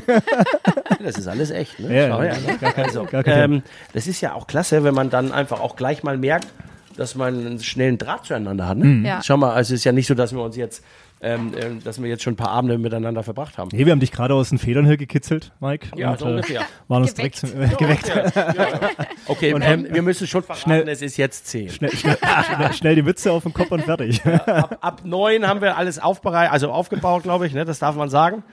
Das 1.04 1.15
ist 1.15 1.28
alles 1.28 1.52
echt. 1.52 1.80
Ne? 1.80 1.95
Ja, 1.95 2.23
ja, 2.23 2.34
ne? 2.34 2.58
Gar 2.60 2.73
kein, 2.73 2.86
also, 2.86 3.06
gar 3.06 3.23
kein 3.23 3.52
ähm, 3.52 3.63
das 3.93 4.08
ist 4.08 4.19
ja 4.19 4.34
auch 4.34 4.47
klasse, 4.47 4.84
wenn 4.84 4.95
man 4.95 5.12
dann 5.12 5.32
einfach 5.32 5.60
auch 5.60 5.76
gleich 5.76 6.02
mal 6.02 6.17
merkt, 6.17 6.47
dass 6.95 7.13
man 7.13 7.45
einen 7.45 7.60
schnellen 7.60 8.00
Draht 8.00 8.26
zueinander 8.26 8.67
hat. 8.67 8.80
Ne? 8.80 8.86
Mhm. 8.86 9.06
Ja. 9.06 9.21
Schau 9.21 9.38
mal, 9.38 9.54
also 9.54 9.76
es 9.76 9.82
ist 9.82 9.84
ja 9.84 9.91
nicht 9.91 10.08
so, 10.08 10.15
dass 10.15 10.34
wir 10.34 10.41
uns 10.41 10.56
jetzt 10.56 10.84
ähm, 11.19 11.51
ähm, 11.60 11.84
dass 11.84 12.01
wir 12.01 12.08
jetzt 12.10 12.23
schon 12.23 12.34
ein 12.34 12.38
paar 12.38 12.51
Abende 12.51 12.77
miteinander 12.77 13.23
verbracht 13.23 13.58
haben. 13.58 13.69
Nee, 13.73 13.86
wir 13.86 13.91
haben 13.91 13.99
dich 13.99 14.12
gerade 14.12 14.36
aus 14.36 14.49
den 14.49 14.60
Federn 14.60 14.86
hier 14.86 14.97
gekitzelt, 14.97 15.51
Mike. 15.60 15.89
Ja, 15.95 16.12
und, 16.12 16.19
so 16.19 16.25
ungefähr. 16.25 16.62
Äh, 16.62 16.65
waren 16.88 17.01
uns 17.01 17.15
direkt 17.15 17.43
äh, 17.43 17.47
geweckt. 17.77 18.08
Ja. 18.08 18.89
Okay, 19.30 19.53
und, 19.53 19.62
ähm, 19.62 19.88
wir 19.91 20.01
müssen 20.03 20.25
schon 20.25 20.41
verraten, 20.41 20.62
schnell, 20.63 20.88
es 20.88 21.01
ist 21.01 21.17
jetzt 21.17 21.47
zehn. 21.47 21.69
Schnell, 21.69 21.91
schnell, 21.91 22.17
schnell, 22.17 22.73
schnell, 22.73 22.95
die 22.95 23.01
Mütze 23.01 23.30
auf 23.30 23.43
den 23.43 23.53
Kopf 23.53 23.71
und 23.71 23.84
fertig. 23.84 24.21
Ja, 24.23 24.36
ab, 24.45 24.77
ab 24.80 25.01
neun 25.03 25.45
haben 25.45 25.60
wir 25.60 25.75
alles 25.75 25.99
aufbereitet, 25.99 26.53
also 26.53 26.71
aufgebaut, 26.71 27.23
glaube 27.23 27.45
ich, 27.45 27.53
ne? 27.53 27.65
das 27.65 27.80
darf 27.80 27.97
man 27.97 28.10
sagen. 28.10 28.43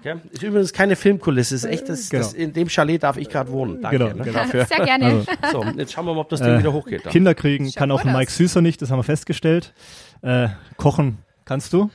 Okay. 0.00 0.16
Ist 0.30 0.42
übrigens 0.42 0.72
keine 0.72 0.96
Filmkulisse, 0.96 1.54
ist 1.54 1.64
echt, 1.64 1.88
das, 1.88 2.08
genau. 2.08 2.22
das, 2.22 2.32
in 2.32 2.52
dem 2.54 2.68
Chalet 2.68 3.02
darf 3.02 3.18
ich 3.18 3.28
gerade 3.28 3.52
wohnen. 3.52 3.82
Danke 3.82 3.98
genau, 3.98 4.14
ne, 4.14 4.24
genau. 4.24 4.38
dafür. 4.38 4.64
Sehr 4.64 4.84
gerne. 4.84 5.24
Also, 5.42 5.62
so, 5.62 5.68
jetzt 5.78 5.92
schauen 5.92 6.06
wir 6.06 6.14
mal, 6.14 6.20
ob 6.20 6.28
das 6.30 6.40
Ding 6.40 6.54
äh, 6.54 6.58
wieder 6.58 6.72
hochgeht. 6.72 7.04
Dann. 7.04 7.12
Kinder 7.12 7.34
kriegen 7.34 7.70
kann 7.72 7.90
auch 7.90 8.02
Mike 8.04 8.30
Süßer 8.30 8.62
nicht, 8.62 8.80
das 8.80 8.90
haben 8.90 8.98
wir 8.98 9.04
festgestellt. 9.04 9.74
Äh, 10.22 10.48
kochen 10.76 11.18
kannst 11.44 11.72
du? 11.72 11.90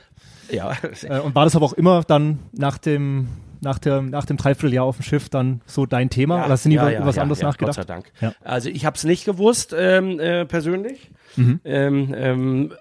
Ja. 0.50 0.72
Äh, 1.02 1.20
und 1.20 1.34
war 1.34 1.44
das 1.44 1.54
aber 1.54 1.66
auch 1.66 1.72
immer 1.72 2.02
dann 2.02 2.38
nach 2.52 2.78
dem 2.78 3.28
nach 3.60 3.78
dem, 3.78 4.10
nach 4.10 4.24
dem 4.24 4.36
Dreivierteljahr 4.36 4.84
auf 4.84 4.98
dem 4.98 5.02
Schiff 5.02 5.28
dann 5.28 5.62
so 5.66 5.84
dein 5.84 6.10
Thema? 6.10 6.38
Ja, 6.38 6.44
oder 6.44 6.52
hast 6.52 6.64
du 6.64 6.68
nie 6.68 6.76
ja, 6.76 6.82
über, 6.82 6.92
ja, 6.92 7.06
was 7.06 7.18
anderes 7.18 7.42
nachgedacht? 7.42 7.76
Gott 7.76 7.86
sei 7.86 7.92
Dank. 7.92 8.12
Also 8.44 8.68
ich 8.68 8.86
habe 8.86 8.96
es 8.96 9.04
nicht 9.04 9.24
gewusst 9.24 9.74
ähm, 9.76 10.20
äh, 10.20 10.44
persönlich. 10.44 11.10
Mhm. 11.36 11.60
Ähm, 11.64 12.14
ähm, 12.16 12.72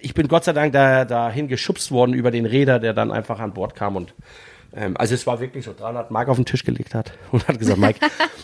ich 0.00 0.14
bin 0.14 0.28
Gott 0.28 0.44
sei 0.44 0.52
Dank 0.52 0.72
da, 0.72 1.04
dahin 1.04 1.48
geschubst 1.48 1.90
worden 1.90 2.14
über 2.14 2.30
den 2.30 2.46
Räder, 2.46 2.78
der 2.78 2.94
dann 2.94 3.10
einfach 3.10 3.40
an 3.40 3.52
Bord 3.52 3.74
kam 3.74 3.96
und 3.96 4.14
ähm, 4.74 4.96
also 4.96 5.14
es 5.14 5.26
war 5.26 5.40
wirklich 5.40 5.64
so 5.64 5.74
300 5.76 6.10
Mark 6.10 6.28
auf 6.28 6.36
den 6.36 6.44
Tisch 6.44 6.64
gelegt 6.64 6.94
hat 6.94 7.12
und 7.32 7.46
hat 7.46 7.58
gesagt, 7.58 7.78
Mike, 7.78 8.00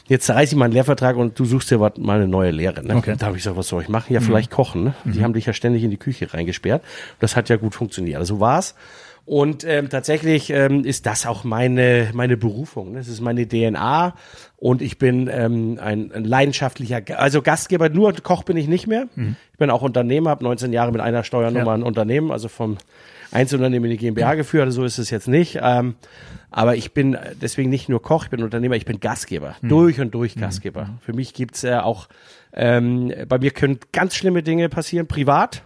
jetzt 0.06 0.28
reiße 0.28 0.54
ich 0.54 0.58
meinen 0.58 0.72
Lehrvertrag 0.72 1.16
und 1.16 1.38
du 1.38 1.44
suchst 1.44 1.70
dir 1.70 1.78
mal 1.78 1.92
eine 2.16 2.28
neue 2.28 2.50
Lehre. 2.50 2.84
Ne? 2.84 2.96
Okay. 2.96 3.14
Da 3.18 3.26
habe 3.26 3.36
ich 3.36 3.42
gesagt, 3.42 3.56
was 3.56 3.68
soll 3.68 3.82
ich 3.82 3.88
machen? 3.88 4.12
Ja, 4.12 4.20
vielleicht 4.20 4.50
mhm. 4.50 4.54
kochen. 4.54 4.84
Ne? 4.84 4.94
Die 5.04 5.18
mhm. 5.18 5.24
haben 5.24 5.32
dich 5.32 5.46
ja 5.46 5.52
ständig 5.52 5.82
in 5.82 5.90
die 5.90 5.96
Küche 5.96 6.32
reingesperrt. 6.32 6.82
Das 7.18 7.36
hat 7.36 7.48
ja 7.48 7.56
gut 7.56 7.74
funktioniert. 7.74 8.18
Also 8.18 8.40
war's. 8.40 8.74
Und 9.28 9.62
ähm, 9.64 9.90
tatsächlich 9.90 10.48
ähm, 10.48 10.86
ist 10.86 11.04
das 11.04 11.26
auch 11.26 11.44
meine, 11.44 12.08
meine 12.14 12.38
Berufung. 12.38 12.92
Ne? 12.92 12.98
Das 12.98 13.08
ist 13.08 13.20
meine 13.20 13.46
DNA. 13.46 14.14
Und 14.56 14.80
ich 14.80 14.96
bin 14.96 15.28
ähm, 15.30 15.78
ein, 15.82 16.10
ein 16.12 16.24
leidenschaftlicher, 16.24 17.02
also 17.18 17.42
Gastgeber, 17.42 17.90
nur 17.90 18.14
Koch 18.14 18.42
bin 18.44 18.56
ich 18.56 18.68
nicht 18.68 18.86
mehr. 18.86 19.06
Mhm. 19.16 19.36
Ich 19.52 19.58
bin 19.58 19.68
auch 19.68 19.82
Unternehmer, 19.82 20.30
habe 20.30 20.44
19 20.44 20.72
Jahre 20.72 20.92
mit 20.92 21.02
einer 21.02 21.24
Steuernummer 21.24 21.66
ja. 21.66 21.74
ein 21.74 21.82
Unternehmen, 21.82 22.32
also 22.32 22.48
vom 22.48 22.78
Einzelunternehmen 23.30 23.90
in 23.90 23.96
die 23.96 24.04
GmbH 24.04 24.34
geführt, 24.34 24.72
so 24.72 24.84
ist 24.84 24.98
es 24.98 25.10
jetzt 25.10 25.28
nicht. 25.28 25.58
Ähm, 25.62 25.96
aber 26.50 26.76
ich 26.76 26.92
bin 26.92 27.16
deswegen 27.40 27.70
nicht 27.70 27.88
nur 27.88 28.00
Koch, 28.02 28.24
ich 28.24 28.30
bin 28.30 28.42
Unternehmer, 28.42 28.76
ich 28.76 28.86
bin 28.86 29.00
Gastgeber. 29.00 29.56
Mhm. 29.60 29.68
Durch 29.68 30.00
und 30.00 30.14
durch 30.14 30.34
Gastgeber. 30.34 30.86
Mhm. 30.86 30.98
Für 31.00 31.12
mich 31.12 31.34
gibt's 31.34 31.62
ja 31.62 31.82
auch, 31.82 32.08
ähm, 32.52 33.12
bei 33.28 33.38
mir 33.38 33.50
können 33.50 33.78
ganz 33.92 34.14
schlimme 34.14 34.42
Dinge 34.42 34.68
passieren, 34.68 35.06
privat. 35.06 35.62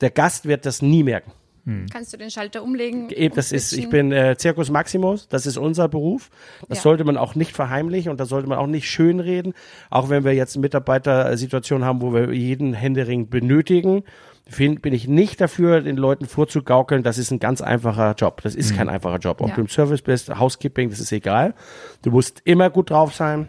Der 0.00 0.10
Gast 0.10 0.46
wird 0.46 0.66
das 0.66 0.82
nie 0.82 1.02
merken. 1.02 1.32
Hm. 1.68 1.86
Kannst 1.92 2.14
du 2.14 2.16
den 2.16 2.30
Schalter 2.30 2.62
umlegen? 2.62 3.10
Das 3.34 3.52
ist, 3.52 3.74
ich 3.74 3.90
bin 3.90 4.10
äh, 4.10 4.36
Circus 4.38 4.70
Maximus, 4.70 5.28
das 5.28 5.44
ist 5.44 5.58
unser 5.58 5.86
Beruf. 5.86 6.30
Das 6.66 6.78
ja. 6.78 6.82
sollte 6.82 7.04
man 7.04 7.18
auch 7.18 7.34
nicht 7.34 7.54
verheimlichen 7.54 8.10
und 8.10 8.18
das 8.18 8.30
sollte 8.30 8.48
man 8.48 8.56
auch 8.56 8.66
nicht 8.66 8.88
schönreden. 8.88 9.52
Auch 9.90 10.08
wenn 10.08 10.24
wir 10.24 10.32
jetzt 10.32 10.56
eine 10.56 10.62
Mitarbeitersituation 10.62 11.84
haben, 11.84 12.00
wo 12.00 12.14
wir 12.14 12.32
jeden 12.32 12.72
Händering 12.72 13.28
benötigen, 13.28 14.02
find, 14.48 14.82
bin 14.82 14.92
ich 14.92 15.06
nicht 15.06 15.40
dafür, 15.40 15.82
den 15.82 15.96
Leuten 15.96 16.26
vorzugaukeln, 16.26 17.02
das 17.02 17.18
ist 17.18 17.30
ein 17.30 17.38
ganz 17.38 17.60
einfacher 17.60 18.14
Job. 18.14 18.40
Das 18.42 18.54
ist 18.54 18.72
mhm. 18.72 18.76
kein 18.76 18.88
einfacher 18.88 19.18
Job. 19.18 19.40
Ob 19.40 19.50
ja. 19.50 19.54
du 19.54 19.60
im 19.60 19.68
Service 19.68 20.02
bist, 20.02 20.30
Housekeeping, 20.30 20.90
das 20.90 21.00
ist 21.00 21.12
egal. 21.12 21.54
Du 22.02 22.10
musst 22.10 22.40
immer 22.44 22.70
gut 22.70 22.90
drauf 22.90 23.14
sein. 23.14 23.48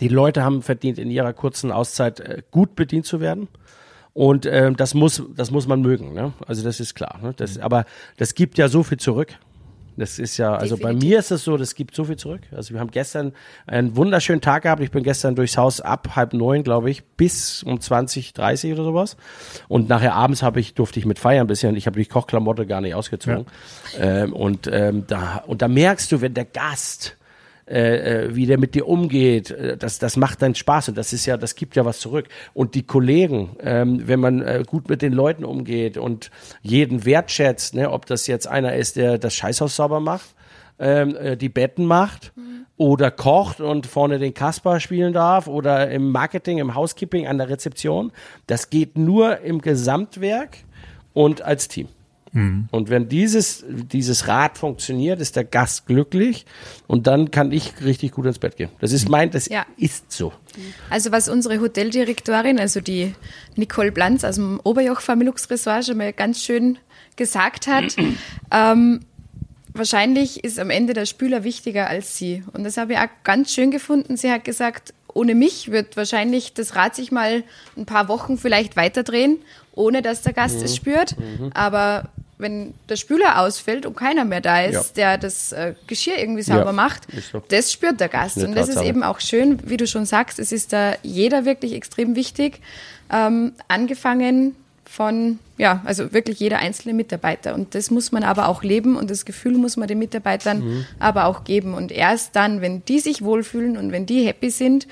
Die 0.00 0.08
Leute 0.08 0.42
haben 0.42 0.62
verdient, 0.62 0.98
in 0.98 1.10
ihrer 1.10 1.32
kurzen 1.34 1.70
Auszeit 1.70 2.20
äh, 2.20 2.42
gut 2.50 2.74
bedient 2.74 3.06
zu 3.06 3.20
werden. 3.20 3.48
Und 4.14 4.46
ähm, 4.46 4.76
das 4.76 4.94
muss, 4.94 5.22
das 5.36 5.50
muss 5.50 5.66
man 5.66 5.82
mögen. 5.82 6.14
Ne? 6.14 6.32
Also 6.46 6.64
das 6.64 6.80
ist 6.80 6.94
klar. 6.94 7.18
Ne? 7.20 7.34
Das, 7.36 7.58
aber 7.58 7.84
das 8.16 8.34
gibt 8.34 8.58
ja 8.58 8.68
so 8.68 8.82
viel 8.82 8.98
zurück. 8.98 9.36
Das 9.96 10.18
ist 10.18 10.36
ja, 10.38 10.54
also 10.54 10.76
Definitiv. 10.76 11.00
bei 11.00 11.06
mir 11.06 11.18
ist 11.18 11.30
es 11.30 11.44
so, 11.44 11.56
das 11.56 11.74
gibt 11.74 11.94
so 11.94 12.04
viel 12.04 12.16
zurück. 12.16 12.40
Also 12.50 12.74
wir 12.74 12.80
haben 12.80 12.90
gestern 12.90 13.32
einen 13.66 13.96
wunderschönen 13.96 14.40
Tag 14.40 14.64
gehabt. 14.64 14.82
Ich 14.82 14.90
bin 14.90 15.04
gestern 15.04 15.36
durchs 15.36 15.56
Haus 15.56 15.80
ab 15.80 16.16
halb 16.16 16.32
neun, 16.32 16.64
glaube 16.64 16.90
ich, 16.90 17.04
bis 17.04 17.62
um 17.62 17.80
20, 17.80 18.32
30 18.32 18.72
oder 18.72 18.84
sowas. 18.84 19.16
Und 19.68 19.88
nachher 19.88 20.14
abends 20.14 20.42
habe 20.42 20.58
ich, 20.60 20.74
durfte 20.74 20.98
ich 20.98 21.06
mit 21.06 21.18
feiern 21.18 21.44
ein 21.44 21.46
bisschen. 21.46 21.76
Ich 21.76 21.86
habe 21.86 21.98
die 21.98 22.06
Kochklamotte 22.06 22.66
gar 22.66 22.80
nicht 22.80 22.94
ausgezogen. 22.94 23.46
Ja. 23.96 24.24
Ähm, 24.24 24.32
und, 24.32 24.68
ähm, 24.70 25.04
da, 25.06 25.44
und 25.46 25.62
da 25.62 25.68
merkst 25.68 26.10
du, 26.10 26.20
wenn 26.20 26.34
der 26.34 26.44
Gast 26.44 27.16
äh, 27.66 28.26
äh, 28.26 28.36
wie 28.36 28.44
der 28.44 28.58
mit 28.58 28.74
dir 28.74 28.86
umgeht, 28.86 29.50
äh, 29.50 29.78
das, 29.78 29.98
das 29.98 30.18
macht 30.18 30.42
dann 30.42 30.54
Spaß 30.54 30.90
und 30.90 30.98
das 30.98 31.14
ist 31.14 31.24
ja, 31.24 31.38
das 31.38 31.54
gibt 31.54 31.76
ja 31.76 31.84
was 31.86 31.98
zurück. 31.98 32.28
Und 32.52 32.74
die 32.74 32.82
Kollegen, 32.82 33.56
ähm, 33.60 34.06
wenn 34.06 34.20
man 34.20 34.42
äh, 34.42 34.64
gut 34.66 34.90
mit 34.90 35.00
den 35.00 35.14
Leuten 35.14 35.44
umgeht 35.44 35.96
und 35.96 36.30
jeden 36.60 37.06
wertschätzt, 37.06 37.74
ne, 37.74 37.90
ob 37.90 38.04
das 38.04 38.26
jetzt 38.26 38.46
einer 38.46 38.74
ist, 38.74 38.96
der 38.96 39.16
das 39.16 39.34
Scheißhaus 39.34 39.76
sauber 39.76 40.00
macht, 40.00 40.34
ähm, 40.78 41.16
äh, 41.16 41.36
die 41.38 41.48
Betten 41.48 41.86
macht 41.86 42.32
mhm. 42.36 42.66
oder 42.76 43.10
kocht 43.10 43.62
und 43.62 43.86
vorne 43.86 44.18
den 44.18 44.34
Kasper 44.34 44.78
spielen 44.78 45.14
darf 45.14 45.46
oder 45.46 45.90
im 45.90 46.12
Marketing, 46.12 46.58
im 46.58 46.74
Housekeeping, 46.74 47.26
an 47.26 47.38
der 47.38 47.48
Rezeption. 47.48 48.12
Das 48.46 48.68
geht 48.68 48.98
nur 48.98 49.40
im 49.40 49.62
Gesamtwerk 49.62 50.58
und 51.14 51.40
als 51.40 51.68
Team. 51.68 51.88
Mhm. 52.34 52.68
Und 52.72 52.90
wenn 52.90 53.08
dieses, 53.08 53.64
dieses 53.68 54.28
Rad 54.28 54.58
funktioniert, 54.58 55.20
ist 55.20 55.36
der 55.36 55.44
Gast 55.44 55.86
glücklich 55.86 56.44
und 56.86 57.06
dann 57.06 57.30
kann 57.30 57.52
ich 57.52 57.80
richtig 57.82 58.12
gut 58.12 58.26
ins 58.26 58.40
Bett 58.40 58.56
gehen. 58.56 58.70
Das 58.80 58.92
ist 58.92 59.08
mein, 59.08 59.30
das 59.30 59.48
ja. 59.48 59.64
ist 59.76 60.10
so. 60.12 60.32
Also 60.90 61.12
was 61.12 61.28
unsere 61.28 61.60
Hoteldirektorin, 61.60 62.58
also 62.58 62.80
die 62.80 63.14
Nicole 63.54 63.92
Blanz 63.92 64.24
aus 64.24 64.34
dem 64.34 64.60
Oberjoch 64.64 65.00
Familux 65.00 65.48
Resort 65.48 65.86
schon 65.86 65.96
mal 65.96 66.12
ganz 66.12 66.42
schön 66.42 66.78
gesagt 67.16 67.68
hat, 67.68 67.94
ähm, 68.50 69.00
wahrscheinlich 69.72 70.42
ist 70.42 70.58
am 70.58 70.70
Ende 70.70 70.92
der 70.92 71.06
Spüler 71.06 71.44
wichtiger 71.44 71.88
als 71.88 72.18
sie. 72.18 72.42
Und 72.52 72.64
das 72.64 72.76
habe 72.76 72.94
ich 72.94 72.98
auch 72.98 73.08
ganz 73.22 73.52
schön 73.52 73.70
gefunden. 73.70 74.16
Sie 74.16 74.30
hat 74.30 74.44
gesagt, 74.44 74.92
ohne 75.12 75.36
mich 75.36 75.70
wird 75.70 75.96
wahrscheinlich 75.96 76.54
das 76.54 76.74
Rad 76.74 76.96
sich 76.96 77.12
mal 77.12 77.44
ein 77.76 77.86
paar 77.86 78.08
Wochen 78.08 78.36
vielleicht 78.36 78.76
weiterdrehen, 78.76 79.38
ohne 79.72 80.02
dass 80.02 80.22
der 80.22 80.32
Gast 80.32 80.58
mhm. 80.58 80.64
es 80.64 80.74
spürt. 80.74 81.16
Mhm. 81.18 81.50
Aber 81.54 82.10
wenn 82.38 82.74
der 82.88 82.96
Spüler 82.96 83.40
ausfällt 83.40 83.86
und 83.86 83.96
keiner 83.96 84.24
mehr 84.24 84.40
da 84.40 84.62
ist, 84.62 84.96
ja. 84.96 85.12
der 85.12 85.18
das 85.18 85.52
äh, 85.52 85.74
Geschirr 85.86 86.18
irgendwie 86.18 86.42
sauber 86.42 86.66
ja, 86.66 86.72
macht, 86.72 87.02
so. 87.32 87.42
das 87.48 87.72
spürt 87.72 88.00
der 88.00 88.08
Gast. 88.08 88.38
und 88.38 88.54
das 88.54 88.68
ist 88.68 88.82
eben 88.82 89.02
auch 89.02 89.20
schön, 89.20 89.58
wie 89.68 89.76
du 89.76 89.86
schon 89.86 90.04
sagst, 90.04 90.38
es 90.38 90.52
ist 90.52 90.72
da 90.72 90.94
jeder 91.02 91.44
wirklich 91.44 91.72
extrem 91.72 92.16
wichtig. 92.16 92.60
Ähm, 93.12 93.52
angefangen 93.68 94.56
von, 94.84 95.38
ja, 95.58 95.82
also 95.84 96.12
wirklich 96.12 96.38
jeder 96.40 96.58
einzelne 96.58 96.94
Mitarbeiter. 96.94 97.54
Und 97.54 97.74
das 97.74 97.90
muss 97.90 98.12
man 98.12 98.22
aber 98.22 98.48
auch 98.48 98.62
leben 98.62 98.96
und 98.96 99.10
das 99.10 99.24
Gefühl 99.24 99.58
muss 99.58 99.76
man 99.76 99.88
den 99.88 99.98
Mitarbeitern 99.98 100.60
mhm. 100.60 100.86
aber 100.98 101.26
auch 101.26 101.44
geben. 101.44 101.74
Und 101.74 101.92
erst 101.92 102.36
dann, 102.36 102.60
wenn 102.60 102.84
die 102.84 103.00
sich 103.00 103.22
wohlfühlen 103.22 103.76
und 103.76 103.92
wenn 103.92 104.06
die 104.06 104.26
happy 104.26 104.50
sind, 104.50 104.86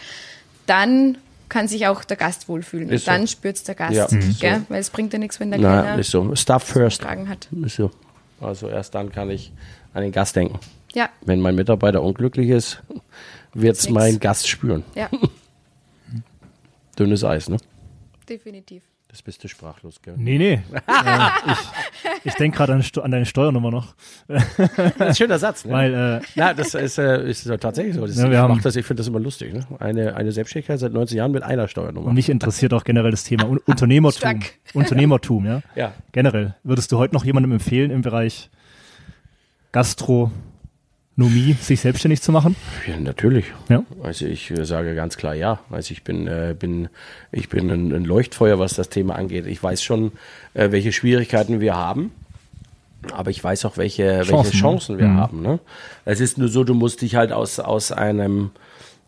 dann 0.66 1.18
kann 1.52 1.68
sich 1.68 1.86
auch 1.86 2.02
der 2.02 2.16
Gast 2.16 2.48
wohlfühlen. 2.48 2.88
Ist 2.88 3.06
dann 3.06 3.22
so. 3.22 3.32
spürt 3.32 3.56
es 3.56 3.62
der 3.62 3.74
Gast. 3.74 3.92
Ja, 3.94 4.08
mhm. 4.10 4.32
So. 4.32 4.46
Weil 4.70 4.80
es 4.80 4.88
bringt 4.88 5.12
ja 5.12 5.18
nichts, 5.18 5.38
wenn 5.38 5.50
der 5.50 5.60
Nein, 5.60 5.98
ist 5.98 6.10
so. 6.10 6.34
Stuff 6.34 6.62
first. 6.62 7.04
hat. 7.04 7.48
Ist 7.62 7.76
so. 7.76 7.90
Also 8.40 8.70
erst 8.70 8.94
dann 8.94 9.12
kann 9.12 9.28
ich 9.28 9.52
an 9.92 10.02
den 10.02 10.12
Gast 10.12 10.34
denken. 10.34 10.58
Ja. 10.94 11.10
Wenn 11.20 11.40
mein 11.40 11.54
Mitarbeiter 11.54 12.02
unglücklich 12.02 12.48
ist, 12.48 12.82
wird 13.52 13.76
es 13.76 13.90
mein 13.90 14.18
Gast 14.18 14.48
spüren. 14.48 14.82
Ja. 14.94 15.10
Dünnes 16.98 17.22
Eis, 17.22 17.50
ne? 17.50 17.58
Definitiv. 18.26 18.82
Das 19.12 19.20
bist 19.20 19.44
du 19.44 19.48
sprachlos, 19.48 20.00
gell? 20.00 20.14
Nee, 20.16 20.38
nee. 20.38 20.52
äh, 20.72 21.52
ich 21.52 22.24
ich 22.24 22.34
denke 22.36 22.56
gerade 22.56 22.72
an, 22.72 22.82
an, 23.02 23.10
deine 23.10 23.26
Steuernummer 23.26 23.70
noch. 23.70 23.94
das 24.26 24.42
ist 24.58 25.00
ein 25.02 25.14
schöner 25.14 25.38
Satz, 25.38 25.66
ne? 25.66 25.72
Weil, 25.72 25.94
äh, 25.94 26.20
Na, 26.34 26.54
das 26.54 26.74
ist, 26.74 26.96
äh, 26.96 27.28
ist 27.28 27.44
tatsächlich 27.60 27.94
so. 27.94 28.06
Das, 28.06 28.16
ja, 28.16 28.50
ich 28.50 28.64
ich, 28.64 28.76
ich 28.76 28.86
finde 28.86 29.00
das 29.02 29.08
immer 29.08 29.20
lustig. 29.20 29.52
Ne? 29.52 29.66
Eine, 29.80 30.16
eine 30.16 30.32
Selbstständigkeit 30.32 30.78
seit 30.78 30.94
19 30.94 31.18
Jahren 31.18 31.32
mit 31.32 31.42
einer 31.42 31.68
Steuernummer. 31.68 32.06
Und 32.06 32.14
mich 32.14 32.30
interessiert 32.30 32.72
auch 32.72 32.84
generell 32.84 33.10
das 33.10 33.24
Thema 33.24 33.44
Unternehmertum. 33.66 34.40
Unternehmertum, 34.72 35.44
ja? 35.44 35.60
Ja. 35.74 35.92
Generell. 36.12 36.54
Würdest 36.62 36.90
du 36.90 36.96
heute 36.96 37.14
noch 37.14 37.26
jemandem 37.26 37.52
empfehlen 37.52 37.90
im 37.90 38.00
Bereich 38.00 38.48
Gastro, 39.72 40.30
Nomie, 41.14 41.54
sich 41.60 41.80
selbstständig 41.80 42.22
zu 42.22 42.32
machen? 42.32 42.56
Ja, 42.86 42.98
natürlich. 42.98 43.46
Ja. 43.68 43.84
Also 44.02 44.26
ich 44.26 44.50
äh, 44.50 44.64
sage 44.64 44.94
ganz 44.94 45.16
klar 45.16 45.34
ja. 45.34 45.60
Also 45.70 45.92
ich 45.92 46.04
bin, 46.04 46.26
äh, 46.26 46.54
bin, 46.58 46.88
ich 47.32 47.50
bin 47.50 47.70
ein, 47.70 47.92
ein, 47.92 48.04
Leuchtfeuer, 48.04 48.58
was 48.58 48.74
das 48.74 48.88
Thema 48.88 49.16
angeht. 49.16 49.46
Ich 49.46 49.62
weiß 49.62 49.82
schon, 49.82 50.12
äh, 50.54 50.70
welche 50.70 50.92
Schwierigkeiten 50.92 51.60
wir 51.60 51.76
haben. 51.76 52.12
Aber 53.12 53.30
ich 53.30 53.42
weiß 53.42 53.64
auch, 53.66 53.76
welche 53.76 54.22
Chancen, 54.22 54.32
welche 54.32 54.56
ne? 54.56 54.60
Chancen 54.60 54.98
wir 54.98 55.08
mhm. 55.08 55.16
haben. 55.18 55.42
Ne? 55.42 55.58
Es 56.04 56.20
ist 56.20 56.38
nur 56.38 56.48
so, 56.48 56.64
du 56.64 56.74
musst 56.74 57.02
dich 57.02 57.16
halt 57.16 57.32
aus, 57.32 57.58
aus 57.58 57.92
einem 57.92 58.50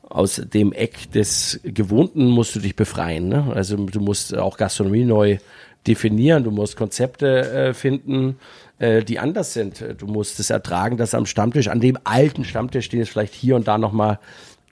aus 0.02 0.36
dem 0.36 0.72
Eck 0.72 1.10
des 1.12 1.60
Gewohnten 1.64 2.26
musst 2.26 2.54
du 2.54 2.60
dich 2.60 2.76
befreien. 2.76 3.28
Ne? 3.28 3.50
Also 3.54 3.76
du 3.76 4.00
musst 4.00 4.36
auch 4.36 4.56
Gastronomie 4.58 5.04
neu 5.04 5.38
definieren, 5.86 6.44
du 6.44 6.50
musst 6.50 6.76
Konzepte 6.76 7.50
äh, 7.50 7.74
finden, 7.74 8.36
äh, 8.78 9.02
die 9.02 9.18
anders 9.18 9.52
sind. 9.52 9.84
Du 9.98 10.06
musst 10.06 10.40
es 10.40 10.50
ertragen, 10.50 10.96
dass 10.96 11.14
am 11.14 11.26
Stammtisch, 11.26 11.68
an 11.68 11.80
dem 11.80 11.98
alten 12.04 12.44
Stammtisch, 12.44 12.88
den 12.88 13.00
es 13.00 13.08
vielleicht 13.08 13.34
hier 13.34 13.56
und 13.56 13.68
da 13.68 13.78
nochmal 13.78 14.18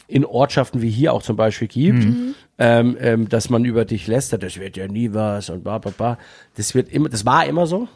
in 0.08 0.24
Ortschaften 0.26 0.82
wie 0.82 0.90
hier 0.90 1.12
auch 1.12 1.22
zum 1.22 1.36
Beispiel 1.36 1.68
gibt, 1.68 2.04
mhm. 2.04 2.34
ähm, 2.58 2.96
ähm, 3.00 3.28
dass 3.28 3.48
man 3.48 3.64
über 3.64 3.84
dich 3.84 4.06
lästert, 4.06 4.42
das 4.42 4.58
wird 4.58 4.76
ja 4.76 4.86
nie 4.86 5.14
was 5.14 5.48
und 5.48 5.64
bla 5.64 5.78
bla 5.78 5.90
bla. 5.90 6.18
Das 6.56 6.74
wird 6.74 6.92
immer, 6.92 7.08
das 7.08 7.24
war 7.24 7.46
immer 7.46 7.66
so. 7.66 7.88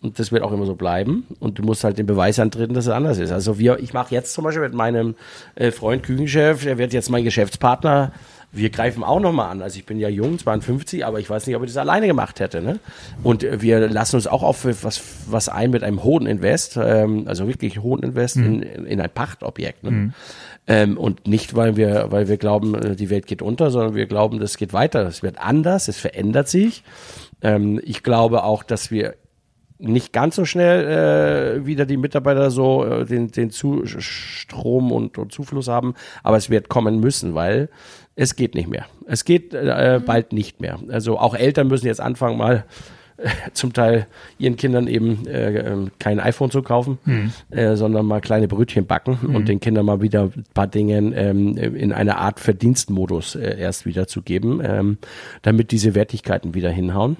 Und 0.00 0.20
das 0.20 0.30
wird 0.30 0.44
auch 0.44 0.52
immer 0.52 0.64
so 0.64 0.76
bleiben. 0.76 1.26
Und 1.40 1.58
du 1.58 1.64
musst 1.64 1.82
halt 1.82 1.98
den 1.98 2.06
Beweis 2.06 2.38
antreten, 2.38 2.72
dass 2.72 2.86
es 2.86 2.92
anders 2.92 3.18
ist. 3.18 3.32
Also 3.32 3.58
wir, 3.58 3.80
ich 3.80 3.92
mache 3.92 4.14
jetzt 4.14 4.32
zum 4.32 4.44
Beispiel 4.44 4.62
mit 4.62 4.72
meinem 4.72 5.16
äh, 5.56 5.72
Freund 5.72 6.04
Küchenchef, 6.04 6.62
der 6.62 6.78
wird 6.78 6.92
jetzt 6.92 7.10
mein 7.10 7.24
Geschäftspartner 7.24 8.12
wir 8.50 8.70
greifen 8.70 9.04
auch 9.04 9.20
nochmal 9.20 9.50
an. 9.50 9.62
Also 9.62 9.78
ich 9.78 9.84
bin 9.84 9.98
ja 9.98 10.08
jung, 10.08 10.38
52, 10.38 11.04
aber 11.04 11.20
ich 11.20 11.28
weiß 11.28 11.46
nicht, 11.46 11.56
ob 11.56 11.62
ich 11.62 11.70
das 11.70 11.76
alleine 11.76 12.06
gemacht 12.06 12.40
hätte. 12.40 12.62
Ne? 12.62 12.80
Und 13.22 13.46
wir 13.60 13.88
lassen 13.88 14.16
uns 14.16 14.26
auch 14.26 14.42
auf 14.42 14.64
was, 14.82 15.02
was 15.28 15.48
ein 15.48 15.70
mit 15.70 15.82
einem 15.82 16.02
hohen 16.02 16.26
Invest, 16.26 16.78
ähm, 16.82 17.24
also 17.26 17.46
wirklich 17.46 17.80
hohen 17.80 18.02
Invest 18.02 18.36
mhm. 18.36 18.62
in, 18.62 18.86
in 18.86 19.00
ein 19.00 19.10
Pachtobjekt. 19.10 19.84
Ne? 19.84 19.90
Mhm. 19.90 20.14
Ähm, 20.66 20.98
und 20.98 21.26
nicht, 21.26 21.56
weil 21.56 21.76
wir, 21.76 22.06
weil 22.10 22.28
wir 22.28 22.38
glauben, 22.38 22.74
äh, 22.74 22.96
die 22.96 23.10
Welt 23.10 23.26
geht 23.26 23.42
unter, 23.42 23.70
sondern 23.70 23.94
wir 23.94 24.06
glauben, 24.06 24.38
das 24.38 24.56
geht 24.56 24.72
weiter. 24.72 25.06
Es 25.06 25.22
wird 25.22 25.38
anders, 25.38 25.88
es 25.88 25.98
verändert 25.98 26.48
sich. 26.48 26.84
Ähm, 27.42 27.80
ich 27.84 28.02
glaube 28.02 28.44
auch, 28.44 28.62
dass 28.62 28.90
wir 28.90 29.14
nicht 29.78 30.12
ganz 30.12 30.36
so 30.36 30.44
schnell 30.44 31.60
äh, 31.60 31.66
wieder 31.66 31.86
die 31.86 31.96
Mitarbeiter 31.96 32.50
so 32.50 32.84
äh, 32.84 33.04
den, 33.04 33.30
den 33.30 33.50
Zustrom 33.50 34.90
und, 34.90 35.18
und 35.18 35.32
Zufluss 35.32 35.68
haben, 35.68 35.94
aber 36.22 36.36
es 36.36 36.50
wird 36.50 36.68
kommen 36.68 36.98
müssen, 37.00 37.34
weil 37.34 37.68
es 38.18 38.34
geht 38.34 38.56
nicht 38.56 38.68
mehr. 38.68 38.86
Es 39.06 39.24
geht 39.24 39.54
äh, 39.54 39.98
mhm. 39.98 40.04
bald 40.04 40.32
nicht 40.32 40.60
mehr. 40.60 40.78
Also 40.88 41.18
auch 41.18 41.34
Eltern 41.34 41.68
müssen 41.68 41.86
jetzt 41.86 42.00
anfangen, 42.00 42.36
mal 42.36 42.64
äh, 43.16 43.28
zum 43.52 43.72
Teil 43.72 44.08
ihren 44.38 44.56
Kindern 44.56 44.88
eben 44.88 45.24
äh, 45.28 45.60
ähm, 45.60 45.92
kein 46.00 46.18
iPhone 46.18 46.50
zu 46.50 46.62
kaufen, 46.62 46.98
mhm. 47.04 47.32
äh, 47.50 47.76
sondern 47.76 48.06
mal 48.06 48.20
kleine 48.20 48.48
Brötchen 48.48 48.86
backen 48.86 49.18
mhm. 49.22 49.36
und 49.36 49.48
den 49.48 49.60
Kindern 49.60 49.86
mal 49.86 50.02
wieder 50.02 50.24
ein 50.24 50.44
paar 50.52 50.66
Dinge 50.66 50.96
ähm, 51.14 51.56
in 51.56 51.92
eine 51.92 52.16
Art 52.16 52.40
Verdienstmodus 52.40 53.36
erst 53.36 53.86
wieder 53.86 54.08
zu 54.08 54.22
geben, 54.22 54.60
ähm, 54.64 54.98
damit 55.42 55.70
diese 55.70 55.94
Wertigkeiten 55.94 56.54
wieder 56.54 56.70
hinhauen. 56.70 57.18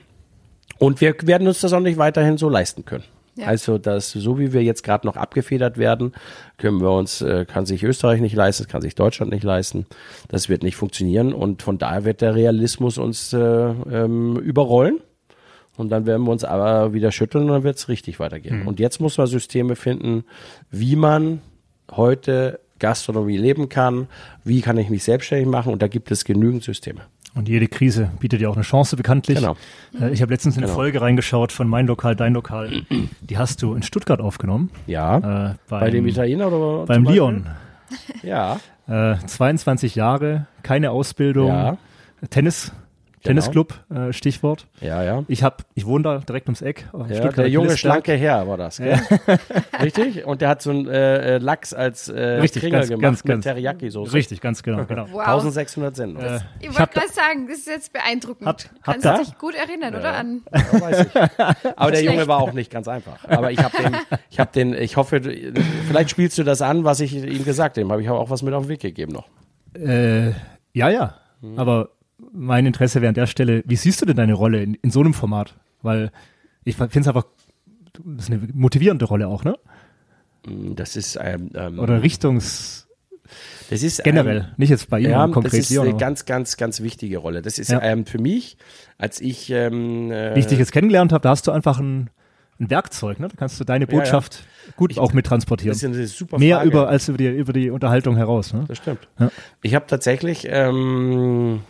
Und 0.79 1.01
wir 1.01 1.15
werden 1.23 1.47
uns 1.47 1.61
das 1.61 1.73
auch 1.73 1.81
nicht 1.81 1.99
weiterhin 1.99 2.39
so 2.39 2.49
leisten 2.49 2.85
können. 2.85 3.05
Ja. 3.39 3.47
Also, 3.47 3.79
dass 3.79 4.11
so 4.11 4.39
wie 4.39 4.53
wir 4.53 4.63
jetzt 4.63 4.83
gerade 4.83 5.07
noch 5.07 5.17
abgefedert 5.17 5.79
werden, 5.79 6.13
können 6.57 6.81
wir 6.81 6.91
uns, 6.91 7.23
äh, 7.23 7.45
kann 7.45 7.67
sich 7.67 7.85
Österreich 7.85 8.21
nicht 8.21 8.35
leisten, 8.35 8.67
kann 8.67 8.83
sich 8.83 8.97
Deutschland 8.97 9.33
nicht 9.33 9.45
leisten. 9.45 9.87
Das 10.27 10.49
wird 10.49 10.65
nicht 10.65 10.77
funktionieren 10.77 11.33
und 11.33 11.63
von 11.63 11.79
daher 11.79 12.05
wird 12.05 12.21
der 12.21 12.35
Realismus 12.35 12.99
uns 12.99 13.33
äh, 13.33 13.39
ähm, 13.39 14.37
überrollen. 14.37 15.01
Und 15.77 15.91
dann 15.91 16.07
werden 16.07 16.25
wir 16.27 16.33
uns 16.33 16.43
aber 16.43 16.93
wieder 16.93 17.13
schütteln 17.13 17.45
und 17.45 17.51
dann 17.51 17.63
wird 17.63 17.77
es 17.77 17.89
richtig 17.89 18.19
weitergehen. 18.19 18.63
Mhm. 18.63 18.69
Und 18.69 18.81
jetzt 18.81 19.01
muss 19.01 19.17
man 19.17 19.29
Systeme 19.29 19.77
finden, 19.77 20.25
wie 20.73 20.97
man 20.97 21.41
heute 21.93 22.59
Gastronomie 22.81 23.37
leben 23.37 23.69
kann, 23.69 24.09
wie 24.43 24.61
kann 24.61 24.77
ich 24.79 24.91
mich 24.91 25.05
selbstständig 25.05 25.49
machen 25.49 25.73
und 25.73 25.81
da 25.81 25.89
gibt 25.89 26.11
es 26.11 26.25
genügend 26.25 26.65
Systeme. 26.65 27.03
Und 27.39 27.49
jede 27.49 27.69
Krise 27.69 28.11
bietet 28.19 28.41
ja 28.41 28.49
auch 28.49 28.57
eine 28.57 28.65
Chance, 28.65 28.97
bekanntlich. 28.97 29.39
Genau. 29.39 29.55
Äh, 30.01 30.11
ich 30.11 30.23
habe 30.23 30.33
letztens 30.33 30.57
in 30.57 30.65
eine 30.65 30.67
genau. 30.67 30.77
Folge 30.77 31.01
reingeschaut 31.01 31.53
von 31.53 31.69
Mein 31.69 31.87
Lokal, 31.87 32.17
Dein 32.17 32.35
Lokal. 32.35 32.83
Die 33.21 33.39
hast 33.39 33.63
du 33.63 33.75
in 33.75 33.85
Stuttgart 33.85 34.21
aufgenommen. 34.21 34.71
Ja. 34.89 35.19
Äh, 35.19 35.55
beim, 35.69 35.81
bei 35.81 35.91
dem 35.91 36.07
Italiener 36.09 36.49
oder 36.49 36.87
Beim 36.87 37.05
Leon. 37.05 37.47
Ja. 38.25 38.59
Äh, 38.89 39.17
22 39.25 39.95
Jahre, 39.95 40.49
keine 40.65 40.91
Ausbildung. 40.91 41.49
Ja. 41.49 41.77
Tennis. 42.29 42.73
Tennisclub, 43.29 43.75
äh, 43.91 44.13
Stichwort. 44.13 44.67
Ja, 44.81 45.03
ja. 45.03 45.25
Ich 45.29 45.43
hab, 45.43 45.65
ich 45.75 45.87
wohne 45.87 46.05
da 46.05 46.19
direkt 46.19 46.49
ums 46.49 46.63
Eck. 46.63 46.89
Ja, 47.09 47.29
der 47.29 47.49
junge, 47.49 47.77
schlanke 47.77 48.15
Herr 48.15 48.49
war 48.49 48.57
das, 48.57 48.79
gell? 48.79 48.99
Ja. 49.27 49.39
Richtig? 49.83 50.25
Und 50.25 50.41
der 50.41 50.49
hat 50.49 50.63
so 50.63 50.71
einen 50.71 50.89
äh, 50.89 51.37
äh 51.37 51.39
Lachs 51.39 51.75
als 51.75 52.09
äh, 52.09 52.21
Richtig, 52.21 52.63
Kringel 52.63 52.81
ganz, 52.81 52.89
gemacht 52.89 53.03
ganz, 53.03 53.25
mit 53.25 53.45
Teriyaki-Soße. 53.45 54.13
Richtig, 54.13 54.41
ganz 54.41 54.63
genau. 54.63 54.85
genau. 54.85 55.07
Wow. 55.13 55.27
1600 55.27 55.97
Sendungen. 55.97 56.27
Äh, 56.27 56.41
ich 56.61 56.79
wollte 56.79 56.95
gerade 56.95 57.13
sagen, 57.13 57.47
das 57.49 57.59
ist 57.59 57.69
jetzt 57.69 57.93
beeindruckend. 57.93 58.47
Hat, 58.47 58.71
Kannst 58.83 59.05
du 59.05 59.19
dich 59.19 59.39
gut 59.39 59.55
erinnern, 59.55 59.93
ja. 59.93 60.01
oder? 60.01 60.15
An 60.15 60.43
ja, 60.53 60.81
weiß 60.81 61.07
ich. 61.07 61.77
Aber 61.77 61.91
der 61.91 62.03
Junge 62.03 62.27
war 62.27 62.39
auch 62.39 62.53
nicht 62.53 62.71
ganz 62.71 62.89
einfach. 62.89 63.25
Aber 63.29 63.53
ich 63.53 63.63
habe 63.63 63.77
den, 63.77 63.97
ich 64.31 64.41
habe 64.41 64.51
den, 64.53 64.75
ich 64.75 64.97
hoffe, 64.97 65.21
vielleicht 65.87 66.11
spielst 66.11 66.39
du 66.39 66.45
das 66.45 66.63
an, 66.63 66.85
was 66.85 67.01
ich 67.01 67.15
ihm 67.15 67.45
gesagt 67.45 67.77
habe. 67.77 67.89
Habe 67.91 68.03
ich 68.03 68.09
auch 68.09 68.31
was 68.31 68.43
mit 68.43 68.55
auf 68.55 68.65
den 68.65 68.69
Weg 68.71 68.81
gegeben 68.81 69.13
noch. 69.13 69.29
Äh, 69.75 70.31
ja, 70.73 70.89
ja. 70.89 71.15
Hm. 71.41 71.59
Aber 71.59 71.91
mein 72.33 72.67
Interesse 72.67 73.01
wäre 73.01 73.09
an 73.09 73.15
der 73.15 73.27
Stelle, 73.27 73.63
wie 73.67 73.77
siehst 73.77 74.01
du 74.03 74.07
denn 74.07 74.17
deine 74.17 74.35
Rolle 74.35 74.63
in, 74.63 74.75
in 74.75 74.91
so 74.91 75.01
einem 75.01 75.15
Format? 75.15 75.55
Weil 75.83 76.11
ich 76.65 76.77
finde 76.77 77.01
es 77.01 77.09
einfach, 77.09 77.27
das 78.05 78.29
ist 78.29 78.33
eine 78.33 78.49
motivierende 78.53 79.05
Rolle 79.05 79.29
auch, 79.29 79.45
ne? 79.45 79.57
Mm, 80.47 80.75
das 80.75 80.97
ist 80.97 81.19
ähm, 81.21 81.51
ähm, 81.55 81.79
oder 81.79 82.03
Richtungs 82.03 82.89
das 83.71 83.83
ist 83.83 84.03
generell, 84.03 84.39
ähm, 84.39 84.47
nicht 84.57 84.71
jetzt 84.71 84.89
bei 84.89 85.01
Ihnen 85.01 85.11
ja, 85.11 85.27
konkret. 85.29 85.61
Das 85.61 85.71
ist 85.71 85.79
eine 85.79 85.97
ganz, 85.97 86.25
ganz, 86.25 86.57
ganz 86.57 86.81
wichtige 86.81 87.19
Rolle. 87.19 87.43
Das 87.43 87.59
ist 87.59 87.71
ja. 87.71 87.83
ähm, 87.83 88.07
für 88.07 88.19
mich, 88.19 88.57
als 88.97 89.21
ich 89.21 89.51
ähm, 89.51 90.11
äh, 90.11 90.35
wie 90.35 90.41
ich 90.41 90.47
dich 90.47 90.59
jetzt 90.59 90.73
kennengelernt 90.73 91.13
habe, 91.13 91.23
da 91.23 91.31
hast 91.31 91.47
du 91.47 91.51
einfach 91.51 91.79
ein, 91.79 92.09
ein 92.59 92.71
Werkzeug, 92.71 93.21
ne? 93.21 93.29
Da 93.29 93.35
kannst 93.37 93.61
du 93.61 93.65
deine 93.65 93.87
Botschaft 93.87 94.37
ja, 94.37 94.41
ja. 94.69 94.73
gut 94.77 94.93
ich, 94.93 94.99
auch 94.99 95.13
mit 95.13 95.27
transportieren. 95.27 95.73
Das 95.73 95.83
ist 95.83 95.85
eine 95.85 96.07
super 96.07 96.39
Mehr 96.39 96.57
Frage. 96.57 96.71
über 96.71 96.89
als 96.89 97.09
über 97.09 97.19
die 97.19 97.27
über 97.27 97.53
die 97.53 97.71
Unterhaltung 97.71 98.17
heraus. 98.17 98.55
Ne? 98.55 98.65
Das 98.67 98.79
stimmt. 98.79 99.07
Ich 99.63 99.75
habe 99.75 99.87
tatsächlich 99.87 100.47
ähm, 100.49 101.61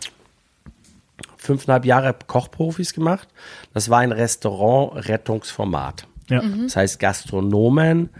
fünfeinhalb 1.49 1.83
Jahre 1.83 2.15
Kochprofis 2.27 2.93
gemacht. 2.93 3.27
Das 3.73 3.89
war 3.89 3.99
ein 3.99 4.11
Restaurant-Rettungsformat. 4.11 6.05
Ja. 6.29 6.43
Mhm. 6.43 6.65
Das 6.65 6.75
heißt, 6.75 6.99
Gastronomen, 6.99 8.11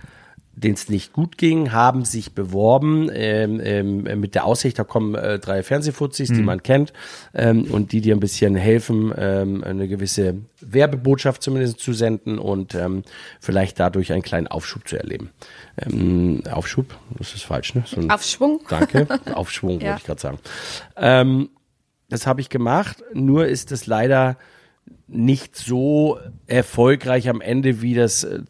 denen 0.55 0.73
es 0.73 0.89
nicht 0.89 1.13
gut 1.13 1.37
ging, 1.37 1.71
haben 1.71 2.05
sich 2.05 2.33
beworben 2.33 3.07
ähm, 3.13 3.61
ähm, 3.63 4.19
mit 4.19 4.33
der 4.33 4.45
Aussicht, 4.45 4.79
da 4.79 4.83
kommen 4.83 5.13
äh, 5.13 5.37
drei 5.37 5.61
Fernsehfuzis, 5.61 6.29
mhm. 6.29 6.33
die 6.33 6.41
man 6.41 6.63
kennt 6.63 6.91
ähm, 7.35 7.65
und 7.65 7.91
die 7.91 8.01
dir 8.01 8.15
ein 8.15 8.19
bisschen 8.19 8.55
helfen, 8.55 9.13
ähm, 9.15 9.63
eine 9.63 9.87
gewisse 9.87 10.37
Werbebotschaft 10.59 11.43
zumindest 11.43 11.79
zu 11.79 11.93
senden 11.93 12.39
und 12.39 12.73
ähm, 12.73 13.03
vielleicht 13.39 13.79
dadurch 13.79 14.11
einen 14.11 14.23
kleinen 14.23 14.47
Aufschub 14.47 14.87
zu 14.87 14.97
erleben. 14.97 15.29
Ähm, 15.77 16.41
Aufschub, 16.51 16.97
das 17.15 17.35
ist 17.35 17.43
falsch, 17.43 17.75
ne? 17.75 17.83
So 17.85 18.01
ein, 18.01 18.09
Aufschwung. 18.09 18.61
Danke, 18.67 19.07
Aufschwung 19.35 19.79
ja. 19.81 19.89
wollte 19.89 19.99
ich 19.99 20.05
gerade 20.07 20.21
sagen. 20.21 20.39
Das 22.09 22.27
habe 22.27 22.41
ich 22.41 22.49
gemacht, 22.49 23.03
nur 23.13 23.47
ist 23.47 23.71
es 23.71 23.87
leider 23.87 24.37
nicht 25.07 25.55
so 25.55 26.19
erfolgreich 26.47 27.29
am 27.29 27.41
Ende, 27.41 27.81
wie 27.81 27.93
das 27.93 28.23
äh, 28.23 28.41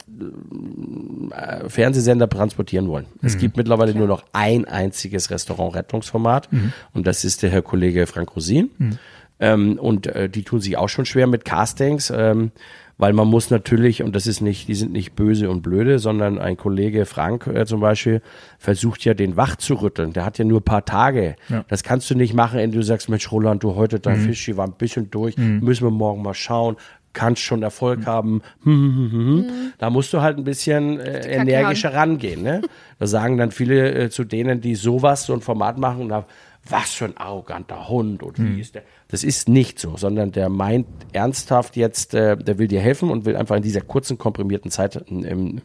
äh 1.32 1.70
Fernsehsender 1.70 2.30
transportieren 2.30 2.88
wollen. 2.88 3.06
Mhm. 3.22 3.28
Es 3.28 3.38
gibt 3.38 3.58
mittlerweile 3.58 3.94
nur 3.94 4.08
noch 4.08 4.24
ein 4.34 4.66
einziges 4.66 5.30
Restaurant-Rettungsformat 5.30 6.52
mhm. 6.52 6.74
und 6.94 7.08
das 7.08 7.24
ist 7.24 7.44
der 7.44 7.50
Herr 7.50 7.62
Kollege 7.62 8.08
Frank 8.08 8.36
Rosin. 8.36 8.70
Mhm. 8.78 8.98
Ähm, 9.40 9.80
und 9.80 10.08
äh, 10.08 10.30
die 10.30 10.44
tun 10.44 10.60
sich 10.60 10.76
auch 10.78 10.90
schon 10.90 11.06
schwer 11.06 11.28
mit 11.28 11.46
Castings. 11.46 12.12
Ähm, 12.14 12.52
weil 13.00 13.14
man 13.14 13.30
muss 13.30 13.50
natürlich, 13.50 14.04
und 14.04 14.14
das 14.14 14.28
ist 14.28 14.42
nicht, 14.42 14.68
die 14.68 14.76
sind 14.76 14.92
nicht 14.92 15.16
böse 15.16 15.50
und 15.50 15.62
blöde, 15.62 16.00
sondern 16.00 16.38
ein 16.38 16.58
Kollege 16.58 17.06
Frank 17.06 17.48
äh, 17.48 17.66
zum 17.66 17.80
Beispiel 17.80 18.22
versucht 18.60 19.06
ja 19.06 19.14
den 19.14 19.38
wach 19.38 19.56
zu 19.56 19.76
rütteln. 19.76 20.12
Der 20.12 20.26
hat 20.26 20.38
ja 20.38 20.44
nur 20.44 20.60
ein 20.60 20.64
paar 20.64 20.84
Tage. 20.84 21.38
Ja. 21.48 21.64
Das 21.70 21.84
kannst 21.84 22.10
du 22.10 22.16
nicht 22.16 22.34
machen, 22.34 22.60
wenn 22.60 22.74
du 22.74 22.84
sagst, 22.84 23.08
Mensch, 23.08 23.32
Roland, 23.32 23.64
du 23.64 23.76
heute 23.76 24.02
dein 24.02 24.20
mhm. 24.20 24.26
Fisch, 24.26 24.46
die 24.46 24.58
war 24.58 24.68
ein 24.68 24.74
bisschen 24.74 25.10
durch, 25.10 25.38
mhm. 25.38 25.62
müssen 25.62 25.86
wir 25.86 25.92
morgen 25.92 26.22
mal 26.22 26.34
schauen 26.34 26.76
kannst 27.12 27.42
schon 27.42 27.64
Erfolg 27.64 28.02
mhm. 28.02 28.06
haben. 28.06 28.42
Hm, 28.64 28.96
hm, 28.96 29.12
hm, 29.12 29.36
mhm. 29.36 29.74
Da 29.80 29.90
musst 29.90 30.14
du 30.14 30.22
halt 30.22 30.38
ein 30.38 30.44
bisschen 30.44 31.00
äh, 31.00 31.22
energischer 31.28 31.94
rangehen. 31.94 32.44
Ne? 32.44 32.62
Da 33.00 33.08
sagen 33.08 33.38
dann 33.38 33.52
viele 33.52 33.94
äh, 33.94 34.10
zu 34.10 34.26
denen, 34.26 34.60
die 34.60 34.76
sowas, 34.76 35.26
so 35.26 35.34
ein 35.34 35.42
Format 35.42 35.78
machen, 35.78 36.08
na, 36.08 36.26
was 36.68 36.94
für 36.94 37.06
ein 37.06 37.18
arroganter 37.18 37.90
Hund 37.90 38.22
und 38.22 38.38
wie 38.38 38.44
mhm. 38.44 38.60
ist 38.60 38.76
der? 38.76 38.84
Das 39.08 39.24
ist 39.24 39.50
nicht 39.50 39.80
so, 39.80 39.98
sondern 39.98 40.32
der 40.32 40.50
meint 40.50 40.88
ernsthaft 41.14 41.76
jetzt, 41.76 42.14
äh, 42.14 42.38
der 42.38 42.58
will 42.60 42.68
dir 42.68 42.82
helfen 42.82 43.10
und 43.10 43.26
will 43.26 43.36
einfach 43.36 43.56
in 43.56 43.64
dieser 43.64 43.82
kurzen, 43.82 44.18
komprimierten 44.18 44.70
Zeit 44.70 45.04
ähm, 45.10 45.62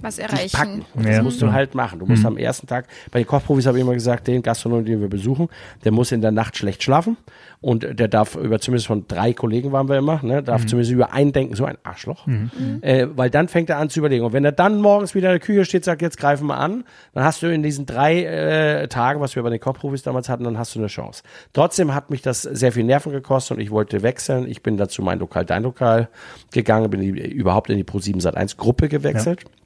was 0.00 0.18
erreichen. 0.18 0.56
Packen. 0.56 0.84
Und 0.94 1.06
das 1.06 1.22
musst 1.22 1.42
du 1.42 1.52
halt 1.52 1.74
machen. 1.74 1.98
Du 1.98 2.06
musst 2.06 2.22
mhm. 2.22 2.28
am 2.28 2.36
ersten 2.36 2.66
Tag, 2.66 2.86
bei 3.10 3.20
den 3.20 3.26
Kochprofis 3.26 3.66
habe 3.66 3.78
ich 3.78 3.82
immer 3.82 3.94
gesagt, 3.94 4.26
den 4.26 4.42
Gastronomen, 4.42 4.84
den 4.84 5.00
wir 5.00 5.08
besuchen, 5.08 5.48
der 5.84 5.92
muss 5.92 6.12
in 6.12 6.20
der 6.20 6.32
Nacht 6.32 6.56
schlecht 6.56 6.82
schlafen 6.82 7.16
und 7.60 7.86
der 7.98 8.08
darf 8.08 8.36
über 8.36 8.58
zumindest 8.58 8.86
von 8.86 9.06
drei 9.06 9.34
Kollegen 9.34 9.70
waren 9.70 9.88
wir 9.88 9.98
immer, 9.98 10.20
ne, 10.22 10.42
darf 10.42 10.62
mhm. 10.62 10.68
zumindest 10.68 10.92
über 10.92 11.12
einen 11.12 11.32
denken, 11.32 11.54
so 11.56 11.66
ein 11.66 11.76
Arschloch. 11.82 12.26
Mhm. 12.26 12.50
Äh, 12.80 13.06
weil 13.14 13.28
dann 13.28 13.48
fängt 13.48 13.68
er 13.68 13.76
an 13.76 13.90
zu 13.90 14.00
überlegen. 14.00 14.24
Und 14.24 14.32
wenn 14.32 14.44
er 14.44 14.52
dann 14.52 14.80
morgens 14.80 15.14
wieder 15.14 15.28
in 15.28 15.34
der 15.34 15.40
Küche 15.40 15.66
steht, 15.66 15.84
sagt, 15.84 16.00
jetzt 16.00 16.16
greifen 16.16 16.46
wir 16.46 16.56
an, 16.56 16.84
dann 17.12 17.24
hast 17.24 17.42
du 17.42 17.52
in 17.52 17.62
diesen 17.62 17.84
drei 17.84 18.24
äh, 18.24 18.88
Tagen, 18.88 19.20
was 19.20 19.36
wir 19.36 19.42
bei 19.42 19.50
den 19.50 19.60
Kochprofis 19.60 20.02
damals 20.02 20.30
hatten, 20.30 20.44
dann 20.44 20.56
hast 20.56 20.74
du 20.74 20.78
eine 20.78 20.88
Chance. 20.88 21.22
Trotzdem 21.52 21.94
hat 21.94 22.10
mich 22.10 22.22
das 22.22 22.42
sehr 22.42 22.72
viel 22.72 22.84
Nerven 22.84 23.12
gekostet 23.12 23.58
und 23.58 23.62
ich 23.62 23.70
wollte 23.70 24.02
wechseln. 24.02 24.48
Ich 24.48 24.62
bin 24.62 24.78
dazu 24.78 25.02
mein 25.02 25.18
Lokal, 25.18 25.44
dein 25.44 25.64
Lokal 25.64 26.08
gegangen, 26.52 26.88
bin 26.90 27.02
überhaupt 27.02 27.68
in 27.68 27.76
die 27.76 27.84
Pro7 27.84 28.22
Sat 28.22 28.36
1 28.36 28.56
Gruppe 28.56 28.88
gewechselt. 28.88 29.42
Ja 29.44 29.59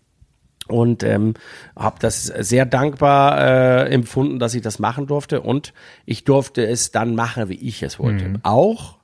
und 0.68 1.02
ähm, 1.02 1.34
habe 1.76 1.96
das 2.00 2.24
sehr 2.24 2.66
dankbar 2.66 3.38
äh, 3.38 3.92
empfunden, 3.92 4.38
dass 4.38 4.54
ich 4.54 4.62
das 4.62 4.78
machen 4.78 5.06
durfte 5.06 5.40
und 5.40 5.72
ich 6.06 6.24
durfte 6.24 6.66
es 6.66 6.90
dann 6.90 7.14
machen, 7.14 7.48
wie 7.48 7.54
ich 7.54 7.82
es 7.82 7.98
wollte. 7.98 8.28
Mhm. 8.28 8.38
Auch 8.42 8.96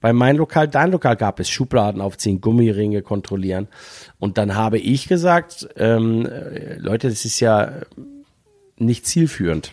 bei 0.00 0.12
mein 0.12 0.36
Lokal, 0.36 0.68
dein 0.68 0.90
Lokal 0.90 1.16
gab 1.16 1.40
es 1.40 1.48
Schubladen 1.48 2.00
aufziehen, 2.00 2.40
Gummiringe 2.40 3.02
kontrollieren 3.02 3.68
und 4.18 4.36
dann 4.38 4.54
habe 4.54 4.78
ich 4.78 5.08
gesagt, 5.08 5.68
ähm, 5.76 6.28
Leute, 6.78 7.08
das 7.08 7.24
ist 7.24 7.40
ja 7.40 7.72
nicht 8.76 9.06
zielführend. 9.06 9.72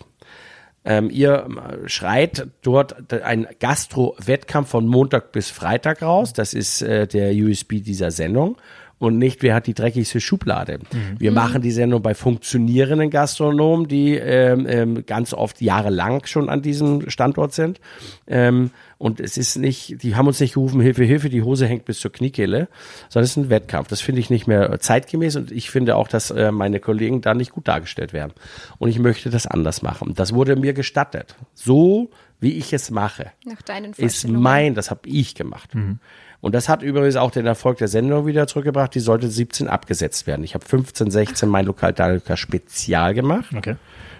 Ähm, 0.86 1.08
ihr 1.10 1.48
schreit 1.86 2.48
dort 2.60 3.12
ein 3.12 3.46
Gastro-Wettkampf 3.58 4.68
von 4.68 4.86
Montag 4.86 5.32
bis 5.32 5.48
Freitag 5.50 6.02
raus. 6.02 6.34
Das 6.34 6.52
ist 6.52 6.82
äh, 6.82 7.06
der 7.06 7.32
USB 7.32 7.82
dieser 7.82 8.10
Sendung 8.10 8.58
und 8.98 9.18
nicht, 9.18 9.42
wer 9.42 9.54
hat 9.54 9.66
die 9.66 9.74
dreckigste 9.74 10.20
Schublade. 10.20 10.78
Mhm. 10.78 11.18
Wir 11.18 11.32
machen 11.32 11.62
die 11.62 11.70
Sendung 11.70 12.02
bei 12.02 12.14
funktionierenden 12.14 13.10
Gastronomen, 13.10 13.88
die 13.88 14.14
ähm, 14.14 14.66
ähm, 14.68 15.06
ganz 15.06 15.34
oft 15.34 15.60
jahrelang 15.60 16.24
schon 16.26 16.48
an 16.48 16.62
diesem 16.62 17.10
Standort 17.10 17.52
sind. 17.52 17.80
Ähm, 18.26 18.70
und 18.98 19.20
es 19.20 19.36
ist 19.36 19.56
nicht, 19.56 20.02
die 20.02 20.14
haben 20.16 20.26
uns 20.28 20.40
nicht 20.40 20.54
gerufen, 20.54 20.80
Hilfe, 20.80 21.04
Hilfe, 21.04 21.28
die 21.28 21.42
Hose 21.42 21.66
hängt 21.66 21.84
bis 21.84 21.98
zur 22.00 22.12
Kniekehle, 22.12 22.68
sondern 23.08 23.24
es 23.24 23.30
ist 23.32 23.36
ein 23.36 23.50
Wettkampf. 23.50 23.88
Das 23.88 24.00
finde 24.00 24.20
ich 24.20 24.30
nicht 24.30 24.46
mehr 24.46 24.78
zeitgemäß 24.80 25.36
und 25.36 25.50
ich 25.50 25.70
finde 25.70 25.96
auch, 25.96 26.08
dass 26.08 26.30
äh, 26.30 26.52
meine 26.52 26.80
Kollegen 26.80 27.20
da 27.20 27.34
nicht 27.34 27.52
gut 27.52 27.68
dargestellt 27.68 28.12
werden. 28.12 28.32
Und 28.78 28.88
ich 28.88 28.98
möchte 28.98 29.28
das 29.30 29.46
anders 29.46 29.82
machen. 29.82 30.14
Das 30.14 30.32
wurde 30.32 30.56
mir 30.56 30.72
gestattet. 30.72 31.34
So, 31.54 32.10
wie 32.40 32.52
ich 32.52 32.72
es 32.72 32.90
mache, 32.90 33.32
Nach 33.44 33.62
deinen 33.62 33.92
ist 33.94 34.28
mein, 34.28 34.74
das 34.74 34.90
habe 34.90 35.08
ich 35.08 35.34
gemacht. 35.34 35.74
Mhm. 35.74 35.98
Und 36.44 36.54
das 36.54 36.68
hat 36.68 36.82
übrigens 36.82 37.16
auch 37.16 37.30
den 37.30 37.46
Erfolg 37.46 37.78
der 37.78 37.88
Sendung 37.88 38.26
wieder 38.26 38.46
zurückgebracht. 38.46 38.94
Die 38.94 39.00
sollte 39.00 39.30
17 39.30 39.66
abgesetzt 39.66 40.26
werden. 40.26 40.44
Ich 40.44 40.52
habe 40.52 40.62
15, 40.62 41.10
16 41.10 41.48
mein 41.48 41.64
Lokal 41.64 41.94
Dalka 41.94 42.36
Spezial 42.36 43.14
gemacht. 43.14 43.46
Okay. 43.56 43.76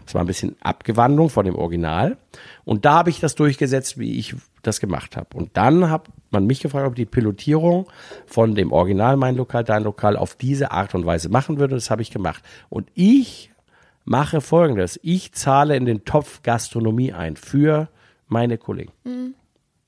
Das 0.06 0.14
war 0.14 0.22
ein 0.22 0.26
bisschen 0.26 0.56
Abgewandlung 0.60 1.28
von 1.28 1.44
dem 1.44 1.54
Original. 1.54 2.16
Und 2.64 2.86
da 2.86 2.94
habe 2.94 3.10
ich 3.10 3.20
das 3.20 3.34
durchgesetzt, 3.34 3.98
wie 3.98 4.18
ich 4.18 4.34
das 4.62 4.80
gemacht 4.80 5.18
habe. 5.18 5.36
Und 5.36 5.50
dann 5.58 5.90
hat 5.90 6.06
man 6.30 6.46
mich 6.46 6.60
gefragt, 6.60 6.86
ob 6.86 6.94
die 6.94 7.04
Pilotierung 7.04 7.88
von 8.24 8.54
dem 8.54 8.72
Original 8.72 9.18
Mein 9.18 9.36
Lokal, 9.36 9.62
Dein 9.62 9.84
Lokal 9.84 10.16
auf 10.16 10.34
diese 10.34 10.70
Art 10.70 10.94
und 10.94 11.04
Weise 11.04 11.28
machen 11.28 11.58
würde. 11.58 11.74
Das 11.74 11.90
habe 11.90 12.00
ich 12.00 12.10
gemacht. 12.10 12.42
Und 12.70 12.88
ich 12.94 13.50
mache 14.06 14.40
Folgendes. 14.40 14.98
Ich 15.02 15.32
zahle 15.32 15.76
in 15.76 15.84
den 15.84 16.06
Topf 16.06 16.42
Gastronomie 16.42 17.12
ein 17.12 17.36
für 17.36 17.88
meine 18.28 18.56
Kollegen. 18.56 18.92
Mhm. 19.04 19.34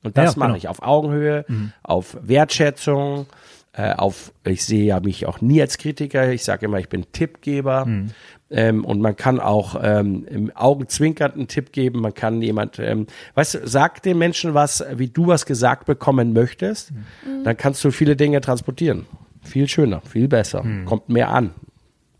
Und 0.06 0.16
das 0.16 0.34
ja, 0.34 0.38
mache 0.38 0.50
genau. 0.50 0.58
ich 0.58 0.68
auf 0.68 0.82
Augenhöhe, 0.82 1.44
mhm. 1.48 1.72
auf 1.82 2.16
Wertschätzung, 2.22 3.26
äh, 3.72 3.92
auf, 3.92 4.32
ich 4.44 4.64
sehe 4.64 4.84
ja 4.84 5.00
mich 5.00 5.26
auch 5.26 5.40
nie 5.40 5.60
als 5.60 5.78
Kritiker, 5.78 6.30
ich 6.30 6.44
sage 6.44 6.66
immer, 6.66 6.78
ich 6.78 6.88
bin 6.88 7.10
Tippgeber. 7.10 7.86
Mhm. 7.86 8.10
Ähm, 8.48 8.84
und 8.84 9.00
man 9.00 9.16
kann 9.16 9.40
auch 9.40 9.74
ähm, 9.82 10.24
im 10.30 10.56
Augenzwinkern 10.56 11.32
einen 11.32 11.48
Tipp 11.48 11.72
geben, 11.72 12.02
man 12.02 12.14
kann 12.14 12.40
jemand, 12.40 12.78
ähm, 12.78 13.08
weißt 13.34 13.54
du, 13.54 13.66
sag 13.66 14.00
den 14.02 14.16
Menschen 14.18 14.54
was, 14.54 14.84
wie 14.94 15.08
du 15.08 15.26
was 15.26 15.44
gesagt 15.44 15.86
bekommen 15.86 16.32
möchtest, 16.32 16.92
mhm. 16.92 17.42
dann 17.42 17.56
kannst 17.56 17.82
du 17.82 17.90
viele 17.90 18.14
Dinge 18.14 18.40
transportieren. 18.40 19.06
Viel 19.42 19.66
schöner, 19.66 20.02
viel 20.02 20.28
besser, 20.28 20.62
mhm. 20.62 20.84
kommt 20.84 21.08
mehr 21.08 21.30
an. 21.30 21.50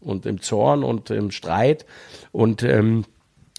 Und 0.01 0.27
im 0.27 0.41
Zorn 0.41 0.83
und 0.83 1.11
im 1.11 1.31
Streit 1.31 1.87
und 2.33 2.65
ähm, 2.65 3.05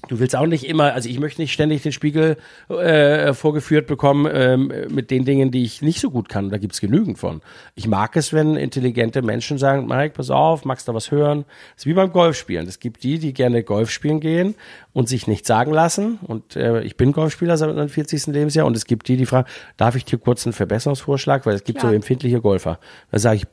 Du 0.07 0.19
willst 0.19 0.35
auch 0.35 0.45
nicht 0.45 0.63
immer, 0.63 0.93
also 0.93 1.09
ich 1.09 1.19
möchte 1.19 1.41
nicht 1.41 1.51
ständig 1.51 1.81
den 1.81 1.91
Spiegel 1.91 2.37
äh, 2.69 3.33
vorgeführt 3.33 3.87
bekommen 3.87 4.29
ähm, 4.31 4.71
mit 4.89 5.09
den 5.09 5.25
Dingen, 5.25 5.49
die 5.49 5.63
ich 5.63 5.81
nicht 5.81 5.99
so 5.99 6.11
gut 6.11 6.29
kann. 6.29 6.49
Da 6.51 6.59
gibt's 6.59 6.79
genügend 6.79 7.17
von. 7.17 7.41
Ich 7.73 7.87
mag 7.87 8.15
es, 8.15 8.31
wenn 8.31 8.55
intelligente 8.57 9.23
Menschen 9.23 9.57
sagen, 9.57 9.87
Mike, 9.87 10.13
pass 10.13 10.29
auf, 10.29 10.65
magst 10.65 10.87
du 10.87 10.93
was 10.93 11.09
hören? 11.09 11.45
Das 11.73 11.81
ist 11.81 11.85
wie 11.87 11.95
beim 11.95 12.11
Golfspielen. 12.11 12.67
Es 12.67 12.79
gibt 12.79 13.03
die, 13.03 13.17
die 13.17 13.33
gerne 13.33 13.63
Golf 13.63 13.89
spielen 13.89 14.19
gehen 14.19 14.53
und 14.93 15.09
sich 15.09 15.25
nichts 15.25 15.47
sagen 15.47 15.73
lassen. 15.73 16.19
Und 16.21 16.55
äh, 16.55 16.81
ich 16.83 16.95
bin 16.95 17.11
Golfspieler 17.11 17.57
seit 17.57 17.75
meinem 17.75 17.89
40. 17.89 18.27
Lebensjahr. 18.27 18.67
Und 18.67 18.77
es 18.77 18.85
gibt 18.85 19.07
die, 19.07 19.17
die 19.17 19.25
fragen, 19.25 19.47
darf 19.77 19.95
ich 19.95 20.05
dir 20.05 20.19
kurz 20.19 20.45
einen 20.45 20.53
Verbesserungsvorschlag? 20.53 21.47
Weil 21.47 21.55
es 21.55 21.63
gibt 21.63 21.79
Klar. 21.79 21.91
so 21.91 21.95
empfindliche 21.95 22.39
Golfer. 22.39 22.79
Da 23.11 23.17
sage 23.17 23.37
ich, 23.37 23.47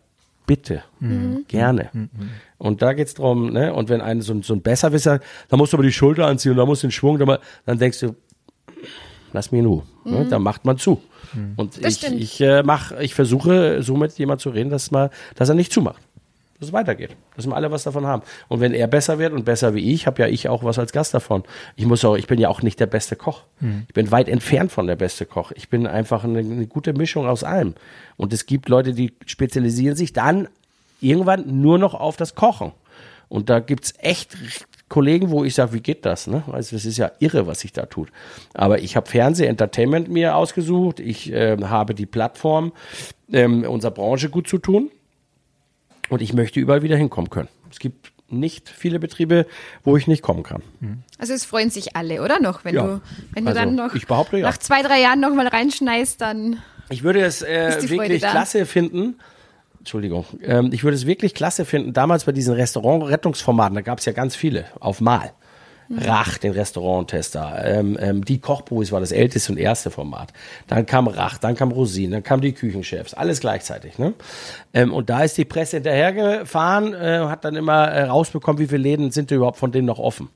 bitte, 0.46 0.83
mhm. 1.00 1.44
gerne. 1.48 1.90
Mhm. 1.92 2.09
Und 2.59 2.83
da 2.83 2.92
geht's 2.92 3.14
drum, 3.14 3.52
ne? 3.52 3.72
Und 3.74 3.88
wenn 3.88 4.00
ein 4.00 4.20
so, 4.20 4.40
so 4.42 4.54
ein 4.54 4.62
Besserwisser, 4.62 5.20
da 5.48 5.57
musst 5.57 5.72
du 5.72 5.76
aber 5.76 5.85
die 5.85 5.92
Schulter 5.92 6.26
anziehen 6.26 6.52
und 6.52 6.59
da 6.59 6.66
musst 6.66 6.83
du 6.83 6.87
den 6.87 6.92
Schwung, 6.92 7.18
dann 7.18 7.78
denkst 7.78 8.00
du, 8.00 8.14
lass 9.33 9.52
mich 9.52 9.61
in 9.61 9.66
Ruhe. 9.66 9.83
Ne? 10.04 10.24
Mhm. 10.24 10.30
Da 10.30 10.38
macht 10.38 10.64
man 10.64 10.78
zu. 10.78 11.02
Mhm. 11.35 11.54
Und 11.57 11.85
das 11.85 12.02
ich, 12.02 12.12
ich 12.12 12.40
äh, 12.40 12.62
mach, 12.62 12.92
ich 12.92 13.14
versuche 13.14 13.83
so 13.83 13.96
mit 13.96 14.16
jemand 14.18 14.40
zu 14.40 14.50
reden, 14.50 14.70
dass 14.70 14.90
mal, 14.90 15.11
dass 15.35 15.48
er 15.48 15.54
nicht 15.54 15.72
zumacht 15.72 16.02
dass 16.64 16.70
es 16.70 16.72
weitergeht, 16.72 17.16
dass 17.37 17.46
wir 17.46 17.55
alle 17.55 17.70
was 17.70 17.85
davon 17.85 18.07
haben. 18.07 18.22
Und 18.48 18.61
wenn 18.61 18.72
er 18.72 18.87
besser 18.87 19.18
wird 19.18 19.33
und 19.33 19.44
besser 19.44 19.74
wie 19.74 19.92
ich, 19.92 20.07
habe 20.07 20.22
ja 20.22 20.29
ich 20.29 20.48
auch 20.48 20.64
was 20.64 20.79
als 20.79 20.92
Gast 20.92 21.14
davon. 21.14 21.44
Ich 21.77 21.87
muss 21.87 22.05
auch, 22.05 22.16
ich 22.16 22.27
bin 22.27 22.40
ja 22.40 22.48
auch 22.48 22.62
nicht 22.62 22.81
der 22.81 22.87
beste 22.87 23.16
Koch. 23.16 23.42
Hm. 23.61 23.85
Ich 23.88 23.94
bin 23.94 24.11
weit 24.11 24.29
entfernt 24.29 24.72
von 24.72 24.87
der 24.87 24.96
beste 24.96 25.27
Koch. 25.27 25.53
Ich 25.55 25.68
bin 25.68 25.87
einfach 25.87 26.24
eine, 26.24 26.38
eine 26.38 26.66
gute 26.66 26.92
Mischung 26.94 27.27
aus 27.27 27.44
allem. 27.44 27.74
Und 28.16 28.33
es 28.33 28.46
gibt 28.46 28.68
Leute, 28.68 28.92
die 28.94 29.12
spezialisieren 29.27 29.96
sich 29.96 30.12
dann 30.12 30.48
irgendwann 31.00 31.61
nur 31.61 31.79
noch 31.79 31.94
auf 31.94 32.16
das 32.16 32.35
Kochen. 32.35 32.72
Und 33.29 33.50
da 33.50 33.61
gibt's 33.61 33.94
echt 33.98 34.37
Kollegen, 34.88 35.31
wo 35.31 35.44
ich 35.44 35.55
sage, 35.55 35.72
wie 35.72 35.81
geht 35.81 36.05
das? 36.05 36.27
Ne? 36.27 36.44
Also 36.53 36.77
das 36.77 36.85
ist 36.85 36.98
ja 36.98 37.11
irre, 37.18 37.46
was 37.46 37.61
sich 37.61 37.72
da 37.72 37.87
tut. 37.87 38.11
Aber 38.53 38.79
ich 38.81 38.96
habe 38.96 39.09
Fernseh, 39.09 39.46
Entertainment 39.46 40.09
mir 40.09 40.37
ausgesucht. 40.37 41.00
Ich 41.00 41.33
äh, 41.33 41.57
habe 41.62 41.94
die 41.94 42.07
Plattform, 42.07 42.72
ähm, 43.33 43.64
unserer 43.64 43.90
Branche 43.90 44.29
gut 44.29 44.48
zu 44.48 44.59
tun. 44.59 44.90
Und 46.09 46.23
ich 46.23 46.33
möchte 46.33 46.61
überall 46.61 46.83
wieder 46.83 46.97
hinkommen 46.97 47.31
können. 47.31 47.49
Es 47.71 47.79
gibt 47.79 48.12
nicht 48.29 48.69
viele 48.69 48.99
Betriebe, 48.99 49.47
wo 49.83 49.97
ich 49.97 50.07
nicht 50.07 50.23
kommen 50.23 50.43
kann. 50.43 50.62
Also 51.19 51.33
es 51.33 51.45
freuen 51.45 51.71
sich 51.71 51.97
alle, 51.97 52.23
oder 52.23 52.40
noch? 52.40 52.64
Wenn 52.64 52.75
ja. 52.75 52.83
du, 52.83 53.01
wenn 53.33 53.45
du 53.45 53.51
also, 53.51 53.61
dann 53.61 53.75
noch 53.75 53.95
ich 53.95 54.07
behaupte, 54.07 54.38
ja. 54.38 54.47
nach 54.47 54.59
zwei, 54.59 54.83
drei 54.83 55.01
Jahren 55.01 55.21
noch 55.21 55.35
mal 55.35 55.47
reinschneist, 55.47 56.21
dann. 56.21 56.59
Ich 56.90 57.03
würde 57.03 57.21
es 57.21 57.43
äh, 57.43 57.77
wirklich 57.88 58.23
klasse 58.23 58.67
finden. 58.67 59.17
Entschuldigung. 59.79 60.25
Ähm, 60.43 60.71
ich 60.73 60.83
würde 60.83 60.97
es 60.97 61.07
wirklich 61.07 61.35
klasse 61.35 61.64
finden. 61.64 61.93
Damals 61.93 62.25
bei 62.25 62.33
diesen 62.33 62.55
Restaurant-Rettungsformaten, 62.55 63.75
da 63.75 63.81
gab 63.83 63.99
es 63.99 64.07
ja 64.07 64.12
ganz 64.12 64.35
viele 64.35 64.64
auf 64.81 65.01
Mal. 65.01 65.33
Rach, 65.90 66.38
den 66.38 66.53
Restauranttester. 66.53 67.62
Ähm, 67.64 67.99
ähm, 68.01 68.25
die 68.25 68.38
Kochbuis 68.38 68.92
war 68.92 69.01
das 69.01 69.12
älteste 69.12 69.53
und 69.53 69.59
erste 69.59 69.90
Format. 69.90 70.33
Dann 70.66 70.87
kam 70.87 71.09
Rach, 71.09 71.38
dann 71.38 71.55
kam 71.55 71.73
Rosin, 71.73 72.11
dann 72.11 72.23
kamen 72.23 72.42
die 72.42 72.53
Küchenchefs, 72.53 73.14
alles 73.14 73.40
gleichzeitig. 73.40 73.99
Ne? 73.99 74.14
Ähm, 74.73 74.92
und 74.92 75.11
da 75.11 75.23
ist 75.23 75.37
die 75.37 75.44
Presse 75.44 75.77
hinterhergefahren, 75.77 76.94
äh, 76.94 77.27
hat 77.29 77.44
dann 77.44 77.57
immer 77.57 77.88
äh, 77.88 78.05
rausbekommen, 78.05 78.61
wie 78.61 78.66
viele 78.66 78.83
Läden 78.83 79.11
sind 79.11 79.30
überhaupt 79.30 79.59
von 79.59 79.72
denen 79.72 79.87
noch 79.87 79.99
offen 79.99 80.30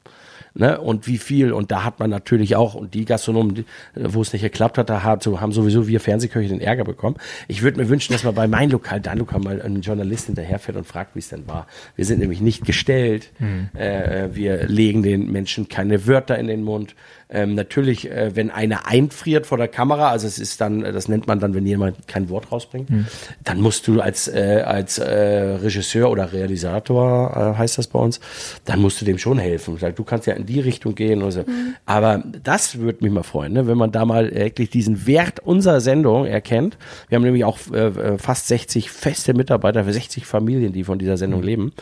ne? 0.58 0.80
und 0.80 1.06
wie 1.06 1.18
viel. 1.18 1.52
Und 1.52 1.70
da 1.70 1.84
hat 1.84 1.98
man 2.00 2.10
natürlich 2.10 2.56
auch, 2.56 2.74
und 2.74 2.94
die 2.94 3.04
Gastronomen, 3.04 3.64
wo 3.94 4.20
es 4.20 4.32
nicht 4.32 4.42
geklappt 4.42 4.78
hat, 4.78 4.90
da 4.90 5.02
haben 5.02 5.52
sowieso 5.52 5.88
wir 5.88 6.00
Fernsehköche 6.00 6.48
den 6.48 6.60
Ärger 6.60 6.84
bekommen. 6.84 7.16
Ich 7.46 7.62
würde 7.62 7.78
mir 7.80 7.88
wünschen, 7.88 8.12
dass 8.12 8.24
man 8.24 8.34
bei 8.34 8.46
mein 8.46 8.70
Lokal, 8.70 9.00
dein 9.00 9.18
Lokal 9.18 9.40
mal 9.40 9.62
ein 9.62 9.80
Journalist 9.80 10.26
hinterherfährt 10.26 10.76
und 10.76 10.86
fragt, 10.86 11.14
wie 11.14 11.20
es 11.20 11.28
denn 11.28 11.46
war. 11.46 11.66
Wir 11.96 12.04
sind 12.04 12.20
nämlich 12.20 12.40
nicht 12.40 12.64
gestellt. 12.64 13.30
Mhm. 13.38 13.70
Äh, 13.78 14.34
wir 14.34 14.66
legen 14.66 15.02
den 15.02 15.30
Menschen 15.30 15.68
keine 15.68 16.06
Wörter 16.06 16.38
in 16.38 16.46
den 16.46 16.62
Mund. 16.62 16.94
Ähm, 17.30 17.54
natürlich, 17.54 18.10
äh, 18.10 18.34
wenn 18.34 18.50
einer 18.50 18.86
einfriert 18.86 19.46
vor 19.46 19.58
der 19.58 19.68
Kamera, 19.68 20.10
also 20.10 20.26
es 20.26 20.38
ist 20.38 20.60
dann, 20.60 20.80
das 20.80 21.08
nennt 21.08 21.26
man 21.26 21.40
dann, 21.40 21.54
wenn 21.54 21.66
jemand 21.66 22.08
kein 22.08 22.30
Wort 22.30 22.50
rausbringt, 22.50 22.88
mhm. 22.88 23.06
dann 23.44 23.60
musst 23.60 23.86
du 23.86 24.00
als, 24.00 24.28
äh, 24.28 24.62
als 24.64 24.98
äh, 24.98 25.06
Regisseur 25.08 26.10
oder 26.10 26.32
Realisator, 26.32 27.54
äh, 27.54 27.58
heißt 27.58 27.76
das 27.76 27.88
bei 27.88 27.98
uns, 27.98 28.20
dann 28.64 28.80
musst 28.80 29.00
du 29.00 29.04
dem 29.04 29.18
schon 29.18 29.38
helfen. 29.38 29.78
Du 29.94 30.04
kannst 30.04 30.26
ja 30.26 30.34
in 30.34 30.46
die 30.46 30.60
Richtung 30.60 30.94
gehen. 30.94 31.22
Oder 31.22 31.32
so. 31.32 31.40
Mhm. 31.40 31.74
Aber 31.84 32.22
das 32.42 32.78
würde 32.78 33.04
mich 33.04 33.12
mal 33.12 33.22
freuen, 33.22 33.52
ne? 33.52 33.66
wenn 33.66 33.78
man 33.78 33.92
da 33.92 34.04
mal 34.04 34.34
wirklich 34.34 34.70
diesen 34.70 35.06
Wert 35.06 35.40
unserer 35.40 35.80
Sendung 35.80 36.24
erkennt. 36.24 36.78
Wir 37.08 37.16
haben 37.16 37.24
nämlich 37.24 37.44
auch 37.44 37.58
äh, 37.72 37.88
äh 37.88 38.18
fast 38.18 38.48
60 38.48 38.90
feste 38.90 39.34
Mitarbeiter 39.34 39.84
für 39.84 39.92
60 39.92 40.24
Familien, 40.24 40.72
die 40.72 40.84
von 40.84 40.98
dieser 40.98 41.16
Sendung 41.16 41.40
mhm. 41.40 41.46
leben 41.46 41.72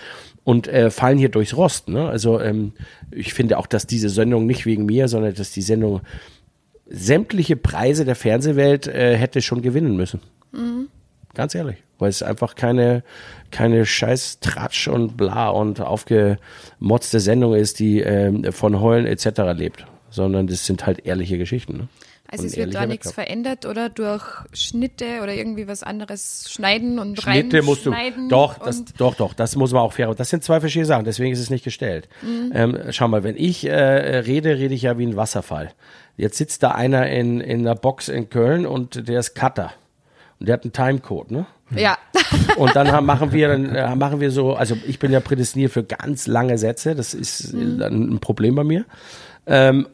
und 0.46 0.68
äh, 0.68 0.90
fallen 0.92 1.18
hier 1.18 1.28
durchs 1.28 1.56
Rost. 1.56 1.88
Ne? 1.88 2.08
Also 2.08 2.40
ähm, 2.40 2.72
ich 3.10 3.34
finde 3.34 3.58
auch, 3.58 3.66
dass 3.66 3.84
diese 3.88 4.08
Sendung 4.08 4.46
nicht 4.46 4.64
wegen 4.64 4.86
mir, 4.86 5.08
sondern 5.08 5.34
dass 5.34 5.50
die 5.50 5.60
Sendung 5.60 6.02
sämtliche 6.88 7.56
Preise 7.56 8.04
der 8.04 8.14
Fernsehwelt 8.14 8.86
äh, 8.86 9.16
hätte 9.16 9.42
schon 9.42 9.60
gewinnen 9.60 9.96
müssen. 9.96 10.20
Mhm. 10.52 10.86
Ganz 11.34 11.56
ehrlich, 11.56 11.78
weil 11.98 12.10
es 12.10 12.22
einfach 12.22 12.54
keine, 12.54 13.02
keine 13.50 13.84
scheiß 13.84 14.38
Tratsch 14.38 14.86
und 14.86 15.16
bla 15.16 15.48
und 15.48 15.80
aufgemotzte 15.80 17.18
Sendung 17.18 17.56
ist, 17.56 17.80
die 17.80 18.04
äh, 18.04 18.52
von 18.52 18.80
Heulen 18.80 19.06
etc. 19.06 19.40
lebt, 19.52 19.84
sondern 20.10 20.46
das 20.46 20.64
sind 20.64 20.86
halt 20.86 21.04
ehrliche 21.04 21.38
Geschichten. 21.38 21.76
Ne? 21.76 21.88
Also 22.30 22.46
es 22.46 22.56
wird 22.56 22.74
da 22.74 22.86
nichts 22.86 23.12
verändert 23.12 23.66
oder 23.66 23.88
durch 23.88 24.24
Schnitte 24.52 25.20
oder 25.22 25.34
irgendwie 25.34 25.68
was 25.68 25.82
anderes 25.82 26.50
schneiden 26.50 26.98
und 26.98 27.20
Schnitte 27.20 27.62
musst 27.62 27.86
du 27.86 27.94
doch, 28.28 28.58
das, 28.58 28.84
doch, 28.96 29.14
doch, 29.14 29.34
das 29.34 29.56
muss 29.56 29.72
man 29.72 29.82
auch 29.82 29.92
fair. 29.92 30.14
Das 30.14 30.30
sind 30.30 30.42
zwei 30.42 30.60
verschiedene 30.60 30.86
Sachen, 30.86 31.04
deswegen 31.04 31.32
ist 31.32 31.40
es 31.40 31.50
nicht 31.50 31.64
gestellt. 31.64 32.08
Mhm. 32.22 32.52
Ähm, 32.54 32.78
schau 32.90 33.08
mal, 33.08 33.24
wenn 33.24 33.36
ich 33.36 33.64
äh, 33.64 33.72
rede, 33.72 34.58
rede 34.58 34.74
ich 34.74 34.82
ja 34.82 34.98
wie 34.98 35.06
ein 35.06 35.16
Wasserfall. 35.16 35.72
Jetzt 36.16 36.38
sitzt 36.38 36.62
da 36.62 36.70
einer 36.70 37.08
in 37.08 37.40
in 37.40 37.64
der 37.64 37.74
Box 37.74 38.08
in 38.08 38.30
Köln 38.30 38.66
und 38.66 39.08
der 39.08 39.20
ist 39.20 39.34
Cutter 39.34 39.72
und 40.38 40.48
der 40.48 40.54
hat 40.54 40.64
einen 40.64 40.72
Timecode, 40.72 41.30
ne? 41.30 41.46
Ja. 41.74 41.98
Und 42.56 42.76
dann 42.76 42.92
haben, 42.92 43.06
machen 43.06 43.32
wir 43.32 43.48
dann 43.48 43.74
äh, 43.74 43.96
machen 43.96 44.20
wir 44.20 44.30
so, 44.30 44.54
also 44.54 44.76
ich 44.86 44.98
bin 44.98 45.10
ja 45.10 45.18
prädestiniert 45.18 45.72
für 45.72 45.82
ganz 45.82 46.26
lange 46.26 46.58
Sätze, 46.58 46.94
das 46.94 47.12
ist 47.12 47.52
mhm. 47.52 47.82
ein 47.82 48.18
Problem 48.20 48.54
bei 48.54 48.62
mir. 48.62 48.84
Ähm, 49.46 49.88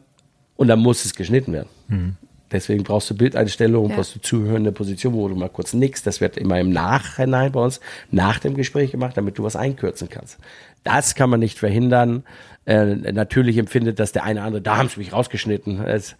und 0.55 0.67
dann 0.67 0.79
muss 0.79 1.03
es 1.03 1.15
geschnitten 1.15 1.53
werden. 1.53 1.69
Mhm. 1.87 2.15
Deswegen 2.53 2.83
brauchst 2.83 3.09
du 3.09 3.15
Bildeinstellungen, 3.15 3.89
ja. 3.89 3.95
brauchst 3.97 4.15
du 4.15 4.21
zuhörende 4.21 4.71
Position, 4.71 5.13
wo 5.13 5.27
du 5.27 5.35
mal 5.35 5.49
kurz 5.49 5.73
nickst. 5.73 6.05
Das 6.05 6.21
wird 6.21 6.37
immer 6.37 6.59
im 6.59 6.69
Nachhinein 6.69 7.51
bei 7.51 7.59
uns, 7.59 7.79
nach 8.11 8.39
dem 8.39 8.53
Gespräch 8.53 8.91
gemacht, 8.91 9.17
damit 9.17 9.39
du 9.39 9.43
was 9.43 9.55
einkürzen 9.55 10.07
kannst. 10.09 10.37
Das 10.83 11.15
kann 11.15 11.29
man 11.29 11.39
nicht 11.39 11.57
verhindern. 11.57 12.23
Äh, 12.65 12.95
natürlich 13.11 13.57
empfindet 13.57 13.99
das 13.99 14.11
der 14.11 14.23
eine 14.23 14.39
oder 14.39 14.47
andere, 14.47 14.61
da 14.61 14.77
haben 14.77 14.87
sie 14.87 14.99
mich 14.99 15.11
rausgeschnitten. 15.11 15.83
Es, 15.83 16.15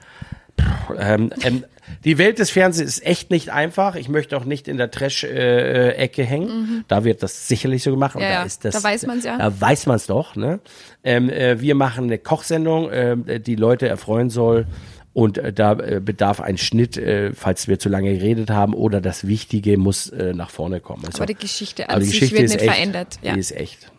ähm, 0.99 1.31
ähm, 1.43 1.63
die 2.05 2.17
Welt 2.17 2.39
des 2.39 2.49
Fernsehens 2.49 2.97
ist 2.97 3.05
echt 3.05 3.29
nicht 3.29 3.51
einfach. 3.51 3.95
Ich 3.95 4.09
möchte 4.09 4.37
auch 4.37 4.45
nicht 4.45 4.67
in 4.67 4.77
der 4.77 4.89
Trash-Ecke 4.91 6.21
äh, 6.21 6.25
hängen. 6.25 6.47
Mhm. 6.47 6.85
Da 6.87 7.03
wird 7.03 7.23
das 7.23 7.47
sicherlich 7.47 7.83
so 7.83 7.91
gemacht. 7.91 8.15
Ja, 8.15 8.39
da, 8.39 8.43
ist 8.43 8.65
das, 8.65 8.75
da 8.75 8.83
weiß 8.83 9.05
man 9.05 9.19
es 9.19 9.25
ja. 9.25 9.37
Da 9.37 9.61
weiß 9.61 9.85
man 9.85 9.97
es 9.97 10.07
doch. 10.07 10.35
Ne? 10.35 10.59
Ähm, 11.03 11.29
äh, 11.29 11.59
wir 11.59 11.75
machen 11.75 12.05
eine 12.05 12.17
Kochsendung, 12.17 12.89
äh, 12.89 13.39
die 13.39 13.55
Leute 13.55 13.87
erfreuen 13.87 14.29
soll. 14.29 14.65
Und 15.13 15.37
äh, 15.37 15.53
da 15.53 15.73
äh, 15.73 16.01
bedarf 16.03 16.41
ein 16.41 16.57
Schnitt, 16.57 16.97
äh, 16.97 17.33
falls 17.33 17.67
wir 17.67 17.77
zu 17.77 17.87
lange 17.87 18.13
geredet 18.13 18.49
haben, 18.49 18.73
oder 18.73 18.99
das 18.99 19.27
Wichtige 19.27 19.77
muss 19.77 20.09
äh, 20.09 20.33
nach 20.33 20.49
vorne 20.49 20.79
kommen. 20.79 21.05
Also, 21.05 21.19
aber 21.19 21.27
die 21.27 21.35
Geschichte 21.35 21.89
an 21.89 21.99
die 21.99 22.07
sich 22.07 22.19
Geschichte 22.19 22.41
wird 22.41 22.51
nicht 22.51 22.61
echt, 22.61 22.71
verändert. 22.71 23.19
Ja. 23.21 23.33
Die 23.33 23.39
ist 23.39 23.51
echt. 23.51 23.91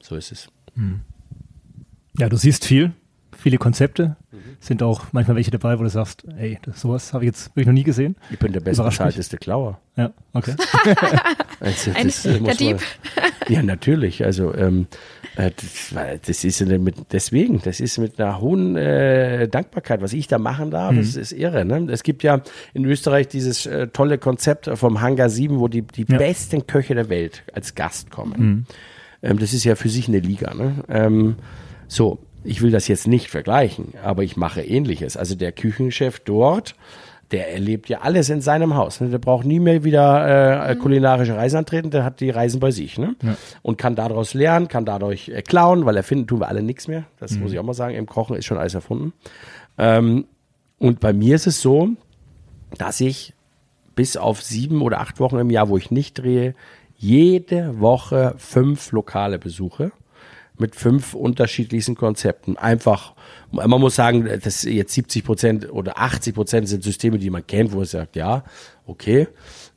So 0.00 0.16
ist 0.16 0.32
es. 0.32 0.48
Hm. 0.74 1.00
Ja, 2.18 2.28
du 2.28 2.36
siehst 2.36 2.64
viel, 2.64 2.92
viele 3.36 3.58
Konzepte. 3.58 4.16
Mhm. 4.30 4.38
Sind 4.60 4.82
auch 4.82 5.06
manchmal 5.12 5.36
welche 5.36 5.50
dabei, 5.50 5.78
wo 5.78 5.82
du 5.82 5.90
sagst, 5.90 6.24
ey, 6.38 6.58
das, 6.62 6.80
sowas 6.80 7.12
habe 7.12 7.24
ich 7.24 7.28
jetzt 7.28 7.48
wirklich 7.48 7.66
noch 7.66 7.74
nie 7.74 7.82
gesehen. 7.82 8.16
Ich 8.30 8.38
bin 8.38 8.52
der 8.52 8.60
bestbezahlteste 8.60 9.36
Klauer. 9.36 9.80
Ja, 9.96 10.12
okay. 10.32 10.54
also, 11.60 11.90
das, 11.92 12.26
Ein, 12.26 12.44
der 12.44 12.54
Dieb. 12.54 12.78
Ja, 13.48 13.62
natürlich. 13.62 14.24
Also 14.24 14.54
ähm, 14.54 14.86
äh, 15.36 15.50
das, 15.56 16.20
das 16.26 16.44
ist 16.44 16.66
mit, 16.66 16.96
deswegen, 17.12 17.60
das 17.62 17.80
ist 17.80 17.98
mit 17.98 18.20
einer 18.20 18.40
hohen 18.40 18.76
äh, 18.76 19.48
Dankbarkeit, 19.48 20.00
was 20.02 20.12
ich 20.12 20.28
da 20.28 20.38
machen 20.38 20.70
darf, 20.70 20.92
mhm. 20.92 20.98
das 20.98 21.16
ist 21.16 21.32
irre. 21.32 21.64
Ne? 21.64 21.88
Es 21.90 22.02
gibt 22.02 22.22
ja 22.22 22.42
in 22.72 22.84
Österreich 22.84 23.28
dieses 23.28 23.66
äh, 23.66 23.88
tolle 23.88 24.18
Konzept 24.18 24.70
vom 24.74 25.00
Hangar 25.00 25.28
7, 25.28 25.58
wo 25.58 25.68
die, 25.68 25.82
die 25.82 26.06
ja. 26.08 26.18
besten 26.18 26.66
Köche 26.66 26.94
der 26.94 27.08
Welt 27.08 27.42
als 27.52 27.74
Gast 27.74 28.10
kommen. 28.10 28.40
Mhm. 28.40 28.66
Ähm, 29.22 29.38
das 29.38 29.52
ist 29.52 29.64
ja 29.64 29.74
für 29.74 29.88
sich 29.88 30.08
eine 30.08 30.20
Liga. 30.20 30.54
Ne? 30.54 30.84
Ähm, 30.88 31.36
so, 31.88 32.18
ich 32.44 32.62
will 32.62 32.70
das 32.70 32.88
jetzt 32.88 33.08
nicht 33.08 33.28
vergleichen, 33.28 33.94
aber 34.02 34.22
ich 34.22 34.36
mache 34.36 34.62
ähnliches. 34.62 35.16
Also 35.16 35.34
der 35.34 35.52
Küchenchef 35.52 36.20
dort, 36.20 36.76
der 37.30 37.52
erlebt 37.52 37.88
ja 37.88 38.00
alles 38.00 38.28
in 38.30 38.40
seinem 38.40 38.74
Haus. 38.74 39.00
Ne? 39.00 39.08
Der 39.08 39.18
braucht 39.18 39.44
nie 39.44 39.60
mehr 39.60 39.84
wieder 39.84 40.68
äh, 40.68 40.74
mhm. 40.74 40.78
kulinarische 40.78 41.36
Reisen 41.36 41.58
antreten, 41.58 41.90
der 41.90 42.04
hat 42.04 42.20
die 42.20 42.30
Reisen 42.30 42.60
bei 42.60 42.70
sich. 42.70 42.98
Ne? 42.98 43.16
Ja. 43.22 43.36
Und 43.62 43.78
kann 43.78 43.96
daraus 43.96 44.34
lernen, 44.34 44.68
kann 44.68 44.84
dadurch 44.84 45.28
äh, 45.28 45.42
klauen, 45.42 45.86
weil 45.86 45.96
erfinden 45.96 46.26
tun 46.26 46.40
wir 46.40 46.48
alle 46.48 46.62
nichts 46.62 46.88
mehr. 46.88 47.04
Das 47.18 47.32
mhm. 47.32 47.42
muss 47.42 47.52
ich 47.52 47.58
auch 47.58 47.64
mal 47.64 47.74
sagen. 47.74 47.94
Im 47.94 48.06
Kochen 48.06 48.36
ist 48.36 48.44
schon 48.44 48.58
alles 48.58 48.74
erfunden. 48.74 49.12
Ähm, 49.78 50.26
und 50.78 51.00
bei 51.00 51.12
mir 51.12 51.36
ist 51.36 51.46
es 51.46 51.60
so, 51.60 51.90
dass 52.78 53.00
ich 53.00 53.32
bis 53.94 54.16
auf 54.16 54.42
sieben 54.42 54.82
oder 54.82 55.00
acht 55.00 55.20
Wochen 55.20 55.38
im 55.38 55.50
Jahr, 55.50 55.68
wo 55.68 55.76
ich 55.76 55.90
nicht 55.90 56.18
drehe, 56.18 56.54
jede 56.96 57.80
Woche 57.80 58.34
fünf 58.38 58.92
Lokale 58.92 59.38
besuche 59.38 59.92
mit 60.58 60.76
fünf 60.76 61.14
unterschiedlichsten 61.14 61.96
Konzepten. 61.96 62.56
Einfach, 62.56 63.14
man 63.50 63.68
muss 63.80 63.96
sagen, 63.96 64.28
dass 64.42 64.62
jetzt 64.62 64.94
70 64.94 65.24
Prozent 65.24 65.72
oder 65.72 65.98
80 65.98 66.34
Prozent 66.34 66.68
sind 66.68 66.84
Systeme, 66.84 67.18
die 67.18 67.30
man 67.30 67.46
kennt, 67.46 67.72
wo 67.72 67.78
man 67.78 67.86
sagt, 67.86 68.14
ja, 68.16 68.44
okay. 68.86 69.28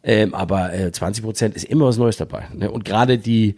Ähm, 0.03 0.33
aber 0.35 0.73
äh, 0.73 0.91
20 0.91 1.23
Prozent 1.23 1.55
ist 1.55 1.65
immer 1.65 1.85
was 1.85 1.97
Neues 1.97 2.17
dabei. 2.17 2.47
Ne? 2.53 2.69
Und 2.69 2.85
gerade 2.85 3.17
die 3.17 3.55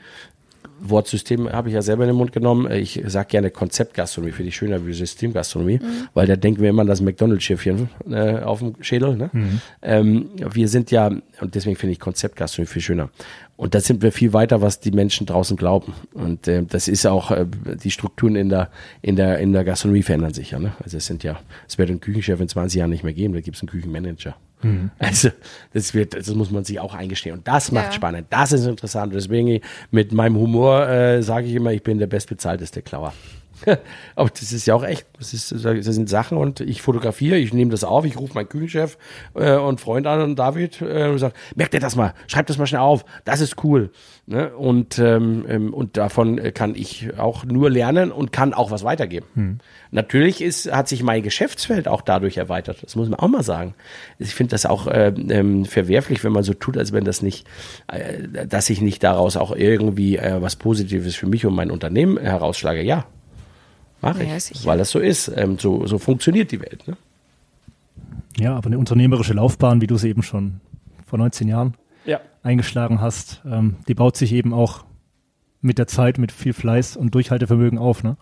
Wortsystem 0.81 1.51
habe 1.51 1.69
ich 1.69 1.75
ja 1.75 1.81
selber 1.81 2.03
in 2.03 2.09
den 2.09 2.15
Mund 2.15 2.31
genommen. 2.31 2.71
Ich 2.71 3.01
sage 3.05 3.27
gerne 3.29 3.51
Konzeptgastronomie, 3.51 4.31
finde 4.31 4.49
ich 4.49 4.55
schöner 4.55 4.85
wie 4.85 4.93
Systemgastronomie, 4.93 5.79
mhm. 5.79 6.07
weil 6.13 6.27
da 6.27 6.35
denken 6.35 6.61
wir 6.61 6.69
immer 6.69 6.81
an 6.81 6.87
das 6.87 7.01
McDonalds-Schiffchen 7.01 7.89
äh, 8.09 8.39
auf 8.39 8.59
dem 8.59 8.75
Schädel. 8.81 9.15
Ne? 9.15 9.29
Mhm. 9.31 9.61
Ähm, 9.81 10.29
wir 10.37 10.67
sind 10.67 10.91
ja, 10.91 11.07
und 11.07 11.55
deswegen 11.55 11.75
finde 11.75 11.93
ich 11.93 11.99
Konzeptgastronomie 11.99 12.71
viel 12.71 12.81
schöner. 12.81 13.09
Und 13.57 13.75
da 13.75 13.81
sind 13.81 14.01
wir 14.01 14.13
viel 14.13 14.31
weiter, 14.31 14.61
was 14.61 14.79
die 14.79 14.91
Menschen 14.91 15.25
draußen 15.27 15.57
glauben. 15.57 15.93
Und 16.13 16.47
äh, 16.47 16.63
das 16.63 16.87
ist 16.87 17.05
auch, 17.05 17.31
äh, 17.31 17.45
die 17.83 17.91
Strukturen 17.91 18.35
in 18.35 18.49
der, 18.49 18.69
in 19.01 19.17
der, 19.17 19.39
in 19.39 19.51
der 19.51 19.65
Gastronomie 19.65 20.03
verändern 20.03 20.33
sich 20.33 20.51
ja. 20.51 20.59
Ne? 20.59 20.73
Also 20.81 20.97
es 20.97 21.05
sind 21.05 21.23
ja, 21.23 21.39
es 21.67 21.77
wird 21.77 21.89
einen 21.89 21.99
Küchenchef 21.99 22.39
in 22.39 22.47
20 22.47 22.79
Jahren 22.79 22.89
nicht 22.89 23.03
mehr 23.03 23.13
geben, 23.13 23.33
da 23.33 23.41
gibt 23.41 23.57
es 23.57 23.61
einen 23.61 23.69
Küchenmanager. 23.69 24.35
Mhm. 24.61 24.91
Also 24.99 25.29
das 25.73 25.93
wird, 25.93 26.15
das 26.15 26.27
muss 26.33 26.51
man 26.51 26.63
sich 26.63 26.79
auch 26.79 26.93
eingestehen. 26.93 27.37
Und 27.37 27.47
das 27.47 27.71
macht 27.71 27.87
ja. 27.87 27.91
spannend, 27.93 28.27
das 28.29 28.51
ist 28.51 28.65
interessant. 28.65 29.13
Deswegen 29.13 29.61
mit 29.91 30.11
meinem 30.11 30.37
Humor 30.37 30.87
äh, 30.87 31.23
sage 31.23 31.47
ich 31.47 31.55
immer, 31.55 31.71
ich 31.71 31.83
bin 31.83 31.99
der 31.99 32.07
bestbezahlteste 32.07 32.81
Klauer. 32.81 33.13
Aber 34.15 34.29
das 34.29 34.51
ist 34.51 34.65
ja 34.65 34.75
auch 34.75 34.83
echt. 34.83 35.05
Das, 35.17 35.33
ist, 35.33 35.51
das 35.51 35.85
sind 35.85 36.09
Sachen 36.09 36.37
und 36.37 36.61
ich 36.61 36.81
fotografiere, 36.81 37.37
ich 37.37 37.53
nehme 37.53 37.71
das 37.71 37.83
auf, 37.83 38.05
ich 38.05 38.17
rufe 38.17 38.33
meinen 38.33 38.49
Küchenchef 38.49 38.97
äh, 39.35 39.55
und 39.55 39.81
Freund 39.81 40.07
an 40.07 40.21
und 40.21 40.37
David 40.37 40.81
äh, 40.81 41.07
und 41.07 41.19
sage, 41.19 41.33
merkt 41.55 41.73
ihr 41.73 41.79
das 41.79 41.95
mal, 41.95 42.13
schreibt 42.27 42.49
das 42.49 42.57
mal 42.57 42.67
schnell 42.67 42.81
auf, 42.81 43.05
das 43.25 43.41
ist 43.41 43.63
cool. 43.63 43.91
Ne? 44.25 44.55
Und, 44.55 44.99
ähm, 44.99 45.45
ähm 45.49 45.73
und 45.73 45.97
davon 45.97 46.53
kann 46.53 46.75
ich 46.75 47.17
auch 47.17 47.43
nur 47.43 47.69
lernen 47.69 48.11
und 48.11 48.31
kann 48.31 48.53
auch 48.53 48.71
was 48.71 48.83
weitergeben. 48.83 49.25
Hm. 49.33 49.57
Natürlich 49.91 50.41
ist, 50.41 50.71
hat 50.71 50.87
sich 50.87 51.01
mein 51.03 51.23
Geschäftsfeld 51.23 51.87
auch 51.87 52.01
dadurch 52.01 52.37
erweitert. 52.37 52.83
Das 52.83 52.95
muss 52.95 53.09
man 53.09 53.19
auch 53.19 53.27
mal 53.27 53.43
sagen. 53.43 53.73
Ich 54.19 54.35
finde 54.35 54.51
das 54.51 54.65
auch 54.65 54.87
äh, 54.87 55.07
ähm, 55.07 55.65
verwerflich, 55.65 56.23
wenn 56.23 56.31
man 56.31 56.43
so 56.43 56.53
tut, 56.53 56.77
als 56.77 56.93
wenn 56.93 57.05
das 57.05 57.21
nicht, 57.21 57.47
äh, 57.87 58.45
dass 58.47 58.69
ich 58.69 58.81
nicht 58.81 59.03
daraus 59.03 59.35
auch 59.35 59.51
irgendwie 59.51 60.17
äh, 60.17 60.41
was 60.41 60.55
Positives 60.55 61.15
für 61.15 61.27
mich 61.27 61.45
und 61.45 61.55
mein 61.55 61.71
Unternehmen 61.71 62.19
herausschlage. 62.19 62.83
Ja, 62.83 63.05
Mache 64.01 64.23
ich, 64.23 64.43
sicher. 64.43 64.65
weil 64.65 64.77
das 64.77 64.89
so 64.91 64.99
ist. 64.99 65.31
Ähm, 65.35 65.57
so, 65.59 65.85
so 65.85 65.97
funktioniert 65.97 66.51
die 66.51 66.61
Welt. 66.61 66.87
Ne? 66.87 66.97
Ja, 68.37 68.55
aber 68.55 68.67
eine 68.67 68.77
unternehmerische 68.77 69.33
Laufbahn, 69.33 69.81
wie 69.81 69.87
du 69.87 69.97
sie 69.97 70.09
eben 70.09 70.23
schon 70.23 70.61
vor 71.05 71.19
19 71.19 71.47
Jahren 71.47 71.73
ja. 72.05 72.21
eingeschlagen 72.43 73.01
hast, 73.01 73.41
ähm, 73.45 73.77
die 73.87 73.93
baut 73.93 74.15
sich 74.15 74.31
eben 74.33 74.53
auch 74.53 74.85
mit 75.61 75.77
der 75.77 75.87
Zeit, 75.87 76.17
mit 76.17 76.31
viel 76.31 76.53
Fleiß 76.53 76.95
und 76.95 77.13
Durchhaltevermögen 77.15 77.77
auf. 77.77 78.03
Ne? 78.03 78.15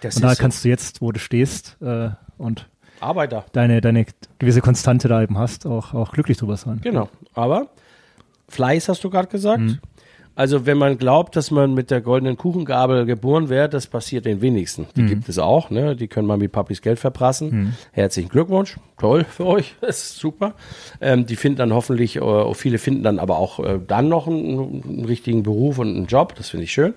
Das 0.00 0.16
und 0.16 0.22
da 0.22 0.34
kannst 0.34 0.58
so. 0.58 0.64
du 0.64 0.68
jetzt, 0.68 1.00
wo 1.00 1.10
du 1.10 1.18
stehst 1.18 1.76
äh, 1.80 2.10
und 2.38 2.68
Arbeiter. 3.00 3.44
Deine, 3.52 3.80
deine 3.80 4.06
gewisse 4.38 4.60
Konstante 4.60 5.08
da 5.08 5.22
eben 5.22 5.36
hast, 5.36 5.66
auch, 5.66 5.94
auch 5.94 6.12
glücklich 6.12 6.38
drüber 6.38 6.56
sein. 6.56 6.80
Genau. 6.82 7.08
Aber 7.34 7.68
Fleiß 8.48 8.88
hast 8.88 9.02
du 9.02 9.10
gerade 9.10 9.28
gesagt. 9.28 9.60
Mhm. 9.60 9.78
Also 10.36 10.66
wenn 10.66 10.78
man 10.78 10.98
glaubt, 10.98 11.36
dass 11.36 11.50
man 11.50 11.74
mit 11.74 11.90
der 11.90 12.00
goldenen 12.00 12.36
Kuchengabel 12.36 13.06
geboren 13.06 13.48
wäre, 13.48 13.68
das 13.68 13.86
passiert 13.86 14.24
den 14.24 14.40
wenigsten. 14.40 14.86
Die 14.96 15.02
mhm. 15.02 15.08
gibt 15.08 15.28
es 15.28 15.38
auch, 15.38 15.70
ne? 15.70 15.94
Die 15.94 16.08
können 16.08 16.26
mal 16.26 16.38
mit 16.38 16.50
Papis 16.50 16.82
Geld 16.82 16.98
verprassen. 16.98 17.50
Mhm. 17.50 17.72
Herzlichen 17.92 18.28
Glückwunsch, 18.28 18.76
toll 18.98 19.24
für 19.24 19.46
euch, 19.46 19.76
das 19.80 19.98
ist 19.98 20.16
super. 20.18 20.54
Ähm, 21.00 21.26
die 21.26 21.36
finden 21.36 21.58
dann 21.58 21.72
hoffentlich, 21.72 22.16
äh, 22.16 22.54
viele 22.54 22.78
finden 22.78 23.04
dann 23.04 23.18
aber 23.18 23.38
auch 23.38 23.60
äh, 23.60 23.78
dann 23.86 24.08
noch 24.08 24.26
einen, 24.26 24.82
einen, 24.82 25.04
richtigen 25.04 25.44
Beruf 25.44 25.78
und 25.78 25.94
einen 25.94 26.06
Job, 26.06 26.34
das 26.34 26.50
finde 26.50 26.64
ich 26.64 26.72
schön. 26.72 26.94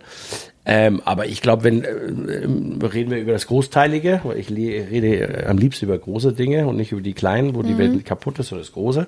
Ähm, 0.70 1.02
aber 1.06 1.28
ich 1.28 1.42
glaube, 1.42 1.64
wenn 1.64 1.86
äh, 1.86 2.86
reden 2.86 3.10
wir 3.10 3.20
über 3.20 3.32
das 3.32 3.48
Großteilige, 3.48 4.22
ich 4.36 4.52
rede 4.52 5.08
äh, 5.08 5.46
am 5.46 5.58
liebsten 5.58 5.86
über 5.86 5.98
große 5.98 6.34
Dinge 6.34 6.68
und 6.68 6.76
nicht 6.76 6.92
über 6.92 7.00
die 7.00 7.14
kleinen, 7.14 7.56
wo 7.56 7.62
mhm. 7.62 7.68
die 7.68 7.78
Welt 7.78 8.06
kaputt 8.06 8.38
ist 8.40 8.52
oder 8.52 8.60
das 8.60 8.74
Große. 8.74 9.08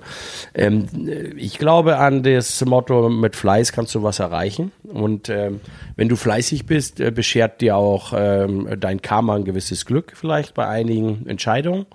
Ähm, 0.54 0.88
ich 1.36 1.58
glaube 1.58 1.98
an 1.98 2.24
das 2.24 2.64
Motto, 2.64 3.10
mit 3.10 3.36
Fleiß 3.36 3.74
kannst 3.74 3.94
du 3.94 4.04
was 4.04 4.20
erreichen. 4.20 4.72
Und 4.86 5.28
ähm, 5.28 5.60
wenn 5.98 6.08
du 6.08 6.16
fleißig 6.16 6.66
bist, 6.66 7.02
äh, 7.02 7.12
beschert 7.12 7.60
dir 7.60 7.76
auch 7.76 8.14
ähm, 8.16 8.70
dein 8.80 9.02
Karma 9.02 9.36
ein 9.36 9.44
gewisses 9.44 9.86
Glück 9.86 10.14
vielleicht 10.16 10.54
bei 10.54 10.66
einigen 10.66 11.28
Entscheidungen. 11.28 11.88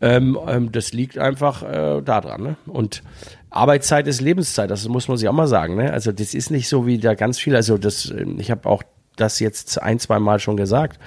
Ähm, 0.00 0.36
ähm, 0.48 0.72
das 0.72 0.92
liegt 0.92 1.16
einfach 1.16 1.62
äh, 1.62 2.02
daran. 2.02 2.42
Ne? 2.42 2.56
Und 2.66 3.04
Arbeitszeit 3.50 4.08
ist 4.08 4.20
Lebenszeit, 4.20 4.68
das 4.68 4.86
muss 4.88 5.06
man 5.06 5.16
sich 5.16 5.28
auch 5.28 5.32
mal 5.32 5.46
sagen. 5.46 5.76
Ne? 5.76 5.92
Also 5.92 6.10
das 6.10 6.34
ist 6.34 6.50
nicht 6.50 6.68
so 6.68 6.88
wie 6.88 6.98
da 6.98 7.14
ganz 7.14 7.38
viel. 7.38 7.54
Also 7.54 7.78
das, 7.78 8.12
ich 8.38 8.50
habe 8.50 8.68
auch 8.68 8.82
das 9.16 9.40
jetzt 9.40 9.82
ein, 9.82 9.98
zwei 9.98 10.18
Mal 10.18 10.38
schon 10.38 10.56
gesagt. 10.56 10.98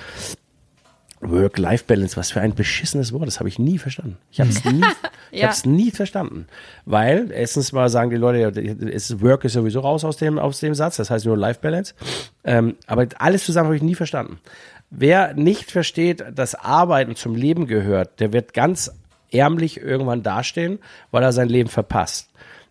Work-Life-Balance, 1.22 2.16
was 2.16 2.32
für 2.32 2.40
ein 2.42 2.56
beschissenes 2.56 3.12
Wort, 3.12 3.28
das 3.28 3.40
habe 3.40 3.50
ich 3.50 3.60
nie 3.60 3.78
verstanden. 3.78 4.18
Ich 4.32 4.40
habe 4.40 4.50
es 4.50 4.64
nie, 4.72 4.84
ich 5.32 5.42
ja. 5.42 5.52
nie 5.66 5.92
verstanden. 5.92 6.48
Weil, 6.86 7.32
erstens 7.32 7.72
mal 7.72 7.90
sagen 7.90 8.10
die 8.10 8.16
Leute, 8.16 8.60
ist, 8.60 9.22
Work 9.22 9.44
ist 9.44 9.54
sowieso 9.54 9.82
raus 9.82 10.06
aus 10.06 10.18
dem, 10.18 10.40
aus 10.40 10.60
dem 10.60 10.76
Satz, 10.76 10.98
das 10.98 11.10
heißt 11.10 11.26
nur 11.26 11.38
Life-Balance. 11.38 11.94
Ähm, 12.44 12.78
aber 12.88 13.08
alles 13.18 13.46
zusammen 13.46 13.68
habe 13.68 13.76
ich 13.76 13.84
nie 13.84 13.96
verstanden. 13.96 14.40
Wer 14.90 15.34
nicht 15.34 15.72
versteht, 15.72 16.24
dass 16.34 16.56
Arbeiten 16.56 17.16
zum 17.16 17.36
Leben 17.36 17.68
gehört, 17.68 18.20
der 18.20 18.34
wird 18.34 18.54
ganz 18.54 18.92
ärmlich 19.32 19.80
irgendwann 19.80 20.24
dastehen, 20.24 20.80
weil 21.12 21.22
er 21.22 21.34
sein 21.34 21.50
Leben 21.50 21.70
verpasst 21.70 22.30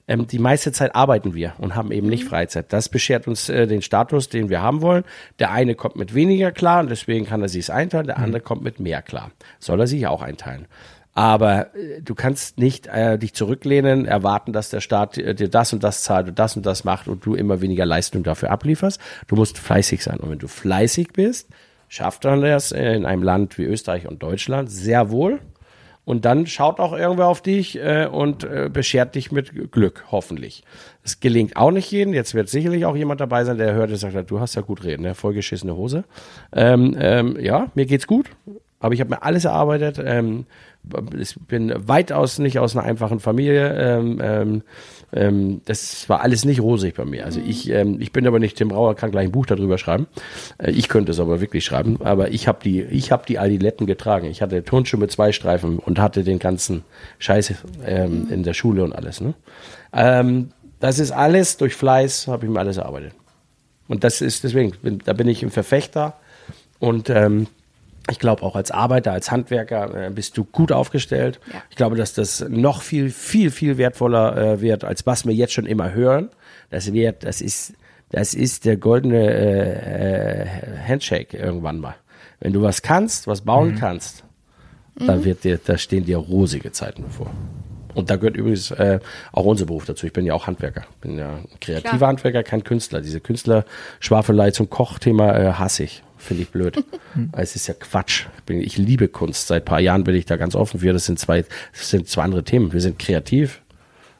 ähm, 0.08 0.26
die 0.26 0.38
meiste 0.38 0.72
Zeit 0.72 0.94
arbeiten 0.94 1.34
wir 1.34 1.52
und 1.58 1.76
haben 1.76 1.92
eben 1.92 2.08
nicht 2.08 2.24
mhm. 2.24 2.28
Freizeit. 2.28 2.72
Das 2.72 2.88
beschert 2.88 3.28
uns 3.28 3.48
äh, 3.48 3.66
den 3.66 3.82
Status, 3.82 4.28
den 4.28 4.48
wir 4.48 4.62
haben 4.62 4.80
wollen. 4.80 5.04
Der 5.38 5.52
eine 5.52 5.74
kommt 5.74 5.96
mit 5.96 6.14
weniger 6.14 6.50
klar 6.50 6.80
und 6.80 6.90
deswegen 6.90 7.26
kann 7.26 7.42
er 7.42 7.48
sich 7.48 7.60
es 7.60 7.70
einteilen, 7.70 8.06
der 8.06 8.18
mhm. 8.18 8.24
andere 8.24 8.42
kommt 8.42 8.62
mit 8.62 8.80
mehr 8.80 9.02
klar. 9.02 9.30
Soll 9.58 9.80
er 9.80 9.86
sich 9.86 10.06
auch 10.06 10.22
einteilen. 10.22 10.66
Aber 11.14 11.74
äh, 11.74 12.00
du 12.00 12.14
kannst 12.14 12.58
nicht 12.58 12.86
äh, 12.86 13.18
dich 13.18 13.34
zurücklehnen, 13.34 14.06
erwarten, 14.06 14.52
dass 14.52 14.70
der 14.70 14.80
Staat 14.80 15.18
äh, 15.18 15.34
dir 15.34 15.48
das 15.48 15.72
und 15.72 15.84
das 15.84 16.02
zahlt 16.02 16.28
und 16.28 16.38
das 16.38 16.56
und 16.56 16.64
das 16.64 16.84
macht 16.84 17.06
und 17.06 17.24
du 17.26 17.34
immer 17.34 17.60
weniger 17.60 17.84
Leistung 17.84 18.22
dafür 18.22 18.50
ablieferst. 18.50 19.00
Du 19.26 19.36
musst 19.36 19.58
fleißig 19.58 20.02
sein. 20.02 20.20
Und 20.20 20.30
wenn 20.30 20.38
du 20.38 20.48
fleißig 20.48 21.08
bist, 21.12 21.48
schafft 21.88 22.24
man 22.24 22.40
das 22.40 22.72
in 22.72 23.04
einem 23.04 23.22
Land 23.22 23.58
wie 23.58 23.64
Österreich 23.64 24.06
und 24.06 24.22
Deutschland 24.22 24.70
sehr 24.70 25.10
wohl. 25.10 25.40
Und 26.08 26.24
dann 26.24 26.46
schaut 26.46 26.80
auch 26.80 26.94
irgendwer 26.94 27.26
auf 27.26 27.42
dich 27.42 27.78
äh, 27.78 28.08
und 28.10 28.42
äh, 28.42 28.70
beschert 28.72 29.14
dich 29.14 29.30
mit 29.30 29.70
Glück, 29.70 30.06
hoffentlich. 30.10 30.64
Es 31.04 31.20
gelingt 31.20 31.58
auch 31.58 31.70
nicht 31.70 31.90
jedem. 31.90 32.14
Jetzt 32.14 32.32
wird 32.34 32.48
sicherlich 32.48 32.86
auch 32.86 32.96
jemand 32.96 33.20
dabei 33.20 33.44
sein, 33.44 33.58
der 33.58 33.74
hört 33.74 33.90
und 33.90 33.96
sagt, 33.96 34.30
du 34.30 34.40
hast 34.40 34.54
ja 34.54 34.62
gut 34.62 34.84
reden, 34.84 35.02
ne? 35.02 35.14
vollgeschissene 35.14 35.76
Hose. 35.76 36.04
Ähm, 36.50 36.96
ähm, 36.98 37.36
ja, 37.38 37.70
mir 37.74 37.84
geht's 37.84 38.06
gut, 38.06 38.30
aber 38.80 38.94
ich 38.94 39.00
habe 39.00 39.10
mir 39.10 39.22
alles 39.22 39.44
erarbeitet. 39.44 40.00
Ähm, 40.02 40.46
ich 41.14 41.36
bin 41.46 41.74
weitaus 41.76 42.38
nicht 42.38 42.58
aus 42.58 42.74
einer 42.74 42.86
einfachen 42.86 43.20
Familie. 43.20 43.74
Ähm, 43.74 44.18
ähm, 44.22 44.62
ähm, 45.12 45.62
das 45.64 46.08
war 46.08 46.20
alles 46.20 46.44
nicht 46.44 46.60
rosig 46.60 46.94
bei 46.94 47.04
mir. 47.04 47.24
Also 47.24 47.40
ich, 47.40 47.70
ähm, 47.70 48.00
ich 48.00 48.12
bin 48.12 48.26
aber 48.26 48.38
nicht 48.38 48.56
Tim 48.56 48.68
Brauer, 48.68 48.94
kann 48.94 49.10
gleich 49.10 49.26
ein 49.26 49.32
Buch 49.32 49.46
darüber 49.46 49.78
schreiben. 49.78 50.06
Äh, 50.58 50.72
ich 50.72 50.88
könnte 50.88 51.12
es 51.12 51.20
aber 51.20 51.40
wirklich 51.40 51.64
schreiben. 51.64 51.98
Aber 52.02 52.30
ich 52.30 52.46
habe 52.46 52.58
die, 52.62 52.82
ich 52.82 53.10
habe 53.10 53.24
die 53.26 53.38
Adiletten 53.38 53.86
getragen. 53.86 54.26
Ich 54.26 54.42
hatte 54.42 54.62
Turnschuhe 54.62 55.00
mit 55.00 55.10
zwei 55.10 55.32
Streifen 55.32 55.78
und 55.78 55.98
hatte 55.98 56.24
den 56.24 56.38
ganzen 56.38 56.84
Scheiß 57.18 57.54
ähm, 57.86 58.24
mhm. 58.24 58.32
in 58.32 58.42
der 58.42 58.54
Schule 58.54 58.84
und 58.84 58.92
alles. 58.92 59.20
Ne? 59.20 59.34
Ähm, 59.92 60.50
das 60.80 60.98
ist 60.98 61.10
alles 61.10 61.56
durch 61.56 61.74
Fleiß, 61.74 62.28
habe 62.28 62.46
ich 62.46 62.52
mir 62.52 62.60
alles 62.60 62.76
erarbeitet. 62.76 63.12
Und 63.88 64.04
das 64.04 64.20
ist 64.20 64.44
deswegen, 64.44 64.72
da 65.04 65.14
bin 65.14 65.28
ich 65.28 65.42
ein 65.42 65.50
Verfechter 65.50 66.18
und 66.78 67.08
ähm, 67.08 67.46
ich 68.10 68.18
glaube, 68.18 68.42
auch 68.42 68.56
als 68.56 68.70
Arbeiter, 68.70 69.12
als 69.12 69.30
Handwerker 69.30 70.06
äh, 70.06 70.10
bist 70.10 70.36
du 70.36 70.44
gut 70.44 70.72
aufgestellt. 70.72 71.40
Ja. 71.52 71.62
Ich 71.70 71.76
glaube, 71.76 71.96
dass 71.96 72.14
das 72.14 72.44
noch 72.48 72.82
viel, 72.82 73.10
viel, 73.10 73.50
viel 73.50 73.78
wertvoller 73.78 74.36
äh, 74.36 74.60
wird, 74.60 74.84
als 74.84 75.06
was 75.06 75.26
wir 75.26 75.34
jetzt 75.34 75.52
schon 75.52 75.66
immer 75.66 75.92
hören. 75.92 76.30
Das 76.70 76.92
wird, 76.92 77.24
das 77.24 77.40
ist, 77.40 77.74
das 78.10 78.34
ist 78.34 78.64
der 78.64 78.76
goldene 78.76 79.30
äh, 79.30 80.42
äh 80.42 80.46
Handshake 80.86 81.36
irgendwann 81.36 81.80
mal. 81.80 81.96
Wenn 82.40 82.52
du 82.52 82.62
was 82.62 82.82
kannst, 82.82 83.26
was 83.26 83.42
bauen 83.42 83.72
mhm. 83.72 83.76
kannst, 83.76 84.24
dann 84.94 85.20
mhm. 85.20 85.24
wird 85.24 85.44
dir, 85.44 85.58
da 85.64 85.78
stehen 85.78 86.04
dir 86.04 86.18
rosige 86.18 86.72
Zeiten 86.72 87.04
bevor. 87.04 87.30
Und 87.94 88.10
da 88.10 88.16
gehört 88.16 88.36
übrigens 88.36 88.70
äh, 88.70 89.00
auch 89.32 89.44
unser 89.44 89.66
Beruf 89.66 89.84
dazu. 89.84 90.06
Ich 90.06 90.12
bin 90.12 90.24
ja 90.24 90.34
auch 90.34 90.46
Handwerker. 90.46 90.84
Bin 91.00 91.18
ja 91.18 91.40
kreativer 91.60 91.96
Klar. 91.96 92.08
Handwerker, 92.10 92.42
kein 92.44 92.62
Künstler. 92.62 93.00
Diese 93.00 93.18
Künstler-Schwafelei 93.18 94.52
zum 94.52 94.70
Kochthema 94.70 95.36
äh, 95.36 95.52
hasse 95.54 95.84
ich. 95.84 96.02
Finde 96.18 96.42
ich 96.42 96.50
blöd. 96.50 96.84
es 97.32 97.56
ist 97.56 97.68
ja 97.68 97.74
Quatsch. 97.74 98.26
Ich, 98.48 98.76
liebe 98.76 99.08
Kunst. 99.08 99.46
Seit 99.46 99.64
paar 99.64 99.80
Jahren 99.80 100.04
bin 100.04 100.14
ich 100.14 100.26
da 100.26 100.36
ganz 100.36 100.54
offen 100.54 100.80
für. 100.80 100.92
Das 100.92 101.06
sind 101.06 101.18
zwei, 101.18 101.44
das 101.72 101.90
sind 101.90 102.08
zwei 102.08 102.22
andere 102.22 102.44
Themen. 102.44 102.72
Wir 102.72 102.80
sind 102.80 102.98
kreativ, 102.98 103.62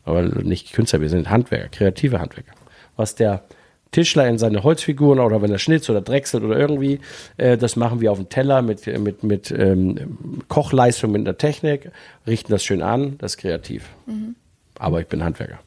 aber 0.04 0.22
nicht 0.22 0.72
Künstler. 0.72 1.00
Wir 1.00 1.08
sind 1.08 1.28
Handwerker, 1.28 1.68
kreative 1.68 2.20
Handwerker. 2.20 2.52
Was 2.96 3.14
der 3.14 3.42
Tischler 3.90 4.28
in 4.28 4.38
seine 4.38 4.62
Holzfiguren 4.62 5.18
oder 5.18 5.40
wenn 5.40 5.50
er 5.50 5.58
schnitzt 5.58 5.88
oder 5.88 6.00
drechselt 6.00 6.44
oder 6.44 6.58
irgendwie, 6.58 7.00
äh, 7.36 7.56
das 7.56 7.76
machen 7.76 8.00
wir 8.00 8.12
auf 8.12 8.18
dem 8.18 8.28
Teller 8.28 8.60
mit, 8.60 8.86
mit, 8.86 9.22
mit 9.22 9.50
ähm, 9.50 10.42
Kochleistung, 10.48 11.12
mit 11.12 11.26
der 11.26 11.38
Technik, 11.38 11.90
richten 12.26 12.52
das 12.52 12.64
schön 12.64 12.82
an, 12.82 13.16
das 13.18 13.32
ist 13.32 13.38
kreativ. 13.38 13.88
Mhm. 14.06 14.34
Aber 14.78 15.00
ich 15.00 15.06
bin 15.06 15.24
Handwerker. 15.24 15.58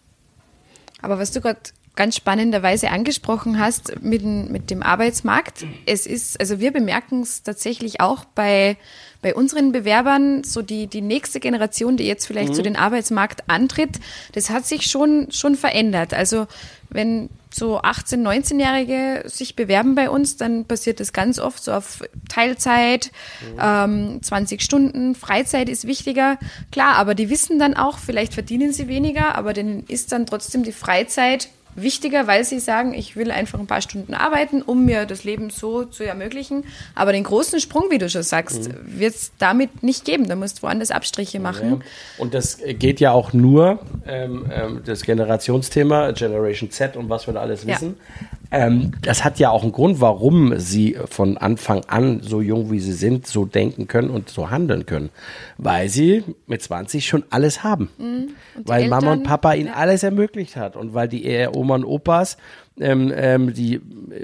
Aber 1.01 1.17
was 1.17 1.32
du 1.32 1.41
gerade 1.41 1.59
ganz 1.95 2.15
spannenderweise 2.15 2.89
angesprochen 2.89 3.59
hast 3.59 4.01
mit, 4.01 4.23
mit 4.23 4.69
dem 4.69 4.81
Arbeitsmarkt. 4.81 5.65
Es 5.85 6.05
ist, 6.05 6.39
also 6.39 6.59
wir 6.59 6.71
bemerken 6.71 7.21
es 7.21 7.43
tatsächlich 7.43 7.99
auch 7.99 8.23
bei, 8.23 8.77
bei 9.21 9.35
unseren 9.35 9.71
Bewerbern, 9.73 10.43
so 10.43 10.61
die, 10.61 10.87
die 10.87 11.01
nächste 11.01 11.41
Generation, 11.41 11.97
die 11.97 12.05
jetzt 12.05 12.25
vielleicht 12.25 12.51
mhm. 12.51 12.55
zu 12.55 12.63
den 12.63 12.75
Arbeitsmarkt 12.77 13.49
antritt, 13.49 13.99
das 14.33 14.49
hat 14.49 14.65
sich 14.65 14.85
schon, 14.85 15.31
schon 15.31 15.55
verändert. 15.55 16.13
Also 16.13 16.47
wenn 16.89 17.29
so 17.53 17.81
18-, 17.81 18.23
19-Jährige 18.23 19.23
sich 19.29 19.57
bewerben 19.57 19.93
bei 19.93 20.09
uns, 20.09 20.37
dann 20.37 20.63
passiert 20.63 21.01
das 21.01 21.11
ganz 21.11 21.39
oft 21.39 21.61
so 21.61 21.73
auf 21.73 22.01
Teilzeit, 22.29 23.11
mhm. 23.53 23.59
ähm, 23.61 24.23
20 24.23 24.61
Stunden, 24.61 25.15
Freizeit 25.15 25.67
ist 25.67 25.85
wichtiger. 25.85 26.37
Klar, 26.71 26.95
aber 26.95 27.15
die 27.15 27.29
wissen 27.29 27.59
dann 27.59 27.75
auch, 27.75 27.97
vielleicht 27.97 28.33
verdienen 28.33 28.71
sie 28.71 28.87
weniger, 28.87 29.35
aber 29.35 29.51
denen 29.51 29.85
ist 29.87 30.13
dann 30.13 30.25
trotzdem 30.25 30.63
die 30.63 30.71
Freizeit 30.71 31.49
wichtiger, 31.76 32.28
weil 32.28 32.43
sie 32.43 32.59
sagen, 32.59 32.93
ich 32.93 33.15
will 33.15 33.32
einfach 33.32 33.59
ein 33.59 33.67
paar 33.67 33.82
Stunden 33.82 34.13
arbeiten, 34.13 34.61
um 34.61 34.86
mir 34.86 35.05
das 35.05 35.24
Leben 35.24 35.49
so 35.49 35.86
zu 35.86 36.03
ermöglichen. 36.03 36.65
Aber 36.95 37.11
den 37.11 37.24
großen 37.24 37.59
Sprung, 37.59 37.86
wie 37.89 37.97
du 37.97 38.09
schon 38.09 38.24
sagst, 38.24 38.69
mhm. 38.69 38.99
wird 38.99 39.15
es 39.15 39.32
damit 39.38 39.84
nicht 39.84 40.05
geben. 40.05 40.28
Da 40.28 40.36
musst 40.36 40.59
du 40.59 40.63
woanders 40.63 40.91
Abstriche 40.91 41.39
machen. 41.39 41.69
Ja. 41.69 41.80
Und 42.17 42.34
das 42.34 42.59
geht 42.80 42.99
ja 42.99 43.11
auch 43.11 43.34
nur, 43.34 43.80
ähm, 44.07 44.45
ähm, 44.53 44.82
das 44.86 45.03
Generationsthema, 45.03 46.11
Generation 46.11 46.72
Z 46.72 46.95
und 46.97 47.09
was 47.09 47.28
wir 47.28 47.34
da 47.34 47.41
alles 47.41 47.65
wissen, 47.65 47.95
ja. 47.97 48.28
Ähm, 48.51 48.91
das 49.01 49.23
hat 49.23 49.39
ja 49.39 49.49
auch 49.49 49.63
einen 49.63 49.71
Grund, 49.71 50.01
warum 50.01 50.59
sie 50.59 50.97
von 51.05 51.37
Anfang 51.37 51.85
an, 51.87 52.19
so 52.21 52.41
jung 52.41 52.69
wie 52.69 52.79
sie 52.81 52.93
sind, 52.93 53.25
so 53.25 53.45
denken 53.45 53.87
können 53.87 54.09
und 54.09 54.29
so 54.29 54.49
handeln 54.49 54.85
können. 54.85 55.09
Weil 55.57 55.87
sie 55.87 56.23
mit 56.47 56.61
20 56.61 57.07
schon 57.07 57.23
alles 57.29 57.63
haben. 57.63 57.89
Mhm. 57.97 58.29
Weil 58.65 58.83
Eltern, 58.83 58.99
Mama 58.99 59.13
und 59.13 59.23
Papa 59.23 59.53
ihnen 59.53 59.67
ja. 59.67 59.75
alles 59.75 60.03
ermöglicht 60.03 60.57
hat. 60.57 60.75
Und 60.75 60.93
weil 60.93 61.07
die 61.07 61.47
Oma 61.53 61.75
und 61.75 61.85
Opas, 61.85 62.37
ähm, 62.79 63.11
ähm, 63.15 63.53
die 63.53 63.79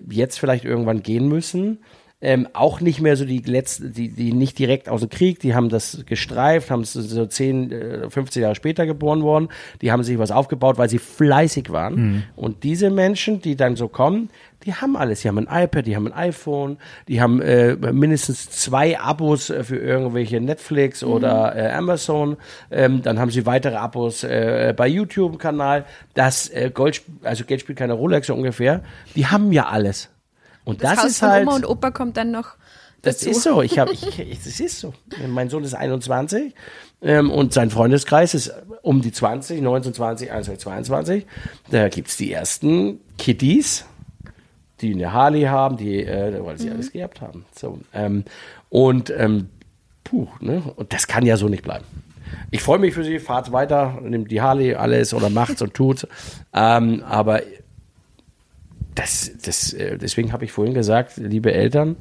jetzt 0.09 0.39
vielleicht 0.39 0.65
irgendwann 0.65 1.03
gehen 1.03 1.29
müssen, 1.29 1.79
ähm, 2.19 2.47
auch 2.53 2.81
nicht 2.81 2.99
mehr 2.99 3.15
so 3.15 3.25
die 3.25 3.39
letzten, 3.39 3.93
die, 3.93 4.09
die 4.09 4.33
nicht 4.33 4.57
direkt 4.57 4.89
aus 4.89 5.01
dem 5.01 5.09
Krieg, 5.09 5.39
die 5.39 5.53
haben 5.53 5.69
das 5.69 6.03
gestreift, 6.07 6.71
haben 6.71 6.83
so 6.83 7.25
10, 7.25 8.09
15 8.09 8.39
äh, 8.39 8.43
Jahre 8.43 8.55
später 8.55 8.87
geboren 8.87 9.21
worden, 9.21 9.49
die 9.83 9.91
haben 9.91 10.03
sich 10.03 10.17
was 10.17 10.31
aufgebaut, 10.31 10.79
weil 10.79 10.89
sie 10.89 10.97
fleißig 10.97 11.69
waren. 11.69 11.95
Mhm. 11.95 12.23
Und 12.35 12.63
diese 12.63 12.89
Menschen, 12.89 13.39
die 13.41 13.55
dann 13.55 13.75
so 13.75 13.87
kommen, 13.87 14.29
die 14.65 14.73
haben 14.73 14.97
alles. 14.97 15.21
Die 15.21 15.27
haben 15.27 15.37
ein 15.37 15.63
iPad, 15.65 15.85
die 15.85 15.95
haben 15.95 16.07
ein 16.11 16.29
iPhone, 16.29 16.77
die 17.07 17.21
haben 17.21 17.39
äh, 17.39 17.75
mindestens 17.75 18.49
zwei 18.49 18.99
Abos 18.99 19.51
äh, 19.51 19.63
für 19.63 19.77
irgendwelche 19.77 20.41
Netflix 20.41 21.03
mhm. 21.03 21.11
oder 21.11 21.55
äh, 21.55 21.71
Amazon. 21.71 22.37
Ähm, 22.71 23.03
dann 23.03 23.19
haben 23.19 23.29
sie 23.29 23.45
weitere 23.45 23.75
Abos 23.75 24.23
äh, 24.23 24.73
bei 24.75 24.87
YouTube-Kanal. 24.87 25.85
Das 26.15 26.49
äh, 26.49 26.71
Gold, 26.73 27.03
also 27.21 27.45
Geld 27.45 27.61
spielt 27.61 27.77
keine 27.77 27.93
Rolle 27.93 28.23
so 28.23 28.33
ungefähr. 28.33 28.81
Die 29.15 29.27
haben 29.27 29.51
ja 29.51 29.67
alles. 29.67 30.09
Und 30.67 30.83
das, 30.83 30.95
das 30.95 30.99
Haus 30.99 31.11
ist 31.11 31.19
von 31.19 31.29
halt. 31.29 31.47
Oma 31.47 31.55
und 31.55 31.65
Opa 31.65 31.91
kommt 31.91 32.17
dann 32.17 32.31
noch. 32.31 32.55
Das 33.01 33.23
ist 33.23 33.41
so. 33.43 33.61
Ich 33.61 33.79
habe, 33.79 33.93
das 34.43 34.59
ist 34.59 34.79
so. 34.79 34.93
Mein 35.25 35.49
Sohn 35.49 35.63
ist 35.63 35.73
21 35.73 36.53
ähm, 37.01 37.31
und 37.31 37.53
sein 37.53 37.69
Freundeskreis 37.69 38.33
ist 38.33 38.53
um 38.81 39.01
die 39.01 39.13
20, 39.13 39.61
19, 39.61 39.93
20, 39.93 40.29
21, 40.29 40.63
22. 40.63 41.25
Da 41.71 41.87
gibt's 41.87 42.17
die 42.17 42.33
ersten 42.33 42.99
Kiddies, 43.17 43.85
die 44.81 44.93
eine 44.93 45.13
Harley 45.13 45.43
haben, 45.43 45.77
die, 45.77 46.03
äh, 46.03 46.43
weil 46.43 46.57
sie 46.57 46.67
mhm. 46.67 46.73
alles 46.73 46.91
geerbt 46.91 47.21
haben. 47.21 47.45
So, 47.57 47.79
ähm, 47.93 48.25
und 48.67 49.09
ähm, 49.09 49.47
puh, 50.03 50.27
ne? 50.41 50.61
Und 50.75 50.91
das 50.91 51.07
kann 51.07 51.25
ja 51.25 51.37
so 51.37 51.47
nicht 51.47 51.63
bleiben. 51.63 51.85
Ich 52.51 52.61
freue 52.61 52.79
mich 52.79 52.93
für 52.93 53.05
sie, 53.05 53.19
fahrt 53.19 53.53
weiter, 53.53 53.99
nimmt 54.01 54.31
die 54.31 54.41
Harley 54.41 54.75
alles 54.75 55.13
oder 55.13 55.29
macht's 55.29 55.61
und 55.61 55.73
tut's. 55.73 56.05
Ähm, 56.53 57.03
aber 57.07 57.41
das, 58.97 59.31
das, 59.43 59.73
äh, 59.73 59.97
deswegen 59.97 60.33
habe 60.33 60.45
ich 60.45 60.51
vorhin 60.51 60.73
gesagt, 60.73 61.17
liebe 61.17 61.53
Eltern, 61.53 61.97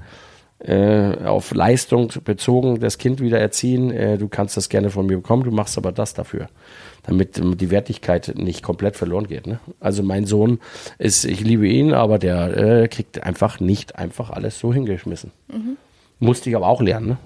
äh, 0.59 1.25
auf 1.25 1.53
Leistung 1.53 2.11
bezogen 2.25 2.81
das 2.81 2.97
Kind 2.97 3.21
wieder 3.21 3.39
erziehen. 3.39 3.91
Äh, 3.91 4.17
du 4.17 4.29
kannst 4.29 4.57
das 4.57 4.71
gerne 4.71 4.89
von 4.89 5.07
mir 5.07 5.17
bekommen, 5.17 5.45
du 5.45 5.51
machst 5.51 5.77
aber 5.77 5.93
das 5.93 6.15
dafür, 6.15 6.49
damit 7.03 7.37
die 7.37 7.71
Wertigkeit 7.71 8.33
nicht 8.37 8.63
komplett 8.63 8.97
verloren 8.97 9.27
geht. 9.27 9.47
Ne? 9.47 9.61
Also 9.81 10.03
mein 10.03 10.25
Sohn 10.25 10.59
ist, 10.97 11.27
ich 11.27 11.41
liebe 11.41 11.69
ihn, 11.69 11.93
aber 11.93 12.19
der 12.19 12.57
äh, 12.57 12.89
kriegt 12.89 13.23
einfach 13.23 13.61
nicht 13.61 13.97
einfach 13.97 14.31
alles 14.31 14.59
so 14.59 14.73
hingeschmissen. 14.73 15.31
Mhm. 15.49 15.77
Musste 16.19 16.49
ich 16.49 16.57
aber 16.57 16.69
auch 16.69 16.81
lernen. 16.81 17.09
Ne? 17.09 17.19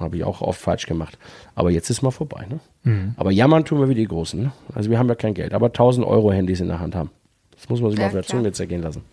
Habe 0.00 0.16
ich 0.16 0.24
auch 0.24 0.40
oft 0.40 0.60
falsch 0.60 0.86
gemacht. 0.86 1.16
Aber 1.54 1.70
jetzt 1.70 1.88
ist 1.88 2.02
mal 2.02 2.10
vorbei. 2.10 2.46
Ne? 2.50 2.58
Mhm. 2.82 3.14
Aber 3.16 3.30
jammern 3.30 3.64
tun 3.64 3.78
wir 3.78 3.88
wie 3.88 3.94
die 3.94 4.08
Großen. 4.08 4.42
Ne? 4.42 4.52
Also 4.74 4.90
wir 4.90 4.98
haben 4.98 5.08
ja 5.08 5.14
kein 5.14 5.34
Geld, 5.34 5.54
aber 5.54 5.66
1000 5.66 6.04
Euro 6.04 6.32
Handys 6.32 6.58
in 6.58 6.66
der 6.66 6.80
Hand 6.80 6.96
haben. 6.96 7.10
Das 7.52 7.68
muss 7.68 7.80
man 7.80 7.92
sich 7.92 8.00
ja, 8.00 8.06
mal 8.06 8.08
auf 8.08 8.12
der 8.12 8.22
klar. 8.22 8.38
Zunge 8.40 8.50
zergehen 8.50 8.82
lassen. 8.82 9.04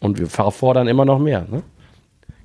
Und 0.00 0.18
wir 0.18 0.26
fordern 0.28 0.88
immer 0.88 1.04
noch 1.04 1.18
mehr. 1.18 1.46
Ne? 1.48 1.62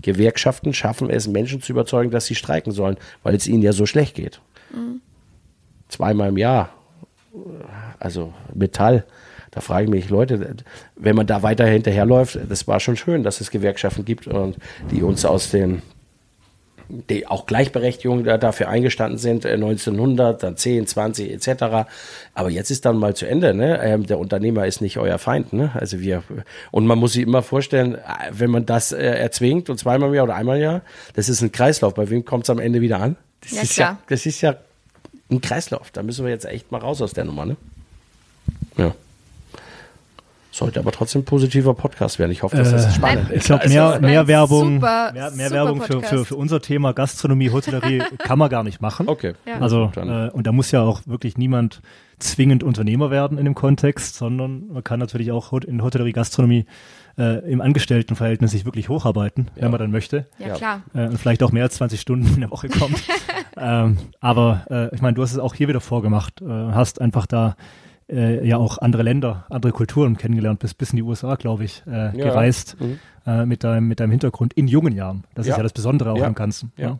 Gewerkschaften 0.01 0.73
schaffen 0.73 1.09
es, 1.09 1.27
Menschen 1.27 1.61
zu 1.61 1.71
überzeugen, 1.71 2.11
dass 2.11 2.25
sie 2.25 2.35
streiken 2.35 2.71
sollen, 2.71 2.97
weil 3.23 3.33
es 3.35 3.47
ihnen 3.47 3.63
ja 3.63 3.73
so 3.73 3.85
schlecht 3.85 4.15
geht. 4.15 4.41
Mhm. 4.71 5.01
Zweimal 5.87 6.29
im 6.29 6.37
Jahr. 6.37 6.69
Also 7.99 8.33
Metall. 8.53 9.05
Da 9.51 9.61
frage 9.61 9.85
ich 9.85 9.89
mich, 9.89 10.09
Leute, 10.09 10.55
wenn 10.95 11.15
man 11.15 11.27
da 11.27 11.41
weiter 11.41 11.65
hinterherläuft, 11.65 12.37
das 12.49 12.67
war 12.67 12.79
schon 12.81 12.97
schön, 12.97 13.23
dass 13.23 13.39
es 13.39 13.51
Gewerkschaften 13.51 14.03
gibt 14.03 14.27
und 14.27 14.57
die 14.91 15.01
uns 15.01 15.23
aus 15.25 15.49
den 15.49 15.81
die 16.89 17.27
auch 17.27 17.45
Gleichberechtigung 17.45 18.23
dafür 18.23 18.69
eingestanden 18.69 19.17
sind, 19.17 19.45
1900, 19.45 20.35
äh, 20.35 20.45
dann 20.45 20.57
10, 20.57 20.87
20 20.87 21.31
etc. 21.31 21.87
Aber 22.33 22.49
jetzt 22.49 22.71
ist 22.71 22.85
dann 22.85 22.97
mal 22.97 23.15
zu 23.15 23.25
Ende. 23.25 23.53
Ne? 23.53 23.79
Ähm, 23.81 24.05
der 24.05 24.19
Unternehmer 24.19 24.65
ist 24.65 24.81
nicht 24.81 24.97
euer 24.97 25.17
Feind. 25.17 25.53
Ne? 25.53 25.71
Also 25.73 25.99
wir 25.99 26.23
und 26.71 26.85
man 26.85 26.99
muss 26.99 27.13
sich 27.13 27.23
immer 27.23 27.43
vorstellen, 27.43 27.95
äh, 27.95 27.99
wenn 28.31 28.51
man 28.51 28.65
das 28.65 28.91
äh, 28.91 29.03
erzwingt 29.03 29.69
und 29.69 29.77
zweimal 29.77 30.09
im 30.09 30.15
Jahr 30.15 30.25
oder 30.25 30.35
einmal 30.35 30.57
im 30.57 30.63
Jahr, 30.63 30.81
das 31.13 31.29
ist 31.29 31.41
ein 31.41 31.51
Kreislauf. 31.51 31.93
Bei 31.93 32.09
wem 32.09 32.25
kommt 32.25 32.43
es 32.43 32.49
am 32.49 32.59
Ende 32.59 32.81
wieder 32.81 32.99
an? 32.99 33.15
Das 33.41 33.51
ja, 33.51 33.61
ist 33.61 33.73
klar. 33.73 33.91
ja, 33.91 33.97
das 34.07 34.25
ist 34.25 34.41
ja 34.41 34.55
ein 35.29 35.41
Kreislauf. 35.41 35.91
Da 35.91 36.03
müssen 36.03 36.25
wir 36.25 36.31
jetzt 36.31 36.45
echt 36.45 36.71
mal 36.71 36.79
raus 36.79 37.01
aus 37.01 37.13
der 37.13 37.25
Nummer. 37.25 37.45
Ne? 37.45 37.57
Ja. 38.77 38.93
Sollte 40.55 40.79
aber 40.79 40.93
trotzdem 40.93 41.23
ein 41.23 41.25
positiver 41.25 41.73
Podcast 41.73 42.17
werden. 42.17 42.31
Ich 42.31 42.41
hoffe, 42.41 42.55
dass 42.55 42.71
das 42.71 42.85
äh, 42.85 42.91
spannend 42.91 43.29
ist. 43.29 43.41
Ich 43.41 43.43
glaube, 43.43 43.67
mehr, 43.67 43.99
mehr 43.99 44.25
Werbung, 44.25 44.75
super, 44.75 45.11
mehr, 45.11 45.29
mehr 45.31 45.51
Werbung 45.51 45.81
für, 45.81 46.01
für, 46.01 46.23
für 46.23 46.35
unser 46.37 46.61
Thema 46.61 46.93
Gastronomie, 46.93 47.49
Hotellerie 47.49 48.01
kann 48.19 48.39
man 48.39 48.49
gar 48.49 48.63
nicht 48.63 48.79
machen. 48.79 49.09
Okay. 49.09 49.33
Ja. 49.45 49.59
Also, 49.59 49.91
äh, 49.97 50.29
und 50.29 50.47
da 50.47 50.53
muss 50.53 50.71
ja 50.71 50.81
auch 50.81 51.01
wirklich 51.07 51.37
niemand 51.37 51.81
zwingend 52.19 52.63
Unternehmer 52.63 53.11
werden 53.11 53.37
in 53.37 53.43
dem 53.43 53.53
Kontext, 53.53 54.15
sondern 54.15 54.69
man 54.69 54.81
kann 54.81 54.97
natürlich 54.97 55.33
auch 55.33 55.51
in 55.51 55.83
Hotellerie, 55.83 56.13
Gastronomie 56.13 56.65
äh, 57.17 57.51
im 57.51 57.59
Angestelltenverhältnis 57.59 58.51
sich 58.51 58.63
wirklich 58.63 58.87
hocharbeiten, 58.87 59.51
ja. 59.57 59.63
wenn 59.63 59.71
man 59.71 59.81
dann 59.81 59.91
möchte. 59.91 60.27
Ja, 60.39 60.53
klar. 60.53 60.83
Äh, 60.93 61.07
und 61.07 61.17
vielleicht 61.17 61.43
auch 61.43 61.51
mehr 61.51 61.63
als 61.63 61.75
20 61.75 61.99
Stunden 61.99 62.33
in 62.33 62.39
der 62.39 62.51
Woche 62.51 62.69
kommt. 62.69 63.03
ähm, 63.57 63.97
aber 64.21 64.65
äh, 64.69 64.95
ich 64.95 65.01
meine, 65.01 65.15
du 65.15 65.21
hast 65.21 65.33
es 65.33 65.39
auch 65.39 65.53
hier 65.53 65.67
wieder 65.67 65.81
vorgemacht, 65.81 66.41
äh, 66.41 66.45
hast 66.45 67.01
einfach 67.01 67.25
da 67.25 67.57
äh, 68.09 68.47
ja 68.47 68.57
auch 68.57 68.77
andere 68.77 69.03
Länder, 69.03 69.45
andere 69.49 69.71
Kulturen 69.71 70.17
kennengelernt, 70.17 70.59
bis, 70.59 70.73
bis 70.73 70.91
in 70.91 70.97
die 70.97 71.03
USA, 71.03 71.35
glaube 71.35 71.63
ich, 71.65 71.83
äh, 71.87 71.91
ja. 71.91 72.11
gereist 72.11 72.77
mhm. 72.79 72.99
äh, 73.25 73.45
mit, 73.45 73.63
deinem, 73.63 73.87
mit 73.87 73.99
deinem 73.99 74.11
Hintergrund 74.11 74.53
in 74.53 74.67
jungen 74.67 74.93
Jahren. 74.93 75.23
Das 75.33 75.47
ja. 75.47 75.53
ist 75.53 75.57
ja 75.57 75.63
das 75.63 75.73
Besondere 75.73 76.11
auch 76.11 76.17
ja. 76.17 76.27
im 76.27 76.35
Ganzen. 76.35 76.71
Ja. 76.77 76.99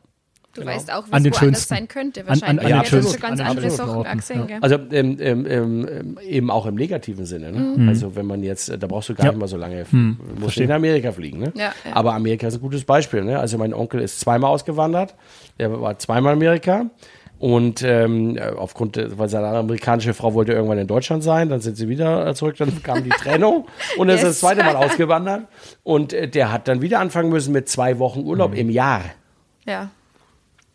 Du 0.56 0.62
genau. 0.62 0.74
weißt 0.74 0.92
auch, 0.94 1.04
was 1.04 1.12
woanders 1.12 1.38
schönsten. 1.38 1.76
sein 1.76 1.88
könnte. 1.90 2.26
Wahrscheinlich. 2.26 2.66
An, 2.66 2.72
an, 2.72 2.80
an 2.80 2.86
ja, 2.90 3.02
so 3.02 3.20
ganz 3.20 3.42
andere 3.42 3.70
Sachen 3.70 4.06
Achseln, 4.06 4.48
ja. 4.48 4.60
Also 4.62 4.76
ähm, 4.92 5.18
ähm, 5.20 5.46
ähm, 5.46 6.20
eben 6.26 6.50
auch 6.50 6.66
im 6.66 6.76
negativen 6.76 7.26
Sinne. 7.26 7.52
Ne? 7.52 7.76
Mhm. 7.78 7.90
Also 7.90 8.16
wenn 8.16 8.26
man 8.26 8.42
jetzt, 8.42 8.70
da 8.70 8.88
brauchst 8.88 9.10
du 9.10 9.16
gar 9.16 9.26
ja. 9.26 9.32
nicht 9.34 9.42
mal 9.42 9.50
so 9.50 9.58
lange, 9.58 9.86
mhm. 9.92 10.18
musst 10.40 10.58
in 10.58 10.72
Amerika 10.72 11.12
fliegen. 11.12 11.40
Ne? 11.40 11.52
Ja, 11.56 11.74
Aber 11.92 12.14
Amerika 12.14 12.48
ist 12.48 12.56
ein 12.56 12.62
gutes 12.62 12.86
Beispiel. 12.86 13.26
Ne? 13.26 13.38
Also 13.38 13.58
mein 13.58 13.74
Onkel 13.74 14.00
ist 14.00 14.22
zweimal 14.22 14.50
ausgewandert. 14.50 15.16
Der 15.60 15.82
war 15.82 16.00
zweimal 16.00 16.32
in 16.34 16.40
Amerika. 16.40 16.86
Und 17.38 17.82
ähm, 17.84 18.40
aufgrund, 18.58 18.98
weil 19.18 19.28
seine 19.28 19.48
amerikanische 19.48 20.14
Frau 20.14 20.34
wollte 20.34 20.54
irgendwann 20.54 20.78
in 20.78 20.88
Deutschland 20.88 21.22
sein, 21.24 21.50
dann 21.50 21.60
sind 21.60 21.76
sie 21.76 21.90
wieder 21.90 22.34
zurück, 22.34 22.56
dann 22.58 22.82
kam 22.82 23.04
die 23.04 23.10
Trennung 23.10 23.68
und 23.98 24.08
er 24.08 24.16
yes. 24.16 24.24
ist 24.24 24.30
das 24.30 24.40
zweite 24.40 24.64
Mal 24.64 24.76
ausgewandert. 24.86 25.44
Und 25.84 26.14
äh, 26.14 26.28
der 26.30 26.52
hat 26.52 26.68
dann 26.68 26.82
wieder 26.82 27.00
anfangen 27.00 27.30
müssen 27.30 27.52
mit 27.52 27.68
zwei 27.68 28.00
Wochen 28.00 28.22
Urlaub 28.22 28.52
mhm. 28.52 28.58
im 28.58 28.70
Jahr. 28.70 29.02
Ja. 29.66 29.90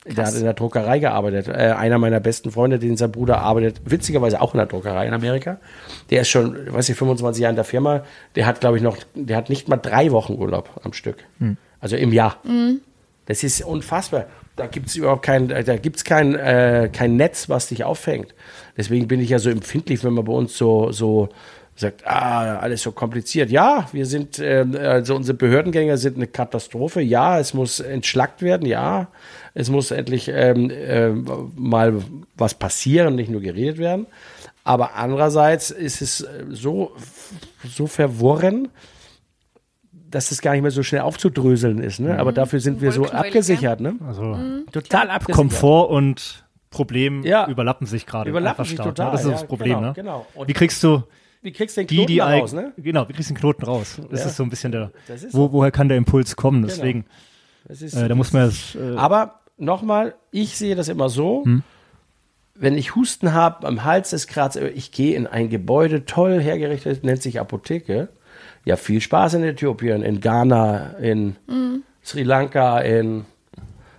Krass. 0.04 0.14
Der 0.14 0.26
hat 0.26 0.34
in 0.34 0.44
der 0.44 0.54
Druckerei 0.54 0.98
gearbeitet. 0.98 1.48
Äh, 1.48 1.74
einer 1.76 1.98
meiner 1.98 2.20
besten 2.20 2.50
Freunde, 2.50 2.78
den 2.78 2.96
sein 2.96 3.12
Bruder 3.12 3.40
arbeitet, 3.40 3.82
witzigerweise 3.84 4.40
auch 4.40 4.54
in 4.54 4.58
der 4.58 4.66
Druckerei 4.66 5.06
in 5.06 5.12
Amerika. 5.12 5.58
Der 6.08 6.22
ist 6.22 6.28
schon, 6.28 6.72
weiß 6.72 6.88
ich, 6.88 6.96
25 6.96 7.42
Jahre 7.42 7.50
in 7.50 7.56
der 7.56 7.64
Firma. 7.64 8.04
Der 8.34 8.46
hat, 8.46 8.60
glaube 8.60 8.78
ich, 8.78 8.82
noch, 8.82 8.96
der 9.14 9.36
hat 9.36 9.50
nicht 9.50 9.68
mal 9.68 9.76
drei 9.76 10.10
Wochen 10.10 10.34
Urlaub 10.34 10.80
am 10.84 10.94
Stück. 10.94 11.16
Mhm. 11.38 11.58
Also 11.80 11.96
im 11.96 12.12
Jahr. 12.12 12.38
Mhm. 12.44 12.80
Das 13.26 13.42
ist 13.42 13.62
unfassbar 13.62 14.26
da 14.60 14.66
gibt 14.66 14.88
es 14.88 14.96
überhaupt 14.96 15.24
kein, 15.24 15.48
da 15.48 15.76
gibt's 15.78 16.04
kein, 16.04 16.34
äh, 16.34 16.90
kein 16.92 17.16
Netz, 17.16 17.48
was 17.48 17.68
dich 17.68 17.82
auffängt. 17.82 18.34
Deswegen 18.76 19.08
bin 19.08 19.18
ich 19.18 19.30
ja 19.30 19.38
so 19.38 19.48
empfindlich, 19.48 20.04
wenn 20.04 20.12
man 20.12 20.26
bei 20.26 20.32
uns 20.34 20.54
so, 20.56 20.92
so 20.92 21.30
sagt, 21.76 22.06
ah, 22.06 22.58
alles 22.58 22.82
so 22.82 22.92
kompliziert. 22.92 23.50
Ja, 23.50 23.88
wir 23.92 24.04
sind, 24.04 24.38
äh, 24.38 24.66
also 24.82 25.16
unsere 25.16 25.38
Behördengänger 25.38 25.96
sind 25.96 26.16
eine 26.16 26.26
Katastrophe. 26.26 27.00
Ja, 27.00 27.40
es 27.40 27.54
muss 27.54 27.80
entschlackt 27.80 28.42
werden. 28.42 28.66
Ja, 28.66 29.08
es 29.54 29.70
muss 29.70 29.90
endlich 29.92 30.28
ähm, 30.28 30.70
äh, 30.70 31.08
mal 31.56 31.94
was 32.36 32.52
passieren, 32.52 33.14
nicht 33.14 33.30
nur 33.30 33.40
geredet 33.40 33.78
werden. 33.78 34.06
Aber 34.62 34.94
andererseits 34.94 35.70
ist 35.70 36.02
es 36.02 36.26
so, 36.50 36.92
so 37.66 37.86
verworren, 37.86 38.68
dass 40.10 40.30
es 40.30 40.40
gar 40.42 40.52
nicht 40.52 40.62
mehr 40.62 40.70
so 40.70 40.82
schnell 40.82 41.02
aufzudröseln 41.02 41.78
ist. 41.78 42.00
Ne? 42.00 42.18
Aber 42.18 42.32
mhm. 42.32 42.36
dafür 42.36 42.60
sind 42.60 42.80
wir 42.80 42.92
so 42.92 43.06
abgesichert. 43.06 43.80
Ne? 43.80 43.94
Also 44.06 44.22
mhm. 44.22 44.66
total 44.72 45.10
abgesichert. 45.10 45.36
Komfort 45.36 45.90
und 45.90 46.44
Problem 46.70 47.24
ja. 47.24 47.48
überlappen 47.48 47.86
sich 47.86 48.06
gerade. 48.06 48.30
Überlappen 48.30 48.64
sich 48.64 48.76
total. 48.76 49.06
Ne? 49.06 49.12
Das 49.12 49.24
ist 49.24 49.32
das 49.32 49.46
Problem. 49.46 49.74
Genau, 49.74 49.86
ne? 49.88 49.92
genau. 49.94 50.26
wie 50.46 50.52
kriegst 50.52 50.82
du 50.82 51.02
wie 51.42 51.52
kriegst 51.52 51.76
du 51.76 51.80
den 51.80 51.86
Knoten 51.86 52.06
die, 52.06 52.12
die 52.14 52.18
raus, 52.20 52.52
ne? 52.52 52.72
Genau, 52.76 53.08
wie 53.08 53.14
kriegst 53.14 53.30
du 53.30 53.34
den 53.34 53.40
Knoten 53.40 53.64
raus? 53.64 53.98
Das 54.10 54.20
ja. 54.20 54.26
ist 54.26 54.36
so 54.36 54.42
ein 54.42 54.50
bisschen 54.50 54.72
der, 54.72 54.90
wo, 55.30 55.50
woher 55.52 55.70
kann 55.70 55.88
der 55.88 55.96
Impuls 55.96 56.36
kommen? 56.36 56.60
Genau. 56.62 56.74
Deswegen, 56.74 57.06
genau. 57.66 58.04
äh, 58.04 58.08
da 58.08 58.14
muss 58.14 58.32
man 58.34 58.42
das, 58.42 58.74
äh, 58.74 58.96
Aber 58.96 59.40
nochmal, 59.56 60.14
ich 60.30 60.58
sehe 60.58 60.74
das 60.74 60.88
immer 60.88 61.08
so, 61.08 61.44
hm? 61.44 61.62
wenn 62.54 62.76
ich 62.76 62.94
Husten 62.94 63.32
habe, 63.32 63.66
am 63.66 63.84
Hals 63.84 64.12
ist 64.12 64.26
Kratz, 64.26 64.56
ich 64.56 64.92
gehe 64.92 65.16
in 65.16 65.26
ein 65.26 65.48
Gebäude, 65.48 66.04
toll 66.04 66.40
hergerichtet, 66.40 67.04
nennt 67.04 67.22
sich 67.22 67.40
Apotheke, 67.40 68.10
ja, 68.64 68.76
viel 68.76 69.00
Spaß 69.00 69.34
in 69.34 69.44
Äthiopien, 69.44 70.02
in 70.02 70.20
Ghana, 70.20 70.96
in 71.00 71.36
mhm. 71.46 71.82
Sri 72.02 72.22
Lanka, 72.22 72.80
in 72.80 73.24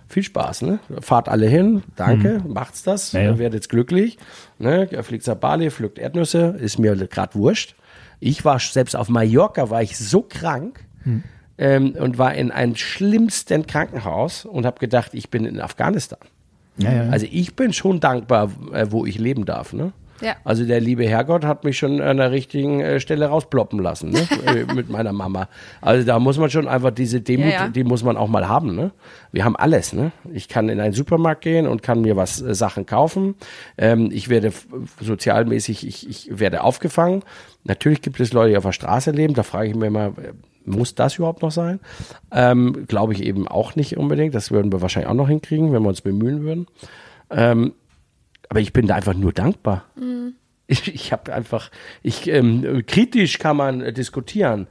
viel 0.08 0.22
Spaß, 0.22 0.62
ne? 0.62 0.78
Fahrt 1.00 1.28
alle 1.28 1.46
hin, 1.46 1.82
danke, 1.96 2.40
mhm. 2.44 2.52
macht's 2.52 2.82
das, 2.82 3.12
ja, 3.12 3.22
ja. 3.22 3.38
werdet's 3.38 3.68
glücklich. 3.68 4.18
Ne? 4.58 4.88
Fliegt 5.02 5.26
nach 5.26 5.36
Bali, 5.36 5.70
pflückt 5.70 5.98
Erdnüsse, 5.98 6.56
ist 6.58 6.78
mir 6.78 6.94
gerade 6.94 7.34
wurscht. 7.34 7.74
Ich 8.20 8.44
war 8.44 8.58
selbst 8.58 8.94
auf 8.94 9.08
Mallorca, 9.08 9.70
war 9.70 9.82
ich 9.82 9.98
so 9.98 10.22
krank 10.22 10.84
mhm. 11.04 11.24
ähm, 11.58 11.96
und 11.98 12.18
war 12.18 12.34
in 12.34 12.50
einem 12.50 12.76
schlimmsten 12.76 13.66
Krankenhaus 13.66 14.44
und 14.44 14.66
habe 14.66 14.78
gedacht, 14.78 15.14
ich 15.14 15.30
bin 15.30 15.44
in 15.44 15.60
Afghanistan. 15.60 16.20
Ja, 16.78 17.08
also 17.10 17.26
ich 17.30 17.54
bin 17.54 17.72
schon 17.72 18.00
dankbar, 18.00 18.50
äh, 18.72 18.86
wo 18.90 19.04
ich 19.04 19.18
leben 19.18 19.44
darf. 19.44 19.72
Ne? 19.72 19.92
Ja. 20.22 20.36
Also 20.44 20.64
der 20.64 20.80
liebe 20.80 21.06
Herrgott 21.06 21.44
hat 21.44 21.64
mich 21.64 21.76
schon 21.76 22.00
an 22.00 22.16
der 22.16 22.30
richtigen 22.30 22.80
äh, 22.80 23.00
Stelle 23.00 23.26
rausploppen 23.26 23.78
lassen, 23.80 24.10
ne? 24.10 24.20
Äh, 24.42 24.72
mit 24.74 24.88
meiner 24.88 25.12
Mama. 25.12 25.48
Also 25.80 26.04
da 26.04 26.18
muss 26.18 26.36
man 26.36 26.50
schon 26.50 26.66
einfach 26.66 26.90
diese 26.90 27.20
Demut, 27.20 27.46
ja, 27.46 27.50
ja. 27.52 27.68
die 27.68 27.84
muss 27.84 28.02
man 28.02 28.16
auch 28.16 28.28
mal 28.28 28.48
haben. 28.48 28.74
Ne? 28.74 28.90
Wir 29.30 29.44
haben 29.44 29.54
alles. 29.56 29.92
Ne? 29.92 30.10
Ich 30.32 30.48
kann 30.48 30.68
in 30.68 30.80
einen 30.80 30.94
Supermarkt 30.94 31.42
gehen 31.42 31.66
und 31.66 31.82
kann 31.82 32.00
mir 32.00 32.16
was 32.16 32.42
äh, 32.42 32.54
Sachen 32.54 32.86
kaufen. 32.86 33.36
Ähm, 33.78 34.10
ich 34.12 34.28
werde 34.28 34.52
sozialmäßig, 35.00 35.86
ich, 35.86 36.08
ich 36.08 36.38
werde 36.38 36.64
aufgefangen. 36.64 37.22
Natürlich 37.64 38.02
gibt 38.02 38.18
es 38.18 38.32
Leute, 38.32 38.50
die 38.50 38.56
auf 38.56 38.64
der 38.64 38.72
Straße 38.72 39.12
leben. 39.12 39.34
Da 39.34 39.42
frage 39.42 39.68
ich 39.68 39.76
mich 39.76 39.86
immer, 39.86 40.12
muss 40.64 40.94
das 40.94 41.18
überhaupt 41.18 41.42
noch 41.42 41.52
sein? 41.52 41.80
Ähm, 42.32 42.86
Glaube 42.88 43.12
ich 43.12 43.22
eben 43.22 43.46
auch 43.48 43.76
nicht 43.76 43.96
unbedingt. 43.96 44.34
Das 44.34 44.50
würden 44.50 44.72
wir 44.72 44.82
wahrscheinlich 44.82 45.10
auch 45.10 45.14
noch 45.14 45.28
hinkriegen, 45.28 45.72
wenn 45.72 45.82
wir 45.82 45.88
uns 45.88 46.00
bemühen 46.00 46.42
würden. 46.42 46.66
Ähm, 47.30 47.72
aber 48.52 48.60
ich 48.60 48.74
bin 48.74 48.86
da 48.86 48.96
einfach 48.96 49.14
nur 49.14 49.32
dankbar. 49.32 49.86
Mhm. 49.96 50.34
Ich, 50.66 50.86
ich 50.94 51.10
habe 51.10 51.32
einfach, 51.32 51.70
ich, 52.02 52.26
ähm, 52.28 52.84
kritisch 52.86 53.38
kann 53.38 53.56
man 53.56 53.80
äh, 53.80 53.94
diskutieren, 53.94 54.66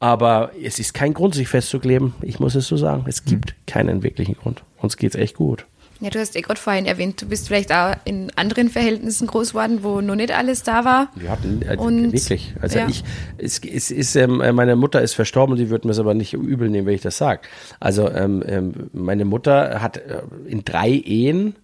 aber 0.00 0.50
es 0.62 0.78
ist 0.78 0.92
kein 0.92 1.14
Grund, 1.14 1.34
sich 1.34 1.48
festzukleben. 1.48 2.12
Ich 2.20 2.40
muss 2.40 2.54
es 2.56 2.66
so 2.68 2.76
sagen. 2.76 3.06
Es 3.08 3.24
gibt 3.24 3.52
mhm. 3.52 3.66
keinen 3.66 4.02
wirklichen 4.02 4.34
Grund. 4.34 4.64
Uns 4.76 4.98
geht 4.98 5.14
es 5.14 5.18
echt 5.18 5.36
gut. 5.36 5.64
Ja, 6.00 6.10
du 6.10 6.18
hast 6.18 6.36
eh 6.36 6.42
gerade 6.42 6.60
vorhin 6.60 6.84
erwähnt, 6.84 7.22
du 7.22 7.26
bist 7.26 7.48
vielleicht 7.48 7.72
auch 7.72 7.94
in 8.04 8.30
anderen 8.36 8.68
Verhältnissen 8.68 9.26
groß 9.26 9.52
geworden, 9.52 9.78
wo 9.82 10.02
noch 10.02 10.16
nicht 10.16 10.36
alles 10.36 10.62
da 10.62 10.84
war. 10.84 11.08
Wir 11.14 11.30
hatten 11.30 11.62
äh, 11.62 11.78
und, 11.78 12.12
wirklich. 12.12 12.52
Also 12.60 12.80
ja. 12.80 12.86
ich, 12.86 13.02
es, 13.38 13.60
es 13.60 13.90
ist, 13.90 14.14
ähm, 14.14 14.42
meine 14.54 14.76
Mutter 14.76 15.00
ist 15.00 15.14
verstorben, 15.14 15.56
sie 15.56 15.70
wird 15.70 15.86
mir 15.86 15.92
es 15.92 15.98
aber 15.98 16.12
nicht 16.12 16.34
übel 16.34 16.68
nehmen, 16.68 16.86
wenn 16.86 16.96
ich 16.96 17.00
das 17.00 17.16
sage. 17.16 17.40
Also 17.80 18.10
ähm, 18.10 18.44
ähm, 18.46 18.90
meine 18.92 19.24
Mutter 19.24 19.80
hat 19.80 19.96
äh, 19.96 20.20
in 20.46 20.66
drei 20.66 20.90
Ehen 20.90 21.54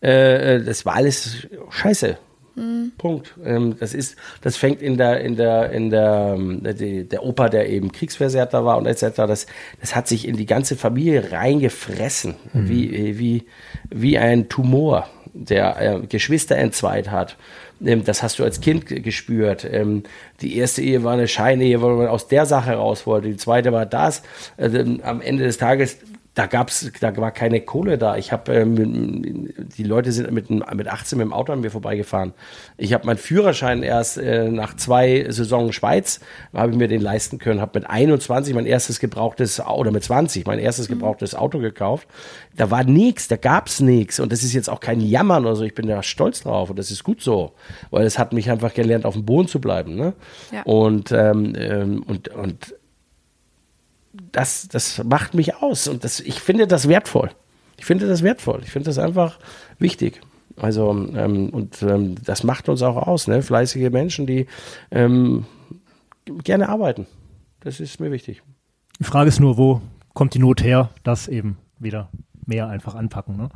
äh, 0.00 0.60
das 0.62 0.86
war 0.86 0.94
alles 0.94 1.46
scheiße. 1.70 2.18
Mhm. 2.58 2.92
Punkt. 2.98 3.34
Ähm, 3.44 3.76
das 3.78 3.94
ist, 3.94 4.16
das 4.42 4.56
fängt 4.56 4.82
in 4.82 4.96
der, 4.96 5.20
in 5.20 5.36
der, 5.36 5.70
in 5.70 5.90
der, 5.90 6.34
ähm, 6.36 6.60
der, 6.62 7.22
Opa, 7.22 7.48
der 7.48 7.68
eben 7.68 7.92
Kriegsversehrter 7.92 8.64
war 8.64 8.78
und 8.78 8.86
etc. 8.86 9.16
Das, 9.16 9.46
das 9.80 9.94
hat 9.94 10.08
sich 10.08 10.26
in 10.26 10.36
die 10.36 10.46
ganze 10.46 10.76
Familie 10.76 11.32
reingefressen, 11.32 12.34
mhm. 12.52 12.68
wie, 12.68 13.18
wie, 13.18 13.46
wie 13.90 14.18
ein 14.18 14.48
Tumor, 14.48 15.08
der 15.32 15.80
äh, 15.80 16.06
Geschwister 16.06 16.56
entzweit 16.56 17.10
hat. 17.10 17.36
Ähm, 17.84 18.04
das 18.04 18.22
hast 18.22 18.38
du 18.38 18.44
als 18.44 18.60
Kind 18.60 18.86
gespürt. 18.86 19.64
Ähm, 19.70 20.02
die 20.40 20.56
erste 20.56 20.82
Ehe 20.82 21.04
war 21.04 21.12
eine 21.12 21.28
Scheinehe, 21.28 21.80
weil 21.80 21.94
man 21.94 22.08
aus 22.08 22.28
der 22.28 22.46
Sache 22.46 22.72
raus 22.72 23.06
wollte. 23.06 23.28
Die 23.28 23.36
zweite 23.36 23.72
war 23.72 23.86
das. 23.86 24.22
Also, 24.56 24.78
am 25.02 25.20
Ende 25.20 25.44
des 25.44 25.58
Tages 25.58 25.98
da 26.38 26.46
gab's, 26.46 26.88
da 27.00 27.16
war 27.16 27.32
keine 27.32 27.60
Kohle 27.60 27.98
da. 27.98 28.16
Ich 28.16 28.30
habe, 28.30 28.54
ähm, 28.54 29.48
die 29.76 29.82
Leute 29.82 30.12
sind 30.12 30.30
mit, 30.30 30.50
mit 30.50 30.86
18 30.86 31.18
mit 31.18 31.26
dem 31.26 31.32
Auto 31.32 31.52
an 31.52 31.60
mir 31.60 31.70
vorbeigefahren. 31.72 32.32
Ich 32.76 32.92
habe 32.92 33.06
meinen 33.06 33.16
Führerschein 33.16 33.82
erst 33.82 34.18
äh, 34.18 34.48
nach 34.48 34.76
zwei 34.76 35.26
Saisonen 35.28 35.72
Schweiz, 35.72 36.20
habe 36.54 36.70
ich 36.70 36.78
mir 36.78 36.86
den 36.86 37.00
leisten 37.00 37.38
können. 37.38 37.60
Habe 37.60 37.80
mit 37.80 37.90
21 37.90 38.54
mein 38.54 38.66
erstes 38.66 39.00
gebrauchtes, 39.00 39.60
oder 39.60 39.90
mit 39.90 40.04
20 40.04 40.46
mein 40.46 40.60
erstes 40.60 40.88
mhm. 40.88 40.94
gebrauchtes 40.94 41.34
Auto 41.34 41.58
gekauft. 41.58 42.06
Da 42.56 42.70
war 42.70 42.84
nichts, 42.84 43.26
da 43.26 43.34
gab's 43.34 43.80
nichts. 43.80 44.20
Und 44.20 44.30
das 44.30 44.44
ist 44.44 44.52
jetzt 44.52 44.70
auch 44.70 44.78
kein 44.78 45.00
Jammern 45.00 45.44
oder 45.44 45.56
so. 45.56 45.64
Ich 45.64 45.74
bin 45.74 45.88
da 45.88 46.04
stolz 46.04 46.44
drauf 46.44 46.70
und 46.70 46.78
das 46.78 46.92
ist 46.92 47.02
gut 47.02 47.20
so, 47.20 47.50
weil 47.90 48.06
es 48.06 48.16
hat 48.16 48.32
mich 48.32 48.48
einfach 48.48 48.74
gelernt, 48.74 49.06
auf 49.06 49.14
dem 49.14 49.24
Boden 49.24 49.48
zu 49.48 49.60
bleiben. 49.60 49.96
Ne? 49.96 50.12
Ja. 50.52 50.62
Und, 50.62 51.10
ähm, 51.10 51.54
ähm 51.56 52.04
und, 52.06 52.28
und 52.28 52.77
das, 54.32 54.68
das 54.68 55.02
macht 55.04 55.34
mich 55.34 55.56
aus 55.56 55.88
und 55.88 56.04
das, 56.04 56.20
ich 56.20 56.40
finde 56.40 56.66
das 56.66 56.88
wertvoll. 56.88 57.30
Ich 57.76 57.84
finde 57.84 58.06
das 58.06 58.22
wertvoll. 58.22 58.60
Ich 58.64 58.70
finde 58.70 58.86
das 58.86 58.98
einfach 58.98 59.38
wichtig. 59.78 60.20
Also, 60.56 60.90
ähm, 60.90 61.50
und 61.50 61.82
ähm, 61.82 62.16
das 62.24 62.42
macht 62.42 62.68
uns 62.68 62.82
auch 62.82 62.96
aus, 62.96 63.28
ne? 63.28 63.42
Fleißige 63.42 63.90
Menschen, 63.90 64.26
die 64.26 64.46
ähm, 64.90 65.46
gerne 66.42 66.68
arbeiten. 66.68 67.06
Das 67.60 67.80
ist 67.80 68.00
mir 68.00 68.10
wichtig. 68.10 68.42
Die 68.98 69.04
Frage 69.04 69.28
ist 69.28 69.38
nur, 69.38 69.56
wo 69.56 69.80
kommt 70.14 70.34
die 70.34 70.40
Not 70.40 70.62
her, 70.62 70.90
dass 71.04 71.28
eben 71.28 71.58
wieder 71.78 72.10
mehr 72.44 72.68
einfach 72.68 72.96
anpacken, 72.96 73.36
ne? 73.36 73.50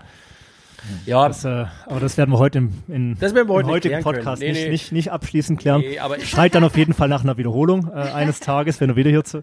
Ja. 1.07 1.29
Das, 1.29 1.45
äh, 1.45 1.67
aber 1.87 2.01
das 2.01 2.17
werden 2.17 2.31
wir 2.31 2.39
heute 2.39 2.59
im, 2.59 2.71
in, 2.89 3.17
das 3.19 3.35
werden 3.35 3.49
wir 3.49 3.55
heute 3.55 3.69
im 3.69 3.75
heutigen 3.75 4.03
Podcast 4.03 4.43
nee, 4.43 4.53
nicht, 4.53 4.65
nee. 4.65 4.71
Nicht, 4.71 4.93
nicht 4.93 5.13
abschließend 5.13 5.61
klären. 5.61 5.81
Nee, 5.81 5.99
aber 5.99 6.21
Schreit 6.21 6.55
dann 6.55 6.65
auf 6.65 6.77
jeden 6.77 6.95
Fall 6.95 7.09
nach 7.09 7.23
einer 7.23 7.37
Wiederholung 7.37 7.89
äh, 7.89 8.01
eines 8.01 8.41
Tages, 8.41 8.81
wenn 8.81 8.89
du 8.89 8.97
wieder 8.97 9.11
hier 9.11 9.25
zu, 9.25 9.39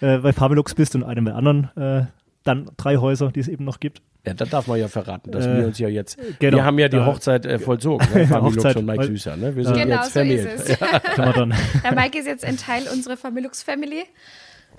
äh, 0.00 0.18
bei 0.18 0.32
Fabelux 0.32 0.74
bist 0.74 0.94
und 0.94 1.02
einem 1.02 1.24
der 1.24 1.36
anderen 1.36 1.70
äh, 1.76 2.06
dann 2.44 2.70
drei 2.76 2.98
Häuser, 2.98 3.32
die 3.32 3.40
es 3.40 3.48
eben 3.48 3.64
noch 3.64 3.80
gibt. 3.80 4.02
Ja, 4.26 4.32
das 4.32 4.48
darf 4.48 4.66
man 4.66 4.78
ja 4.78 4.88
verraten, 4.88 5.30
dass 5.30 5.46
äh, 5.46 5.58
wir 5.58 5.66
uns 5.66 5.78
ja 5.78 5.88
jetzt, 5.88 6.18
genau, 6.38 6.58
wir 6.58 6.64
haben 6.64 6.78
ja 6.78 6.88
die 6.88 6.98
Hochzeit 6.98 7.44
äh, 7.44 7.58
vollzogen, 7.58 8.06
ne? 8.14 8.26
Familux 8.26 8.76
und 8.76 8.86
Mike 8.86 9.04
Süßer, 9.04 9.36
ne? 9.36 9.54
Wir 9.54 9.64
sind 9.64 9.76
genau, 9.76 10.02
jetzt 10.02 10.14
so. 10.14 10.20
Ist 10.20 10.70
es. 10.70 10.78
Ja. 10.78 11.32
Der 11.84 11.94
Mike 11.94 12.18
ist 12.18 12.26
jetzt 12.26 12.44
ein 12.44 12.56
Teil 12.56 12.84
unserer 12.92 13.16
Familux 13.16 13.62
Family 13.62 14.04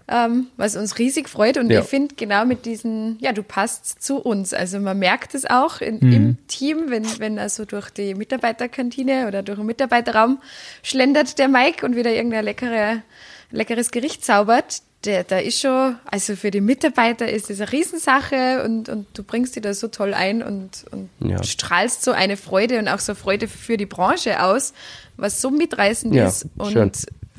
ähm, 0.07 0.47
was 0.57 0.75
uns 0.75 0.99
riesig 0.99 1.29
freut. 1.29 1.57
Und 1.57 1.69
ja. 1.69 1.81
ich 1.81 1.85
finde 1.85 2.15
genau 2.15 2.45
mit 2.45 2.65
diesen, 2.65 3.17
ja, 3.19 3.33
du 3.33 3.43
passt 3.43 4.01
zu 4.01 4.17
uns. 4.17 4.53
Also 4.53 4.79
man 4.79 4.99
merkt 4.99 5.33
es 5.35 5.45
auch 5.45 5.81
in, 5.81 5.99
mhm. 5.99 6.13
im 6.13 6.37
Team, 6.47 6.85
wenn, 6.87 7.05
wenn 7.19 7.39
also 7.39 7.65
durch 7.65 7.89
die 7.89 8.13
Mitarbeiterkantine 8.13 9.27
oder 9.27 9.41
durch 9.41 9.57
den 9.57 9.65
Mitarbeiterraum 9.65 10.39
schlendert 10.83 11.39
der 11.39 11.47
Mike 11.47 11.85
und 11.85 11.95
wieder 11.95 12.11
irgendein 12.11 12.45
leckere, 12.45 13.01
leckeres 13.51 13.91
Gericht 13.91 14.23
zaubert. 14.23 14.81
Der, 15.05 15.23
da 15.23 15.37
ist 15.37 15.59
schon, 15.59 15.97
also 16.05 16.35
für 16.35 16.49
die 16.49 16.61
Mitarbeiter 16.61 17.29
ist 17.29 17.51
das 17.51 17.61
eine 17.61 17.71
Riesensache 17.71 18.63
und, 18.63 18.89
und 18.89 19.05
du 19.13 19.21
bringst 19.21 19.55
die 19.55 19.61
da 19.61 19.73
so 19.75 19.87
toll 19.87 20.15
ein 20.15 20.41
und, 20.41 20.85
und 20.91 21.09
ja. 21.19 21.43
strahlst 21.43 22.03
so 22.03 22.11
eine 22.11 22.37
Freude 22.37 22.79
und 22.79 22.87
auch 22.87 22.97
so 22.99 23.13
Freude 23.13 23.47
für 23.47 23.77
die 23.77 23.85
Branche 23.85 24.41
aus, 24.41 24.73
was 25.15 25.41
so 25.41 25.51
mitreißend 25.51 26.15
ja, 26.15 26.27
ist. 26.27 26.47
Und 26.57 26.71
schön. 26.71 26.91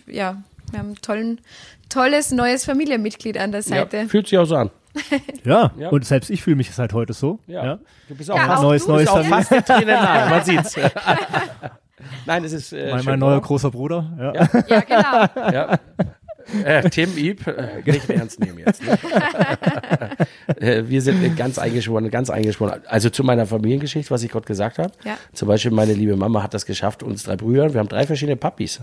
ja, 0.07 0.41
wir 0.71 0.79
haben 0.79 0.87
einen 0.87 1.03
tollen, 1.03 1.41
tolles 1.89 2.31
neues 2.33 2.65
Familienmitglied 2.65 3.39
an 3.39 3.53
der 3.53 3.63
Seite. 3.63 3.97
Ja, 3.99 4.09
fühlt 4.09 4.29
sich 4.29 4.39
auch 4.39 4.45
so 4.45 4.57
an. 4.57 4.71
Ja, 5.45 5.73
ja. 5.79 5.91
und 5.91 6.05
selbst 6.05 6.31
ich 6.31 6.43
fühle 6.43 6.57
mich 6.57 6.71
seit 6.75 6.93
heute 6.93 7.13
so. 7.13 7.39
Ja. 7.47 7.65
ja. 7.65 7.79
Du 8.09 8.15
bist 8.15 8.31
auch, 8.31 8.37
ja, 8.37 8.47
fast, 8.47 8.63
neues, 8.63 8.85
du 8.85 8.93
neues 8.93 9.13
bist 9.13 9.17
auch 9.17 9.25
fast 9.25 9.69
nahe, 9.69 10.31
man 10.31 10.45
sieht's. 10.45 10.77
Nein, 12.27 12.45
es 12.45 12.53
ist 12.53 12.73
äh, 12.73 12.91
mein, 12.91 13.05
mein 13.05 13.19
neuer 13.19 13.41
großer 13.41 13.71
Bruder. 13.71 14.11
Ja, 14.19 14.33
ja. 14.69 14.81
genau. 14.81 15.53
Ja. 15.53 15.79
Äh, 16.65 16.89
Tim 16.91 17.17
Ieb, 17.17 17.47
äh, 17.47 17.83
nicht 17.85 18.09
ernst 18.09 18.39
nehmen 18.41 18.59
jetzt. 18.59 18.83
Ne? 18.85 18.99
äh, 20.61 20.89
wir 20.89 21.03
sind 21.03 21.37
ganz 21.37 21.59
eingeschworen, 21.59 22.09
ganz 22.11 22.31
eingeschworen. 22.31 22.81
Also 22.87 23.11
zu 23.11 23.25
meiner 23.25 23.47
Familiengeschichte, 23.47 24.11
was 24.11 24.23
ich 24.23 24.31
gerade 24.31 24.47
gesagt 24.47 24.79
habe. 24.79 24.93
Ja. 25.05 25.17
Zum 25.33 25.49
Beispiel 25.49 25.73
meine 25.73 25.95
liebe 25.95 26.17
Mama 26.17 26.43
hat 26.43 26.55
das 26.55 26.67
geschafft, 26.67 27.03
uns 27.03 27.25
drei 27.25 27.37
Brüder. 27.37 27.73
Wir 27.73 27.81
haben 27.81 27.89
drei 27.89 28.07
verschiedene 28.07 28.37
Papis. 28.37 28.81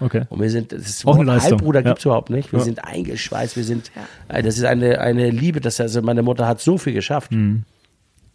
Okay. 0.00 0.24
Und 0.28 0.40
wir 0.40 0.50
sind, 0.50 0.72
das 0.72 0.88
ist 0.88 1.06
auch 1.06 1.18
eine 1.18 1.40
Halbbruder 1.40 1.80
ja. 1.80 1.90
gibt 1.90 1.98
es 1.98 2.04
überhaupt 2.04 2.30
nicht. 2.30 2.52
Wir 2.52 2.58
ja. 2.58 2.64
sind 2.64 2.84
eingeschweißt, 2.84 3.56
wir 3.56 3.64
sind, 3.64 3.92
ja. 3.94 4.36
Äh, 4.36 4.42
das 4.42 4.58
ist 4.58 4.64
eine, 4.64 5.00
eine 5.00 5.30
Liebe, 5.30 5.60
das 5.60 5.80
also 5.80 6.02
meine 6.02 6.22
Mutter 6.22 6.46
hat 6.46 6.60
so 6.60 6.78
viel 6.78 6.92
geschafft. 6.92 7.32
Mhm. 7.32 7.64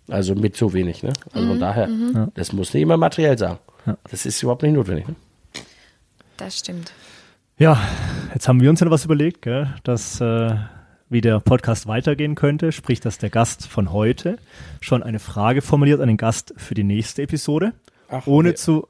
Also 0.09 0.35
mit 0.35 0.55
so 0.55 0.73
wenig, 0.73 1.03
ne? 1.03 1.11
Also 1.33 1.45
mhm. 1.45 1.51
von 1.51 1.59
daher, 1.59 1.87
mhm. 1.87 2.31
das 2.33 2.53
muss 2.53 2.73
nicht 2.73 2.83
immer 2.83 2.97
materiell 2.97 3.37
sein. 3.37 3.57
Das 4.09 4.25
ist 4.25 4.41
überhaupt 4.41 4.63
nicht 4.63 4.73
notwendig, 4.73 5.07
ne? 5.07 5.15
Das 6.37 6.59
stimmt. 6.59 6.93
Ja, 7.57 7.81
jetzt 8.33 8.47
haben 8.47 8.61
wir 8.61 8.69
uns 8.69 8.79
ja 8.79 8.85
noch 8.85 8.91
was 8.91 9.05
überlegt, 9.05 9.41
gell? 9.41 9.73
dass 9.83 10.21
äh, 10.21 10.55
wie 11.09 11.21
der 11.21 11.39
Podcast 11.39 11.87
weitergehen 11.87 12.35
könnte, 12.35 12.71
sprich, 12.71 12.99
dass 12.99 13.17
der 13.17 13.29
Gast 13.29 13.67
von 13.67 13.91
heute 13.91 14.37
schon 14.81 15.03
eine 15.03 15.19
Frage 15.19 15.61
formuliert 15.61 15.99
an 16.01 16.07
den 16.07 16.17
Gast 16.17 16.53
für 16.57 16.75
die 16.75 16.83
nächste 16.83 17.23
Episode, 17.23 17.73
Ach, 18.09 18.27
ohne 18.27 18.49
okay. 18.49 18.57
zu 18.57 18.87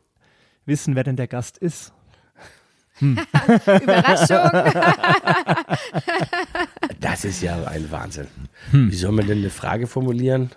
wissen, 0.65 0.95
wer 0.95 1.03
denn 1.03 1.15
der 1.15 1.27
Gast 1.27 1.57
ist. 1.57 1.93
Hm. 2.99 3.17
Überraschung. 3.81 4.37
das 6.99 7.25
ist 7.25 7.41
ja 7.41 7.63
ein 7.65 7.91
Wahnsinn. 7.91 8.27
Hm. 8.71 8.91
Wie 8.91 8.95
soll 8.95 9.11
man 9.11 9.27
denn 9.27 9.39
eine 9.39 9.49
Frage 9.49 9.87
formulieren? 9.87 10.51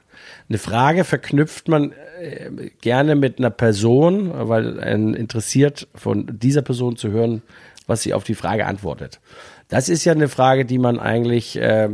Eine 0.49 0.59
Frage 0.59 1.05
verknüpft 1.05 1.69
man 1.69 1.93
äh, 2.21 2.71
gerne 2.81 3.15
mit 3.15 3.39
einer 3.39 3.51
Person, 3.51 4.33
weil 4.35 4.81
einen 4.81 5.15
interessiert, 5.15 5.89
von 5.95 6.39
dieser 6.39 6.63
Person 6.63 6.97
zu 6.97 7.11
hören, 7.11 7.43
was 7.87 8.03
sie 8.03 8.15
auf 8.15 8.25
die 8.25 8.35
Frage 8.35 8.67
antwortet. 8.67 9.21
Das 9.69 9.89
ist 9.89 10.05
ja 10.05 10.13
eine 10.13 10.29
Frage, 10.29 10.65
die 10.65 10.79
man 10.79 10.99
eigentlich 10.99 11.57
äh, 11.57 11.89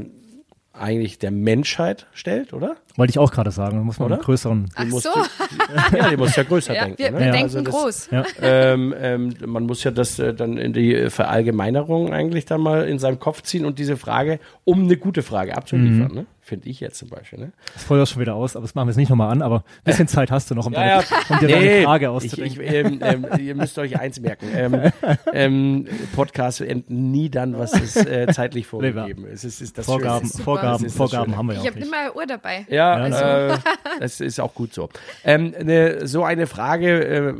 eigentlich 0.79 1.19
der 1.19 1.31
Menschheit 1.31 2.07
stellt, 2.13 2.53
oder? 2.53 2.77
Wollte 2.97 3.11
ich 3.11 3.19
auch 3.19 3.31
gerade 3.31 3.51
sagen, 3.51 3.77
da 3.77 3.83
muss 3.83 3.99
man 3.99 4.07
oder? 4.07 4.17
einen 4.17 4.25
größeren. 4.25 4.71
Ach 4.75 4.85
so. 4.91 5.11
Du, 5.13 5.97
ja, 5.97 6.11
die 6.11 6.17
muss 6.17 6.37
ja 6.37 6.43
größer 6.43 6.75
ja, 6.75 6.85
denken. 6.85 6.99
Wir, 6.99 7.11
ne? 7.11 7.19
wir 7.19 7.27
ja. 7.27 7.33
denken 7.33 7.45
also 7.45 7.61
das, 7.61 7.75
groß. 7.75 8.09
Ja. 8.11 8.25
Ähm, 8.41 8.95
ähm, 8.99 9.35
man 9.45 9.65
muss 9.65 9.85
ja 9.85 9.91
das 9.91 10.19
äh, 10.19 10.35
dann 10.35 10.59
in 10.59 10.73
die 10.73 11.11
Verallgemeinerung 11.11 12.13
eigentlich 12.13 12.45
dann 12.45 12.61
mal 12.61 12.89
in 12.89 12.99
seinem 12.99 13.19
Kopf 13.19 13.43
ziehen 13.43 13.65
und 13.65 13.79
diese 13.79 13.97
Frage, 13.97 14.41
um 14.65 14.85
eine 14.85 14.97
gute 14.97 15.23
Frage 15.23 15.57
abzuliefern. 15.57 16.09
Mhm. 16.09 16.15
Ne? 16.15 16.27
Finde 16.47 16.69
ich 16.69 16.79
jetzt 16.79 16.99
zum 16.99 17.09
Beispiel. 17.09 17.41
Ne? 17.41 17.53
Das 17.75 17.83
feuert 17.83 18.09
schon 18.09 18.21
wieder 18.21 18.37
aus, 18.37 18.55
aber 18.55 18.63
das 18.63 18.77
machen 18.77 18.87
wir 18.87 18.93
jetzt 18.93 18.99
nicht 18.99 19.09
nochmal 19.09 19.33
an, 19.33 19.43
aber 19.43 19.57
ein 19.57 19.83
bisschen 19.83 20.07
Zeit 20.07 20.31
hast 20.31 20.49
du 20.49 20.55
noch, 20.55 20.67
um, 20.67 20.75
ja, 20.75 21.03
deine, 21.03 21.05
um 21.29 21.39
dir 21.41 21.47
nee, 21.47 21.53
deine 21.53 21.83
Frage 21.83 22.11
auszudenken. 22.11 22.61
Ich, 22.63 22.69
ich, 22.69 22.73
ähm, 22.73 23.01
ähm, 23.03 23.27
ihr 23.41 23.57
müsst 23.57 23.77
euch 23.81 23.99
eins 23.99 24.21
merken. 24.21 24.47
Ähm, 24.55 24.93
ähm, 25.33 25.89
Podcasts 26.15 26.61
enden 26.61 27.11
nie 27.11 27.31
dann, 27.31 27.59
was 27.59 27.73
es 27.73 27.97
äh, 27.97 28.29
zeitlich 28.33 28.69
vorgegeben 28.69 29.27
ist. 29.27 29.43
Es 29.43 29.61
ist 29.61 29.77
das 29.77 29.87
Vorgaben, 29.87 30.25
ist 30.25 30.41
Vorgaben, 30.41 30.85
das 30.85 30.95
Vorgaben 30.95 31.33
das 31.33 31.37
haben 31.37 31.47
wir 31.49 31.55
ja 31.55 31.63
Ich 31.63 31.67
habe 31.67 31.81
immer 31.81 32.15
Uhr 32.15 32.27
dabei. 32.27 32.65
Ja, 32.69 32.95
also. 32.95 33.25
äh, 33.25 33.59
das 33.99 34.21
ist 34.21 34.39
auch 34.39 34.55
gut 34.55 34.73
so. 34.73 34.89
Ähm, 35.25 35.53
ne, 35.65 36.07
so 36.07 36.23
eine 36.23 36.47
Frage, 36.47 37.05
äh, 37.05 37.35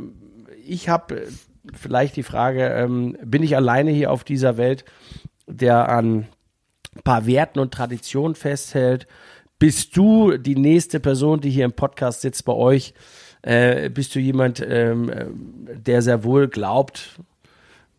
ich 0.65 0.89
habe 0.89 1.21
äh, 1.21 1.27
vielleicht 1.73 2.17
die 2.17 2.23
Frage, 2.23 2.65
ähm, 2.65 3.17
bin 3.23 3.41
ich 3.41 3.55
alleine 3.55 3.91
hier 3.91 4.11
auf 4.11 4.25
dieser 4.25 4.57
Welt, 4.57 4.83
der 5.47 5.87
an 5.87 6.27
paar 6.97 7.25
Werten 7.25 7.59
und 7.59 7.73
Traditionen 7.73 8.35
festhält. 8.35 9.07
Bist 9.59 9.97
du 9.97 10.37
die 10.37 10.55
nächste 10.55 10.99
Person, 10.99 11.41
die 11.41 11.49
hier 11.49 11.65
im 11.65 11.73
Podcast 11.73 12.21
sitzt 12.21 12.45
bei 12.45 12.53
euch? 12.53 12.93
Äh, 13.41 13.89
bist 13.89 14.13
du 14.13 14.19
jemand, 14.19 14.65
ähm, 14.67 15.11
der 15.67 16.01
sehr 16.01 16.23
wohl 16.23 16.47
glaubt, 16.47 17.19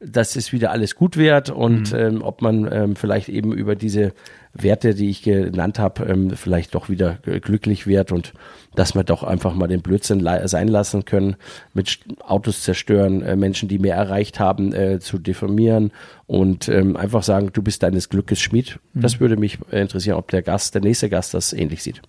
dass 0.00 0.36
es 0.36 0.52
wieder 0.52 0.70
alles 0.70 0.94
gut 0.94 1.16
wird 1.16 1.50
und 1.50 1.92
mhm. 1.92 1.98
ähm, 1.98 2.22
ob 2.22 2.42
man 2.42 2.70
ähm, 2.70 2.96
vielleicht 2.96 3.28
eben 3.28 3.52
über 3.52 3.74
diese 3.74 4.12
Werte, 4.52 4.94
die 4.94 5.10
ich 5.10 5.22
genannt 5.22 5.78
habe, 5.78 6.04
ähm, 6.04 6.30
vielleicht 6.30 6.74
doch 6.74 6.88
wieder 6.88 7.14
glücklich 7.16 7.86
wird 7.86 8.12
und 8.12 8.32
dass 8.74 8.94
wir 8.94 9.04
doch 9.04 9.22
einfach 9.22 9.54
mal 9.54 9.66
den 9.66 9.82
Blödsinn 9.82 10.26
sein 10.44 10.68
lassen 10.68 11.04
können, 11.04 11.36
mit 11.74 12.00
Autos 12.20 12.62
zerstören, 12.62 13.22
äh, 13.22 13.36
Menschen, 13.36 13.68
die 13.68 13.78
mehr 13.78 13.96
erreicht 13.96 14.38
haben, 14.40 14.72
äh, 14.72 15.00
zu 15.00 15.18
deformieren 15.18 15.92
und 16.26 16.68
ähm, 16.68 16.96
einfach 16.96 17.22
sagen, 17.22 17.50
du 17.52 17.62
bist 17.62 17.82
deines 17.82 18.08
Glückes 18.08 18.40
Schmied. 18.40 18.78
Mhm. 18.92 19.00
Das 19.00 19.20
würde 19.20 19.36
mich 19.36 19.58
interessieren, 19.70 20.16
ob 20.16 20.30
der 20.30 20.42
Gast, 20.42 20.74
der 20.74 20.82
nächste 20.82 21.08
Gast 21.08 21.34
das 21.34 21.52
ähnlich 21.52 21.82
sieht. 21.82 22.02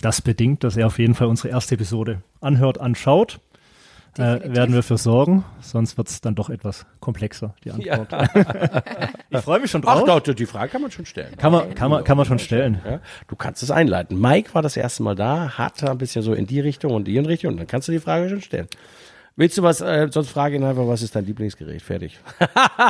Das 0.00 0.22
bedingt, 0.22 0.64
dass 0.64 0.76
er 0.76 0.86
auf 0.86 0.98
jeden 0.98 1.14
Fall 1.14 1.28
unsere 1.28 1.48
erste 1.48 1.74
Episode 1.74 2.22
anhört, 2.40 2.80
anschaut 2.80 3.40
äh, 4.18 4.54
werden 4.54 4.74
wir 4.74 4.82
für 4.82 4.98
sorgen, 4.98 5.44
sonst 5.60 5.96
wird 5.96 6.08
es 6.08 6.20
dann 6.20 6.34
doch 6.34 6.50
etwas 6.50 6.86
komplexer, 7.00 7.54
die 7.64 7.70
Antwort. 7.70 8.12
Ja. 8.12 8.26
ich 9.30 9.38
freue 9.40 9.60
mich 9.60 9.70
schon 9.70 9.82
drauf. 9.82 10.02
Ach, 10.02 10.20
doch, 10.20 10.34
die 10.34 10.46
Frage 10.46 10.72
kann 10.72 10.82
man 10.82 10.90
schon 10.90 11.06
stellen. 11.06 11.36
Kann 11.36 11.52
man, 11.52 11.74
kann 11.74 11.90
man, 11.90 12.04
kann 12.04 12.16
man 12.16 12.26
schon 12.26 12.38
stellen. 12.38 12.80
Ja, 12.84 13.00
du 13.28 13.36
kannst 13.36 13.62
es 13.62 13.70
einleiten. 13.70 14.20
Mike 14.20 14.54
war 14.54 14.62
das 14.62 14.76
erste 14.76 15.02
Mal 15.02 15.14
da, 15.14 15.58
hat 15.58 15.82
ein 15.84 15.98
bisschen 15.98 16.22
so 16.22 16.32
in 16.32 16.46
die 16.46 16.60
Richtung 16.60 16.92
und 16.92 17.04
die 17.04 17.16
in 17.16 17.26
Richtung, 17.26 17.52
und 17.52 17.58
dann 17.58 17.66
kannst 17.66 17.88
du 17.88 17.92
die 17.92 18.00
Frage 18.00 18.28
schon 18.28 18.42
stellen. 18.42 18.68
Willst 19.40 19.56
du 19.56 19.62
was, 19.62 19.80
äh, 19.80 20.06
sonst 20.10 20.28
frage 20.28 20.56
ihn 20.56 20.64
einfach, 20.64 20.86
was 20.86 21.00
ist 21.00 21.16
dein 21.16 21.24
Lieblingsgericht? 21.24 21.82
Fertig. 21.82 22.20
nein, 22.38 22.48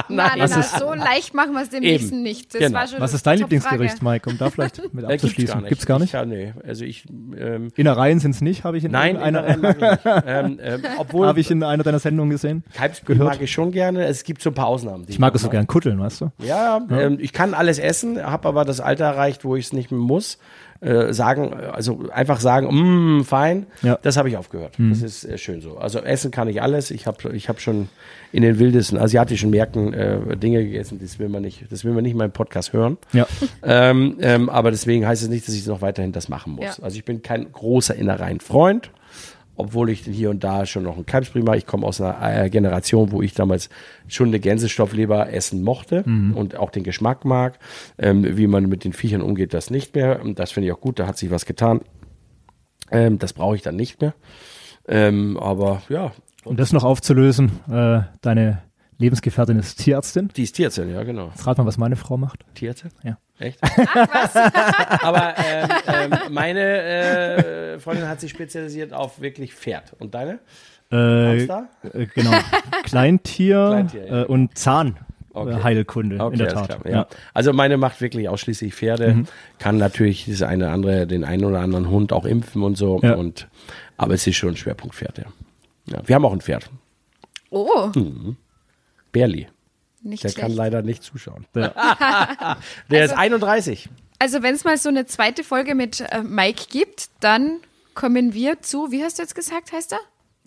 nein, 0.08 0.30
nein, 0.36 0.58
ist, 0.58 0.80
so 0.80 0.92
leicht 0.94 1.32
machen 1.32 1.52
wir 1.52 1.62
es 1.62 1.70
dem 1.70 1.84
nächsten 1.84 2.24
nicht. 2.24 2.52
Genau. 2.52 2.80
was 2.98 3.14
ist 3.14 3.24
dein 3.24 3.38
Lieblingsgericht, 3.38 4.02
Mike, 4.02 4.28
um 4.28 4.36
da 4.36 4.50
vielleicht 4.50 4.82
mit 4.92 5.04
äh, 5.04 5.14
abzuschließen? 5.14 5.64
Gibt's 5.68 5.86
gar 5.86 6.00
nicht? 6.00 6.10
Gibt's 6.10 6.12
gar 6.12 6.26
nicht? 6.26 6.48
Ich, 6.48 6.56
nee, 6.56 6.68
also 6.68 6.84
ich, 6.84 7.04
ähm, 7.38 7.68
Innereien 7.76 8.18
sind 8.18 8.32
es 8.32 8.40
nicht, 8.40 8.64
habe 8.64 8.78
ich 8.78 8.84
in 8.84 8.90
nein, 8.90 9.16
einer, 9.16 9.46
ähm, 10.26 10.58
ähm, 10.60 10.82
obwohl 10.98 11.28
habe 11.28 11.38
ich 11.38 11.52
in 11.52 11.62
einer 11.62 11.84
deiner 11.84 12.00
Sendungen 12.00 12.30
gesehen. 12.30 12.64
Kalbsbrühe 12.74 13.14
mag 13.14 13.40
ich 13.40 13.52
schon 13.52 13.70
gerne. 13.70 14.06
Es 14.06 14.24
gibt 14.24 14.42
so 14.42 14.50
ein 14.50 14.54
paar 14.54 14.66
Ausnahmen. 14.66 15.04
Ich 15.06 15.20
mag 15.20 15.32
es 15.36 15.42
so 15.42 15.50
gern 15.50 15.68
kutteln, 15.68 16.00
weißt 16.00 16.22
du? 16.22 16.32
Ja, 16.42 16.78
ja. 16.78 16.98
Ähm, 16.98 17.18
ich 17.20 17.32
kann 17.32 17.54
alles 17.54 17.78
essen, 17.78 18.20
habe 18.20 18.48
aber 18.48 18.64
das 18.64 18.80
Alter 18.80 19.04
erreicht, 19.04 19.44
wo 19.44 19.54
ich 19.54 19.66
es 19.66 19.72
nicht 19.72 19.92
mehr 19.92 20.00
muss 20.00 20.38
äh, 20.80 21.12
sagen, 21.12 21.52
also 21.52 22.08
einfach 22.12 22.40
sagen, 22.40 23.18
mm, 23.18 23.24
fein, 23.24 23.66
ja. 23.82 23.98
das 24.02 24.16
habe 24.16 24.28
ich 24.28 24.36
aufgehört. 24.36 24.78
Mhm. 24.78 24.90
Das 24.90 25.02
ist 25.02 25.24
äh, 25.24 25.36
schön 25.36 25.60
so. 25.60 25.76
Also 25.76 25.98
essen 26.00 26.30
kann 26.30 26.48
ich 26.48 26.62
alles. 26.62 26.90
Ich 26.90 27.06
habe 27.06 27.34
ich 27.34 27.48
hab 27.48 27.60
schon 27.60 27.88
in 28.32 28.42
den 28.42 28.58
wildesten 28.58 28.98
asiatischen 28.98 29.50
Märkten 29.50 29.92
äh, 29.92 30.36
Dinge 30.36 30.64
gegessen, 30.64 30.98
das 31.00 31.18
will 31.18 31.28
man 31.28 31.42
nicht, 31.42 31.70
das 31.70 31.84
will 31.84 31.92
man 31.92 32.02
nicht 32.02 32.12
in 32.12 32.18
meinem 32.18 32.32
Podcast 32.32 32.72
hören. 32.72 32.96
Ja. 33.12 33.26
Ähm, 33.62 34.16
ähm, 34.20 34.48
aber 34.48 34.70
deswegen 34.70 35.06
heißt 35.06 35.22
es 35.22 35.28
nicht, 35.28 35.46
dass 35.46 35.54
ich 35.54 35.66
noch 35.66 35.82
weiterhin 35.82 36.12
das 36.12 36.28
machen 36.28 36.54
muss. 36.54 36.78
Ja. 36.78 36.82
Also 36.82 36.96
ich 36.96 37.04
bin 37.04 37.22
kein 37.22 37.52
großer 37.52 37.94
Innereien-Freund 37.94 38.90
obwohl 39.60 39.90
ich 39.90 40.00
hier 40.00 40.30
und 40.30 40.42
da 40.42 40.66
schon 40.66 40.82
noch 40.82 40.96
ein 40.96 41.06
Kalbsbrie 41.06 41.42
mache. 41.42 41.58
Ich 41.58 41.66
komme 41.66 41.86
aus 41.86 42.00
einer 42.00 42.44
äh, 42.44 42.50
Generation, 42.50 43.12
wo 43.12 43.22
ich 43.22 43.34
damals 43.34 43.68
schon 44.08 44.28
eine 44.28 44.40
Gänsestoffleber 44.40 45.32
essen 45.32 45.62
mochte 45.62 46.02
mhm. 46.04 46.36
und 46.36 46.56
auch 46.56 46.70
den 46.70 46.82
Geschmack 46.82 47.24
mag. 47.24 47.58
Ähm, 47.98 48.36
wie 48.36 48.46
man 48.46 48.68
mit 48.68 48.84
den 48.84 48.92
Viechern 48.92 49.22
umgeht, 49.22 49.54
das 49.54 49.70
nicht 49.70 49.94
mehr. 49.94 50.20
Das 50.34 50.52
finde 50.52 50.68
ich 50.68 50.72
auch 50.72 50.80
gut, 50.80 50.98
da 50.98 51.06
hat 51.06 51.18
sich 51.18 51.30
was 51.30 51.46
getan. 51.46 51.80
Ähm, 52.90 53.18
das 53.18 53.32
brauche 53.32 53.56
ich 53.56 53.62
dann 53.62 53.76
nicht 53.76 54.00
mehr. 54.00 54.14
Ähm, 54.88 55.36
aber 55.36 55.82
ja. 55.88 56.12
Um 56.44 56.56
das 56.56 56.72
noch 56.72 56.84
aufzulösen, 56.84 57.60
äh, 57.70 58.00
deine 58.22 58.62
Lebensgefährtin 58.98 59.58
ist 59.58 59.76
Tierärztin. 59.76 60.28
Die 60.36 60.42
ist 60.42 60.52
Tierärztin, 60.52 60.90
ja, 60.90 61.02
genau. 61.02 61.32
Rat 61.44 61.58
mal, 61.58 61.66
was 61.66 61.78
meine 61.78 61.96
Frau 61.96 62.16
macht. 62.16 62.44
Tierärztin? 62.54 62.90
Ja. 63.02 63.18
Echt? 63.40 63.58
Ach, 63.62 63.96
was? 63.96 64.36
Aber 65.02 65.34
ähm, 65.38 65.68
ähm, 65.86 66.18
meine 66.30 66.60
äh, 66.60 67.78
Freundin 67.78 68.06
hat 68.06 68.20
sich 68.20 68.30
spezialisiert 68.30 68.92
auf 68.92 69.20
wirklich 69.20 69.54
Pferd. 69.54 69.94
Und 69.98 70.14
deine? 70.14 70.40
Äh, 70.92 71.44
äh, 71.44 71.48
genau. 72.14 72.32
Kleintier, 72.84 73.66
Kleintier 73.70 74.06
ja. 74.06 74.22
äh, 74.22 74.24
und 74.26 74.58
Zahnheilkunde 74.58 76.16
okay. 76.16 76.24
okay, 76.24 76.32
in 76.32 76.38
der 76.38 76.48
Tat. 76.48 76.66
Klar, 76.68 76.80
ja. 76.86 76.92
ja. 76.92 77.06
Also 77.32 77.52
meine 77.52 77.78
macht 77.78 78.00
wirklich 78.00 78.28
ausschließlich 78.28 78.74
Pferde, 78.74 79.14
mhm. 79.14 79.26
kann 79.58 79.78
natürlich 79.78 80.24
diese 80.24 80.46
eine 80.46 80.70
andere, 80.70 81.06
den 81.06 81.24
einen 81.24 81.44
oder 81.44 81.60
anderen 81.60 81.88
Hund 81.88 82.12
auch 82.12 82.26
impfen 82.26 82.62
und 82.62 82.76
so. 82.76 83.00
Ja. 83.02 83.14
Und, 83.14 83.48
aber 83.96 84.14
es 84.14 84.26
ist 84.26 84.36
schon 84.36 84.50
ein 84.50 84.56
Schwerpunkt 84.56 84.94
Pferd, 84.94 85.18
ja. 85.18 85.24
ja. 85.86 86.02
Wir 86.04 86.14
haben 86.14 86.24
auch 86.24 86.32
ein 86.32 86.40
Pferd. 86.42 86.68
Oh. 87.50 87.90
Mhm. 87.94 88.36
Berli. 89.12 89.46
Nicht 90.02 90.24
Der 90.24 90.30
schlecht. 90.30 90.40
kann 90.40 90.52
leider 90.52 90.82
nicht 90.82 91.02
zuschauen. 91.02 91.46
Ja. 91.54 91.68
Der 92.90 93.02
also, 93.02 93.14
ist 93.14 93.18
31. 93.18 93.88
Also 94.18 94.42
wenn 94.42 94.54
es 94.54 94.64
mal 94.64 94.76
so 94.76 94.88
eine 94.88 95.06
zweite 95.06 95.44
Folge 95.44 95.74
mit 95.74 96.00
äh, 96.00 96.22
Mike 96.22 96.64
gibt, 96.70 97.08
dann 97.20 97.58
kommen 97.94 98.34
wir 98.34 98.60
zu, 98.62 98.90
wie 98.90 99.02
hast 99.02 99.18
du 99.18 99.22
jetzt 99.22 99.34
gesagt, 99.34 99.72
heißt 99.72 99.92
er? 99.92 100.00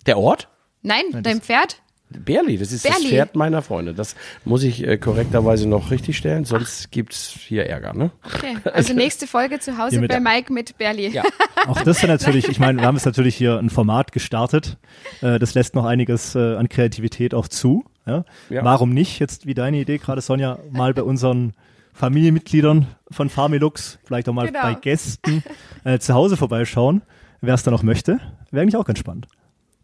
Der 0.06 0.18
Ort? 0.18 0.48
Nein, 0.82 1.04
Nein 1.12 1.22
dein 1.22 1.40
Pferd. 1.40 1.80
Berli, 2.10 2.58
das 2.58 2.70
ist 2.72 2.82
Berli. 2.82 3.02
das 3.02 3.10
Pferd 3.10 3.34
meiner 3.34 3.62
Freunde. 3.62 3.94
Das 3.94 4.14
muss 4.44 4.62
ich 4.62 4.86
äh, 4.86 4.98
korrekterweise 4.98 5.68
noch 5.68 5.90
richtig 5.90 6.16
stellen, 6.16 6.44
sonst 6.44 6.90
gibt 6.90 7.12
es 7.12 7.34
hier 7.46 7.66
Ärger. 7.66 7.92
Ne? 7.94 8.10
Okay, 8.24 8.56
also 8.72 8.92
nächste 8.94 9.26
Folge 9.26 9.58
zu 9.58 9.78
Hause 9.78 10.00
bei 10.06 10.20
Mike 10.20 10.52
mit 10.52 10.78
Berli. 10.78 11.08
Ja. 11.08 11.22
Auch 11.66 11.80
das 11.80 11.98
ist 11.98 12.06
natürlich, 12.06 12.48
ich 12.48 12.58
meine, 12.58 12.80
wir 12.80 12.86
haben 12.86 12.96
jetzt 12.96 13.06
natürlich 13.06 13.34
hier 13.34 13.58
ein 13.58 13.70
Format 13.70 14.12
gestartet. 14.12 14.76
Äh, 15.22 15.38
das 15.38 15.54
lässt 15.54 15.74
noch 15.74 15.84
einiges 15.84 16.34
äh, 16.34 16.56
an 16.56 16.68
Kreativität 16.68 17.34
auch 17.34 17.48
zu. 17.48 17.84
Ja? 18.06 18.24
ja? 18.50 18.64
Warum 18.64 18.90
nicht, 18.90 19.18
jetzt 19.18 19.46
wie 19.46 19.54
deine 19.54 19.78
Idee 19.78 19.98
gerade, 19.98 20.20
Sonja, 20.20 20.58
mal 20.70 20.94
bei 20.94 21.02
unseren 21.02 21.54
Familienmitgliedern 21.94 22.86
von 23.10 23.30
Familux, 23.30 23.98
vielleicht 24.04 24.28
auch 24.28 24.32
mal 24.32 24.46
genau. 24.46 24.62
bei 24.62 24.74
Gästen 24.74 25.42
äh, 25.84 25.98
zu 25.98 26.14
Hause 26.14 26.36
vorbeischauen, 26.36 27.02
wer 27.40 27.54
es 27.54 27.62
da 27.62 27.70
noch 27.70 27.82
möchte. 27.82 28.20
Wäre 28.50 28.62
eigentlich 28.62 28.76
auch 28.76 28.84
ganz 28.84 28.98
spannend. 28.98 29.28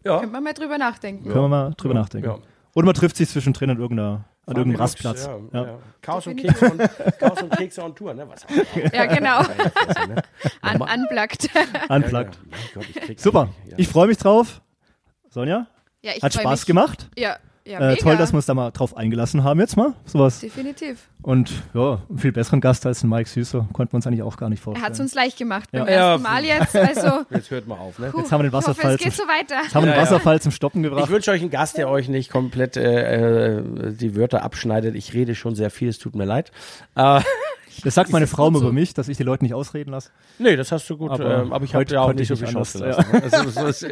Ja. 0.05 0.19
Können 0.19 0.33
wir 0.33 0.41
mal 0.41 0.55
drüber 0.55 0.79
nachdenken. 0.79 1.27
Ja. 1.27 1.33
Können 1.33 1.45
wir 1.45 1.49
mal 1.49 1.75
drüber 1.77 1.95
ja. 1.95 2.01
nachdenken. 2.01 2.29
Ja. 2.29 2.39
Oder 2.75 2.87
man 2.87 2.95
trifft 2.95 3.17
sich 3.17 3.29
zwischendrin 3.29 3.71
an 3.71 3.79
irgendeiner 3.79 4.25
an 4.47 4.57
irgendeinem 4.57 4.81
Rastplatz. 4.81 5.27
Ja, 5.53 5.63
ja. 5.65 5.79
Chaos, 6.03 6.27
und 6.27 6.37
Kekse 6.37 6.73
und, 6.73 6.81
Chaos 7.19 7.43
und 7.43 7.51
Kekse 7.57 7.85
on 7.85 7.95
Tour, 7.95 8.15
ne? 8.15 8.27
Was 8.29 8.45
ja, 8.93 9.07
genau. 9.07 9.41
Un 10.63 10.81
unplugged. 10.81 11.49
Unplugged. 11.89 12.39
Super. 13.17 13.51
Ich 13.77 13.87
freue 13.87 14.09
mich 14.09 14.19
drauf. 14.19 14.61
Sonja? 15.29 15.67
Ja, 16.03 16.13
ich 16.17 16.23
Hat 16.23 16.35
Spaß 16.35 16.61
mich. 16.61 16.67
gemacht? 16.67 17.09
Ja, 17.17 17.37
ja, 17.71 17.91
äh, 17.91 17.97
toll, 17.97 18.17
dass 18.17 18.33
wir 18.33 18.37
uns 18.37 18.47
da 18.47 18.55
mal 18.55 18.71
drauf 18.71 18.97
eingelassen 18.97 19.45
haben 19.45 19.61
jetzt 19.61 19.77
mal. 19.77 19.95
Sowas. 20.05 20.41
Definitiv. 20.41 21.09
Und 21.23 21.53
ja, 21.75 22.01
einen 22.09 22.19
viel 22.19 22.33
besseren 22.33 22.61
Gast 22.61 22.87
als 22.87 23.03
ein 23.05 23.11
Mike 23.11 23.29
Süßer 23.29 23.69
konnten 23.73 23.93
wir 23.93 23.97
uns 23.97 24.07
eigentlich 24.07 24.23
auch 24.23 24.37
gar 24.37 24.49
nicht 24.49 24.63
vorstellen. 24.63 24.83
Er 24.83 24.87
hat 24.87 24.95
es 24.95 25.01
uns 25.01 25.15
leicht 25.15 25.39
gemacht 25.39 25.69
ja. 25.73 25.85
beim 25.85 25.89
ersten 25.89 26.23
Mal 26.23 26.45
jetzt. 26.45 26.75
Also, 26.75 27.25
jetzt 27.31 27.51
hört 27.51 27.67
mal 27.69 27.79
auf. 27.79 27.99
Ne? 27.99 28.13
Jetzt 28.17 28.33
haben 28.33 28.41
wir 28.41 28.49
den 28.49 28.53
Wasserfall, 28.53 28.95
hoffe, 28.95 29.03
zum, 29.03 29.13
so 29.13 29.23
jetzt 29.29 29.75
haben 29.75 29.87
wir 29.87 29.93
den 29.93 30.01
Wasserfall 30.01 30.41
zum 30.41 30.53
Stoppen 30.53 30.83
gebracht. 30.83 31.05
Ich 31.05 31.11
wünsche 31.11 31.31
euch 31.31 31.43
einen 31.43 31.51
Gast, 31.51 31.77
der 31.77 31.89
euch 31.89 32.09
nicht 32.09 32.31
komplett 32.31 32.77
äh, 32.77 33.59
äh, 33.59 33.63
die 33.93 34.17
Wörter 34.17 34.43
abschneidet. 34.43 34.95
Ich 34.95 35.13
rede 35.15 35.35
schon 35.35 35.55
sehr 35.55 35.71
viel, 35.71 35.89
es 35.89 35.99
tut 35.99 36.15
mir 36.15 36.25
leid. 36.25 36.51
Äh, 36.97 37.21
das 37.83 37.95
sagt 37.95 38.13
meine 38.13 38.27
Frau 38.27 38.49
über 38.49 38.73
mich, 38.73 38.95
dass 38.95 39.09
ich 39.09 39.17
die 39.17 39.23
Leute 39.23 39.45
nicht 39.45 39.55
ausreden 39.55 39.91
lasse. 39.91 40.11
Nee, 40.39 40.57
das 40.57 40.73
hast 40.73 40.89
du 40.89 40.97
gut. 40.97 41.11
Aber, 41.11 41.43
ähm, 41.43 41.53
aber 41.53 41.65
ich 41.65 41.75
habe 41.75 41.85
ja 41.89 42.03
auch 42.03 42.13
nicht 42.13 42.29
so 42.29 42.37
viel 42.37 42.49
Chance. 42.49 42.87
Ja. 42.87 42.99
Also, 43.31 43.51
so 43.51 43.67
ist, 43.67 43.87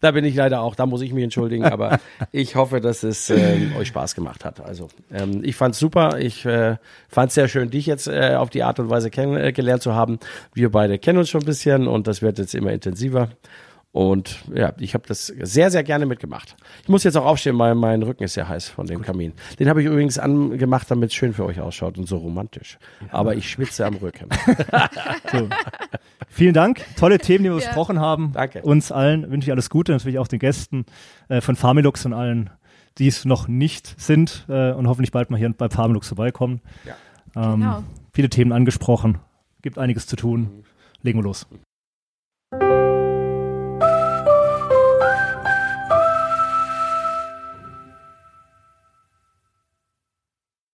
da 0.00 0.10
bin 0.12 0.24
ich 0.24 0.34
leider 0.34 0.62
auch, 0.62 0.74
da 0.74 0.86
muss 0.86 1.02
ich 1.02 1.12
mich 1.12 1.24
entschuldigen. 1.24 1.64
Aber 1.64 1.98
ich 2.32 2.54
hoffe, 2.56 2.80
dass 2.80 3.02
es 3.02 3.30
ähm, 3.30 3.74
euch 3.76 3.88
Spaß 3.88 4.14
gemacht 4.14 4.44
hat. 4.44 4.60
Also 4.60 4.88
ähm, 5.12 5.42
ich 5.44 5.56
fand's 5.56 5.78
super. 5.78 6.18
Ich 6.18 6.44
äh, 6.44 6.76
fand's 7.08 7.34
sehr 7.34 7.48
schön, 7.48 7.70
dich 7.70 7.86
jetzt 7.86 8.08
äh, 8.08 8.34
auf 8.36 8.50
die 8.50 8.62
Art 8.62 8.78
und 8.78 8.90
Weise 8.90 9.10
kennengelernt 9.10 9.80
äh, 9.80 9.84
zu 9.84 9.94
haben. 9.94 10.18
Wir 10.54 10.70
beide 10.70 10.98
kennen 10.98 11.18
uns 11.18 11.28
schon 11.28 11.42
ein 11.42 11.46
bisschen 11.46 11.86
und 11.86 12.06
das 12.06 12.22
wird 12.22 12.38
jetzt 12.38 12.54
immer 12.54 12.72
intensiver. 12.72 13.28
Und 13.92 14.42
ja, 14.54 14.72
ich 14.78 14.94
habe 14.94 15.04
das 15.06 15.26
sehr, 15.26 15.70
sehr 15.70 15.84
gerne 15.84 16.06
mitgemacht. 16.06 16.56
Ich 16.82 16.88
muss 16.88 17.04
jetzt 17.04 17.16
auch 17.16 17.26
aufstehen, 17.26 17.58
weil 17.58 17.74
mein 17.74 18.02
Rücken 18.02 18.24
ist 18.24 18.32
sehr 18.32 18.48
heiß 18.48 18.68
von 18.68 18.86
dem 18.86 18.98
Gut. 18.98 19.06
Kamin. 19.06 19.34
Den 19.58 19.68
habe 19.68 19.82
ich 19.82 19.86
übrigens 19.86 20.18
angemacht, 20.18 20.90
damit 20.90 21.10
es 21.10 21.14
schön 21.14 21.34
für 21.34 21.44
euch 21.44 21.60
ausschaut 21.60 21.98
und 21.98 22.08
so 22.08 22.16
romantisch. 22.16 22.78
Ja. 23.02 23.08
Aber 23.10 23.34
ich 23.34 23.50
schwitze 23.50 23.84
am 23.84 23.96
Rücken. 23.96 24.28
so. 25.32 25.46
Vielen 26.28 26.54
Dank. 26.54 26.82
Tolle 26.96 27.18
Themen, 27.18 27.44
die 27.44 27.50
wir 27.50 27.58
ja. 27.58 27.66
besprochen 27.66 28.00
haben. 28.00 28.32
Danke. 28.32 28.62
Uns 28.62 28.90
allen 28.90 29.30
wünsche 29.30 29.48
ich 29.48 29.52
alles 29.52 29.68
Gute, 29.68 29.92
natürlich 29.92 30.18
auch 30.18 30.28
den 30.28 30.38
Gästen 30.38 30.86
äh, 31.28 31.42
von 31.42 31.54
Familux 31.54 32.06
und 32.06 32.14
allen, 32.14 32.48
die 32.96 33.08
es 33.08 33.26
noch 33.26 33.46
nicht 33.46 34.00
sind 34.00 34.46
äh, 34.48 34.72
und 34.72 34.88
hoffentlich 34.88 35.12
bald 35.12 35.28
mal 35.28 35.36
hier 35.36 35.52
bei 35.52 35.68
Familux 35.68 36.08
vorbeikommen. 36.08 36.62
Ja. 36.86 36.94
Ähm, 37.36 37.60
genau. 37.60 37.84
Viele 38.14 38.30
Themen 38.30 38.52
angesprochen. 38.52 39.18
Gibt 39.60 39.76
einiges 39.76 40.06
zu 40.06 40.16
tun. 40.16 40.64
Legen 41.02 41.18
wir 41.18 41.24
los. 41.24 41.46